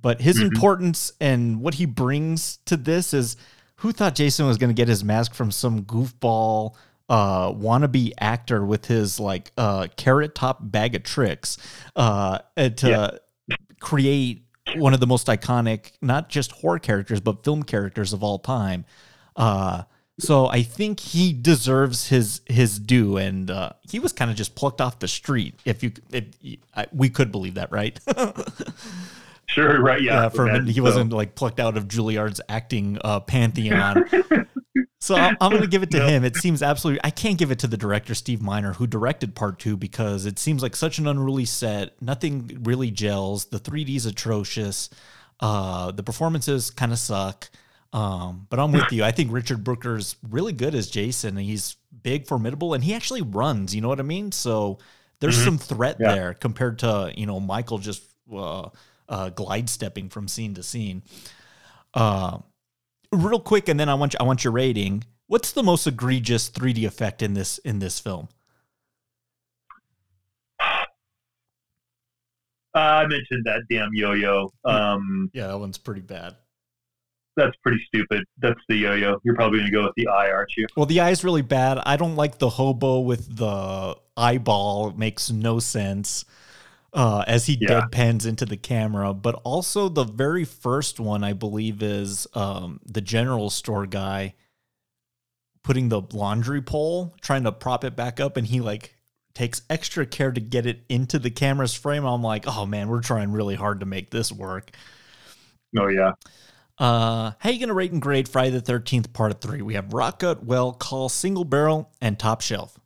[0.00, 0.50] but his Mhm.
[0.52, 3.36] importance and what he brings to this is.
[3.76, 6.74] Who thought Jason was gonna get his mask from some goofball?
[7.08, 11.56] Uh, wannabe actor with his like uh carrot top bag of tricks
[11.96, 13.18] uh to
[13.80, 14.44] create
[14.76, 18.84] one of the most iconic, not just horror characters, but film characters of all time.
[19.36, 19.82] Uh,
[20.18, 24.54] so I think he deserves his his due, and uh, he was kind of just
[24.54, 25.58] plucked off the street.
[25.64, 26.24] If you, if,
[26.74, 27.98] I, we could believe that, right?
[29.50, 29.80] Sure.
[29.82, 30.00] Right.
[30.00, 30.30] Yeah.
[30.32, 34.04] minute, he so- wasn't like plucked out of Juilliard's acting uh, pantheon.
[35.00, 36.06] so I'm, I'm going to give it to No.
[36.06, 36.24] him.
[36.24, 37.00] It seems absolutely.
[37.02, 40.38] I can't give it to the director Steve Miner, who directed part two, because it
[40.38, 42.00] seems like such an unruly set.
[42.00, 43.46] Nothing really gels.
[43.46, 44.88] The 3D is atrocious.
[45.40, 47.50] Uh, the performances kind of suck.
[47.92, 49.02] Um, but I'm with you.
[49.02, 51.36] I think Richard Brooker's really good as Jason.
[51.36, 53.74] He's big, formidable, and he actually runs.
[53.74, 54.30] You know what I mean?
[54.30, 54.78] So
[55.18, 55.44] there's mm-hmm.
[55.44, 56.14] some threat yeah.
[56.14, 58.02] there compared to you know Michael just
[58.32, 58.68] uh,
[59.10, 61.02] uh, glide stepping from scene to scene.
[61.92, 62.38] Uh,
[63.12, 65.04] real quick, and then I want you, I want your rating.
[65.26, 68.28] What's the most egregious 3D effect in this in this film?
[72.72, 74.52] Uh, I mentioned that damn yo-yo.
[74.64, 76.36] Um, yeah, that one's pretty bad.
[77.36, 78.24] That's pretty stupid.
[78.38, 79.18] That's the yo-yo.
[79.24, 80.66] You're probably going to go with the eye, aren't you?
[80.76, 81.80] Well, the eye is really bad.
[81.84, 84.90] I don't like the hobo with the eyeball.
[84.90, 86.24] It makes no sense
[86.92, 87.82] uh, as he yeah.
[87.82, 89.14] deadpans into the camera.
[89.14, 94.34] But also the very first one, I believe, is um, the general store guy
[95.62, 98.94] putting the laundry pole, trying to prop it back up, and he like
[99.34, 102.04] takes extra care to get it into the camera's frame.
[102.04, 104.70] I'm like, oh man, we're trying really hard to make this work.
[105.78, 106.12] Oh yeah.
[106.78, 109.60] Uh, how you gonna rate and grade Friday the Thirteenth Part Three?
[109.62, 112.78] We have Rock Gut, Well, Call, Single Barrel, and Top Shelf.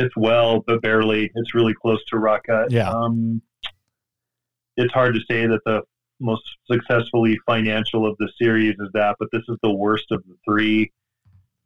[0.00, 1.30] It's well, but barely.
[1.34, 2.70] It's really close to Rock Gut.
[2.70, 2.90] Yeah.
[2.90, 3.42] Um,
[4.76, 5.82] it's hard to say that the
[6.20, 10.36] most successfully financial of the series is that, but this is the worst of the
[10.44, 10.90] three.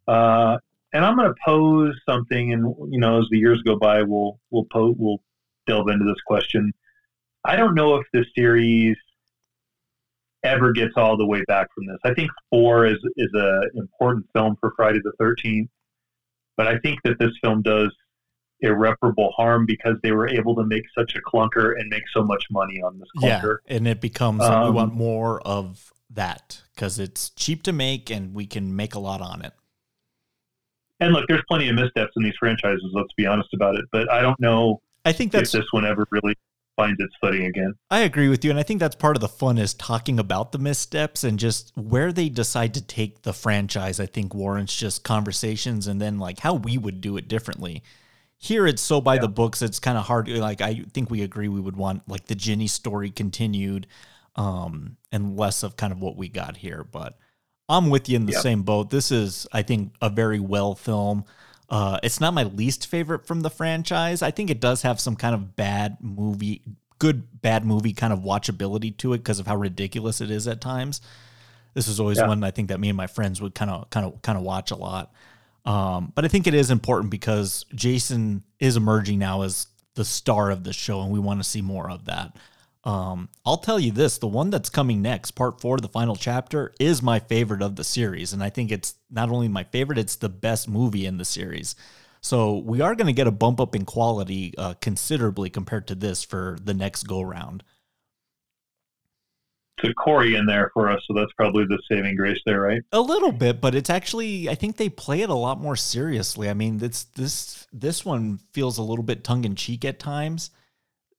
[0.09, 0.59] Uh,
[0.93, 4.39] and I'm going to pose something, and you know, as the years go by, we'll
[4.51, 5.20] we'll po- we'll
[5.66, 6.73] delve into this question.
[7.44, 8.97] I don't know if this series
[10.44, 11.98] ever gets all the way back from this.
[12.05, 15.70] I think four is is a important film for Friday the Thirteenth,
[16.56, 17.94] but I think that this film does
[18.64, 22.44] irreparable harm because they were able to make such a clunker and make so much
[22.50, 23.58] money on this clunker.
[23.66, 28.10] Yeah, and it becomes um, we want more of that because it's cheap to make
[28.10, 29.52] and we can make a lot on it.
[31.00, 32.90] And look, there's plenty of missteps in these franchises.
[32.92, 33.84] Let's be honest about it.
[33.92, 34.80] But I don't know.
[35.04, 36.34] I think that's this one ever really
[36.76, 37.74] finds its footing again.
[37.90, 40.52] I agree with you, and I think that's part of the fun is talking about
[40.52, 44.00] the missteps and just where they decide to take the franchise.
[44.00, 47.82] I think warrants just conversations and then like how we would do it differently.
[48.39, 49.23] Here it's so by yeah.
[49.23, 49.62] the books.
[49.62, 50.28] It's kind of hard.
[50.28, 53.86] Like I think we agree we would want like the Ginny story continued,
[54.36, 56.85] um, and less of kind of what we got here.
[56.85, 57.16] But
[57.69, 58.43] I'm with you in the yep.
[58.43, 58.90] same boat.
[58.90, 61.24] This is, I think, a very well film.
[61.70, 64.20] Uh, it's not my least favorite from the franchise.
[64.23, 66.62] I think it does have some kind of bad movie,
[66.98, 70.61] good bad movie kind of watchability to it because of how ridiculous it is at
[70.61, 71.01] times.
[71.73, 72.28] This is always yeah.
[72.28, 74.44] one I think that me and my friends would kind of, kind of, kind of
[74.44, 75.12] watch a lot.
[75.64, 80.50] Um, but I think it is important because Jason is emerging now as the star
[80.50, 82.36] of the show, and we want to see more of that.
[82.84, 86.74] Um, I'll tell you this: the one that's coming next, part four, the final chapter,
[86.78, 90.16] is my favorite of the series, and I think it's not only my favorite; it's
[90.16, 91.76] the best movie in the series.
[92.20, 95.94] So we are going to get a bump up in quality uh, considerably compared to
[95.94, 97.62] this for the next go round.
[99.82, 102.80] To Corey in there for us, so that's probably the saving grace there, right?
[102.92, 106.48] A little bit, but it's actually I think they play it a lot more seriously.
[106.48, 110.51] I mean, this this this one feels a little bit tongue in cheek at times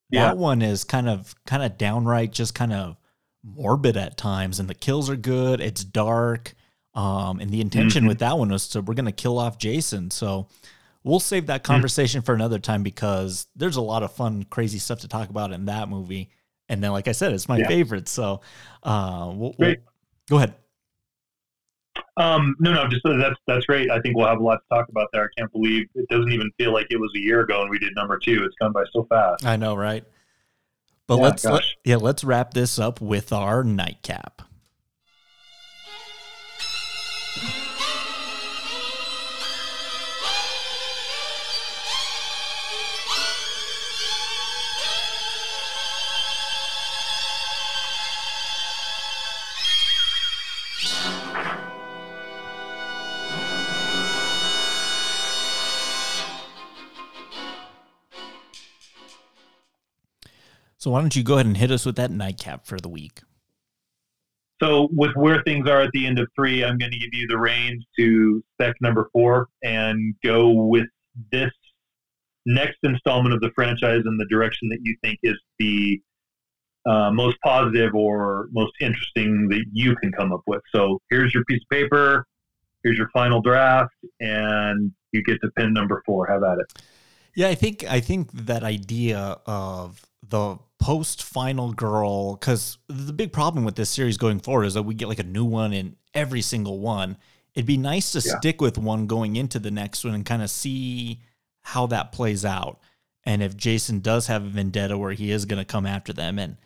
[0.09, 0.27] yeah.
[0.27, 2.97] That one is kind of kind of downright just kind of
[3.43, 5.61] morbid at times and the kills are good.
[5.61, 6.53] It's dark.
[6.93, 8.09] Um, and the intention mm-hmm.
[8.09, 10.11] with that one was so we're gonna kill off Jason.
[10.11, 10.47] So
[11.03, 11.65] we'll save that mm.
[11.65, 12.25] conversation mm-hmm.
[12.25, 15.65] for another time because there's a lot of fun, crazy stuff to talk about in
[15.65, 16.29] that movie.
[16.69, 17.67] And then, like I said, it's my yeah.
[17.67, 18.07] favorite.
[18.07, 18.41] So
[18.83, 19.75] uh, we'll, we'll,
[20.27, 20.55] go ahead.
[22.17, 23.91] Um, no, no, just that's that's great.
[23.91, 25.23] I think we'll have a lot to talk about there.
[25.23, 27.77] I can't believe it doesn't even feel like it was a year ago and we
[27.77, 28.43] did number two.
[28.45, 29.45] It's gone by so fast.
[29.45, 30.03] I know, right?
[31.07, 34.41] But yeah, let's let, yeah, let's wrap this up with our nightcap.
[60.85, 63.21] So why don't you go ahead and hit us with that nightcap for the week?
[64.61, 67.25] So with where things are at the end of three, I'm going to give you
[67.27, 70.85] the reins to spec number four and go with
[71.31, 71.49] this
[72.45, 75.99] next installment of the franchise in the direction that you think is the
[76.87, 80.61] uh, most positive or most interesting that you can come up with.
[80.71, 82.27] So here's your piece of paper,
[82.83, 83.89] here's your final draft,
[84.19, 86.27] and you get to pin number four.
[86.27, 86.83] Have at it.
[87.33, 93.31] Yeah, I think I think that idea of the post final girl because the big
[93.31, 95.95] problem with this series going forward is that we get like a new one in
[96.13, 97.17] every single one
[97.53, 98.37] it'd be nice to yeah.
[98.37, 101.21] stick with one going into the next one and kind of see
[101.61, 102.79] how that plays out
[103.23, 106.37] and if jason does have a vendetta where he is going to come after them
[106.37, 106.57] and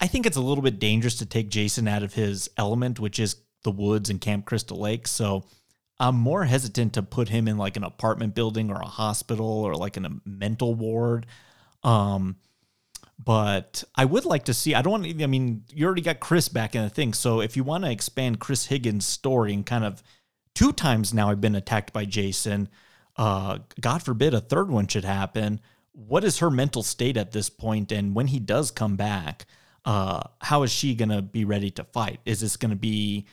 [0.00, 3.18] i think it's a little bit dangerous to take jason out of his element which
[3.18, 5.06] is the woods and Camp Crystal Lake.
[5.06, 5.44] So
[5.98, 9.74] I'm more hesitant to put him in like an apartment building or a hospital or
[9.74, 11.26] like in a mental ward.
[11.82, 12.36] Um,
[13.24, 14.74] but I would like to see.
[14.74, 15.22] I don't want.
[15.22, 17.12] I mean, you already got Chris back in the thing.
[17.12, 20.02] So if you want to expand Chris Higgins' story and kind of
[20.54, 22.68] two times now I've been attacked by Jason.
[23.16, 25.60] Uh, God forbid a third one should happen.
[25.92, 27.92] What is her mental state at this point?
[27.92, 29.46] And when he does come back,
[29.84, 32.20] uh, how is she gonna be ready to fight?
[32.24, 33.26] Is this gonna be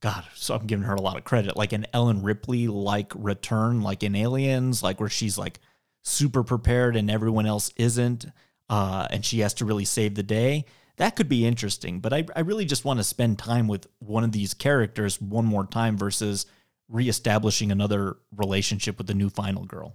[0.00, 3.80] God, so I'm giving her a lot of credit, like an Ellen Ripley like return,
[3.80, 5.60] like in Aliens, like where she's like
[6.02, 8.26] super prepared and everyone else isn't,
[8.74, 10.64] uh, and she has to really save the day.
[10.96, 14.24] That could be interesting, but I, I really just want to spend time with one
[14.24, 16.46] of these characters one more time versus
[16.88, 19.94] reestablishing another relationship with the new final girl.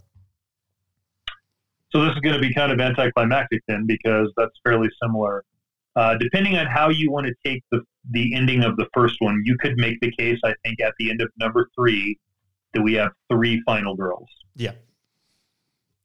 [1.92, 5.44] So this is going to be kind of anticlimactic then, because that's fairly similar.
[5.96, 7.82] Uh, depending on how you want to take the
[8.12, 10.40] the ending of the first one, you could make the case.
[10.46, 12.18] I think at the end of number three
[12.74, 14.30] that we have three final girls.
[14.56, 14.72] Yeah.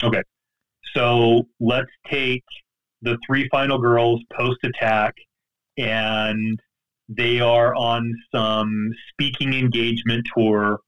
[0.03, 0.23] Okay.
[0.95, 2.45] So let's take
[3.05, 5.15] the three final girls post attack,
[5.79, 6.59] and
[7.09, 10.81] they are on some speaking engagement tour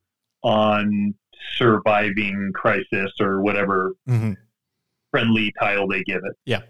[0.43, 1.15] on
[1.57, 4.33] surviving crisis or whatever mm-hmm.
[5.11, 6.37] friendly title they give it.
[6.45, 6.63] Yeah.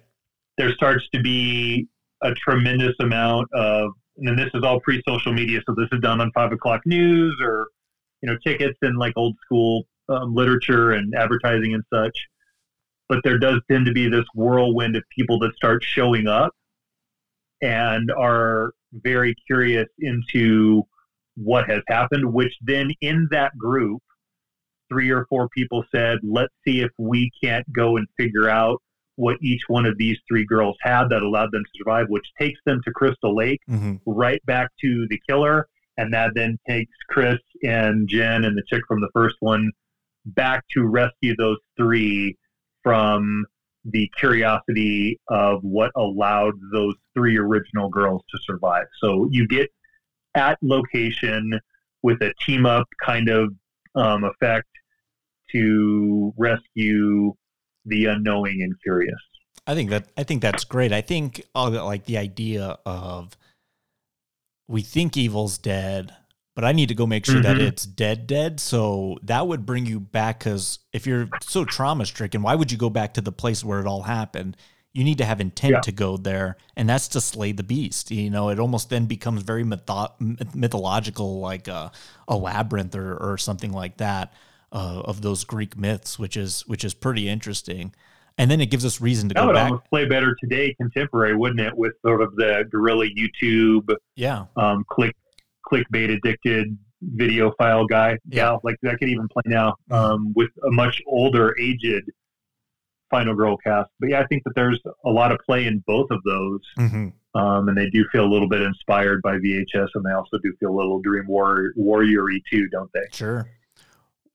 [0.58, 1.86] There starts to be
[2.22, 6.20] a tremendous amount of, and this is all pre social media, so this is done
[6.20, 7.68] on five o'clock news or,
[8.22, 12.16] you know, tickets and like old school um, literature and advertising and such.
[13.08, 16.52] But there does tend to be this whirlwind of people that start showing up
[17.62, 20.82] and are very curious into
[21.36, 24.02] what has happened, which then in that group,
[24.88, 28.80] three or four people said, let's see if we can't go and figure out
[29.16, 32.60] what each one of these three girls had that allowed them to survive, which takes
[32.66, 33.96] them to Crystal Lake, mm-hmm.
[34.06, 35.66] right back to the killer.
[35.96, 39.72] And that then takes Chris and Jen and the chick from the first one
[40.26, 42.36] back to rescue those three
[42.86, 43.44] from
[43.84, 48.86] the curiosity of what allowed those three original girls to survive.
[49.02, 49.68] So you get
[50.36, 51.58] at location
[52.04, 53.52] with a team up kind of
[53.96, 54.68] um, effect
[55.50, 57.34] to rescue
[57.86, 59.18] the unknowing and curious.
[59.66, 60.92] I think that I think that's great.
[60.92, 63.36] I think all that like the idea of
[64.68, 66.14] we think evil's dead,
[66.56, 67.58] but I need to go make sure mm-hmm.
[67.58, 68.58] that it's dead, dead.
[68.58, 72.78] So that would bring you back because if you're so trauma stricken, why would you
[72.78, 74.56] go back to the place where it all happened?
[74.94, 75.80] You need to have intent yeah.
[75.82, 78.10] to go there, and that's to slay the beast.
[78.10, 81.92] You know, it almost then becomes very mytho- mythological, like a,
[82.26, 84.32] a labyrinth or, or something like that
[84.72, 87.94] uh, of those Greek myths, which is which is pretty interesting.
[88.38, 89.70] And then it gives us reason to that go would back.
[89.70, 91.76] almost play better today, contemporary, wouldn't it?
[91.76, 95.14] With sort of the guerrilla YouTube, yeah, um, click
[95.70, 98.18] clickbait addicted video file guy.
[98.28, 98.56] Yeah.
[98.64, 102.10] like that could even play now um, with a much older, aged
[103.10, 103.90] Final Girl cast.
[104.00, 106.60] But yeah, I think that there's a lot of play in both of those.
[106.78, 107.08] Mm-hmm.
[107.38, 110.54] Um, and they do feel a little bit inspired by VHS, and they also do
[110.58, 113.04] feel a little Dream Warrior warrior too, don't they?
[113.12, 113.46] Sure.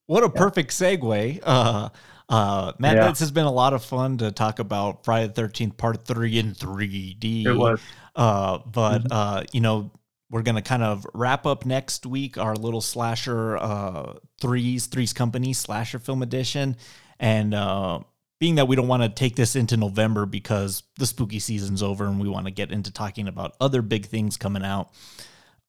[0.06, 0.40] What a yeah.
[0.40, 1.40] perfect segue.
[1.42, 1.90] Uh,
[2.30, 3.10] uh, Matt, yeah.
[3.10, 6.38] this has been a lot of fun to talk about Friday the 13th, part three
[6.38, 7.46] in 3D.
[7.46, 7.82] It was.
[8.16, 9.08] Uh, but, mm-hmm.
[9.12, 9.92] uh, you know,
[10.32, 15.12] we're going to kind of wrap up next week our little slasher uh, threes, threes
[15.12, 16.78] company slasher film edition.
[17.20, 18.00] And uh,
[18.40, 22.06] being that we don't want to take this into November because the spooky season's over
[22.06, 24.92] and we want to get into talking about other big things coming out.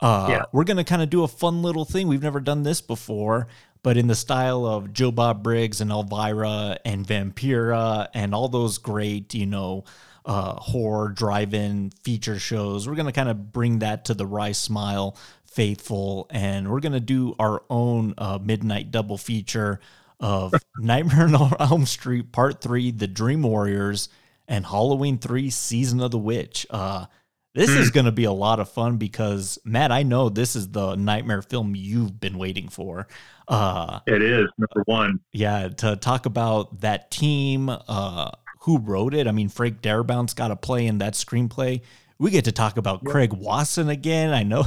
[0.01, 0.43] Uh, yeah.
[0.53, 2.07] We're going to kind of do a fun little thing.
[2.07, 3.49] We've never done this before,
[3.83, 8.79] but in the style of Joe Bob Briggs and Elvira and Vampira and all those
[8.79, 9.85] great, you know,
[10.25, 12.89] uh, horror drive-in feature shows.
[12.89, 17.35] We're gonna kind of bring that to the Rye Smile faithful, and we're gonna do
[17.39, 19.81] our own uh, midnight double feature
[20.21, 24.09] of Nightmare on Elm Street Part Three: The Dream Warriors
[24.49, 26.67] and Halloween Three: Season of the Witch.
[26.71, 27.07] Uh,
[27.55, 27.95] this is hmm.
[27.95, 31.43] going to be a lot of fun because Matt, I know this is the nightmare
[31.43, 33.07] film you've been waiting for.
[33.47, 35.21] Uh, it is number one.
[35.33, 38.31] Yeah, to talk about that team, uh,
[38.63, 39.27] who wrote it.
[39.27, 41.83] I mean, Frank Darabont's got to play in that screenplay.
[42.19, 43.11] We get to talk about yep.
[43.11, 44.31] Craig Wasson again.
[44.31, 44.67] I know.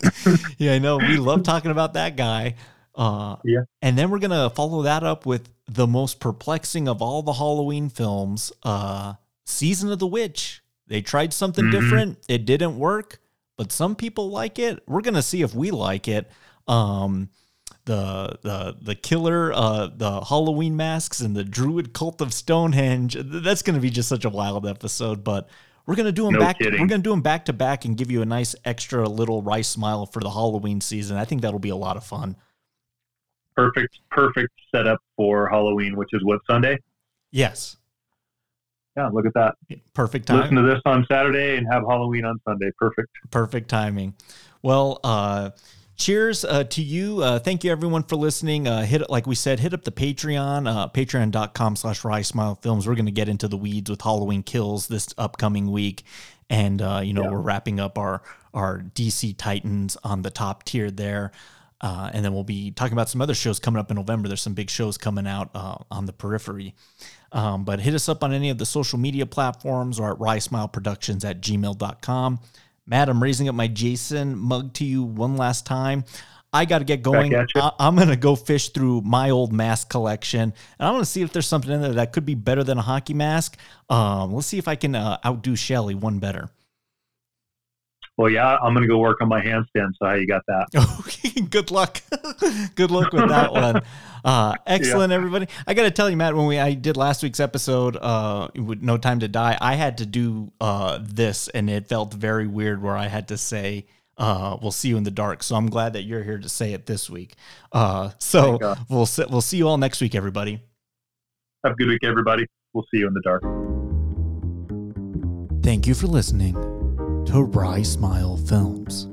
[0.58, 0.98] yeah, I know.
[0.98, 2.56] We love talking about that guy.
[2.94, 3.60] Uh, yeah.
[3.80, 7.32] And then we're going to follow that up with the most perplexing of all the
[7.32, 9.14] Halloween films, uh,
[9.46, 10.62] Season of the Witch.
[10.86, 11.80] They tried something mm-hmm.
[11.80, 12.18] different.
[12.28, 13.20] It didn't work,
[13.56, 14.82] but some people like it.
[14.86, 16.30] We're going to see if we like it.
[16.68, 17.30] Um,
[17.90, 23.16] the the the killer, uh, the Halloween masks, and the Druid cult of Stonehenge.
[23.18, 25.24] That's going to be just such a wild episode.
[25.24, 25.48] But
[25.86, 26.58] We're gonna do them No back.
[26.58, 26.80] kidding.
[26.80, 29.62] We're gonna do them back to back and give you a nice extra little Rye
[29.62, 31.16] Smile for the Halloween season.
[31.16, 32.36] I think that'll be a lot of fun.
[33.56, 36.78] Perfect, perfect setup for Halloween, which is what Sunday.
[37.32, 37.76] Yes,
[38.96, 39.54] Yeah, look at that.
[39.94, 40.40] perfect time.
[40.40, 42.70] Listen to this on Saturday and have Halloween on Sunday.
[42.78, 43.08] Perfect.
[43.30, 44.14] Perfect timing.
[44.62, 45.50] Well, uh,
[46.00, 47.22] cheers uh, to you.
[47.22, 48.66] Uh, thank you everyone for listening.
[48.66, 52.88] Uh, hit like we said, hit up the Patreon, uh, patreon.com slash Rye Smile Films.
[52.88, 56.04] We're going to get into the weeds with Halloween Kills this upcoming week.
[56.48, 57.30] And, uh, you know, Yeah.
[57.30, 58.22] we're wrapping up our,
[58.54, 61.32] our DC Titans on the top tier there.
[61.82, 64.26] Uh, and then we'll be talking about some other shows coming up in November.
[64.28, 66.74] There's some big shows coming out uh, on the periphery.
[67.32, 71.24] Um, but hit us up on any of the social media platforms or at rysmileproductions
[71.28, 72.40] at gmail.com.
[72.90, 76.04] Matt, I'm raising up my Jason mug to you one last time.
[76.52, 77.32] I got to get going.
[77.32, 80.52] I, am going to go fish through my old mask collection and
[80.88, 82.82] I want to see if there's something in there that could be better than a
[82.82, 83.56] hockey mask.
[83.88, 86.50] Um, let's see if I can uh, outdo Shelly one better.
[88.20, 89.92] Well, yeah, I'm going to go work on my handstand.
[89.98, 90.66] So how you got that?
[91.00, 92.02] Okay, good luck.
[92.74, 93.80] good luck with that one.
[94.22, 95.48] Uh, excellent, everybody.
[95.66, 98.82] I got to tell you, Matt, when we I did last week's episode, uh, with
[98.82, 102.82] No Time to Die, I had to do uh this, and it felt very weird
[102.82, 103.86] where I had to say.
[104.18, 105.42] Uh, we'll see you in the dark.
[105.42, 107.36] So I'm glad that you're here to say it this week.
[107.72, 108.58] Uh, so
[108.90, 110.60] we'll we'll see you all next week, everybody.
[111.64, 112.44] Have a good week, everybody.
[112.74, 113.42] We'll see you in the dark.
[115.62, 116.79] Thank you for listening
[117.30, 119.04] to Rye Smile Films.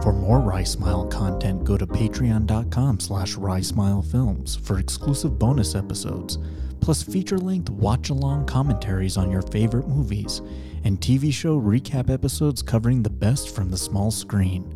[0.00, 6.38] For more Rye Smile content, go to patreon.com slash Films for exclusive bonus episodes,
[6.80, 10.40] plus feature-length watch-along commentaries on your favorite movies,
[10.84, 14.72] and TV show recap episodes covering the best from the small screen.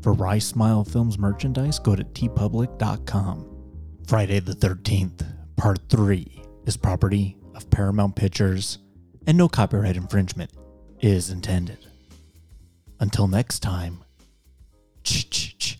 [0.00, 3.44] For Rye Smile Films merchandise, go to teepublic.com.
[4.06, 5.26] Friday the 13th,
[5.56, 8.78] Part 3, is property of Paramount Pictures,
[9.26, 10.50] and no copyright infringement
[11.02, 11.87] is intended.
[13.00, 14.02] Until next time,
[15.04, 15.77] ch-ch.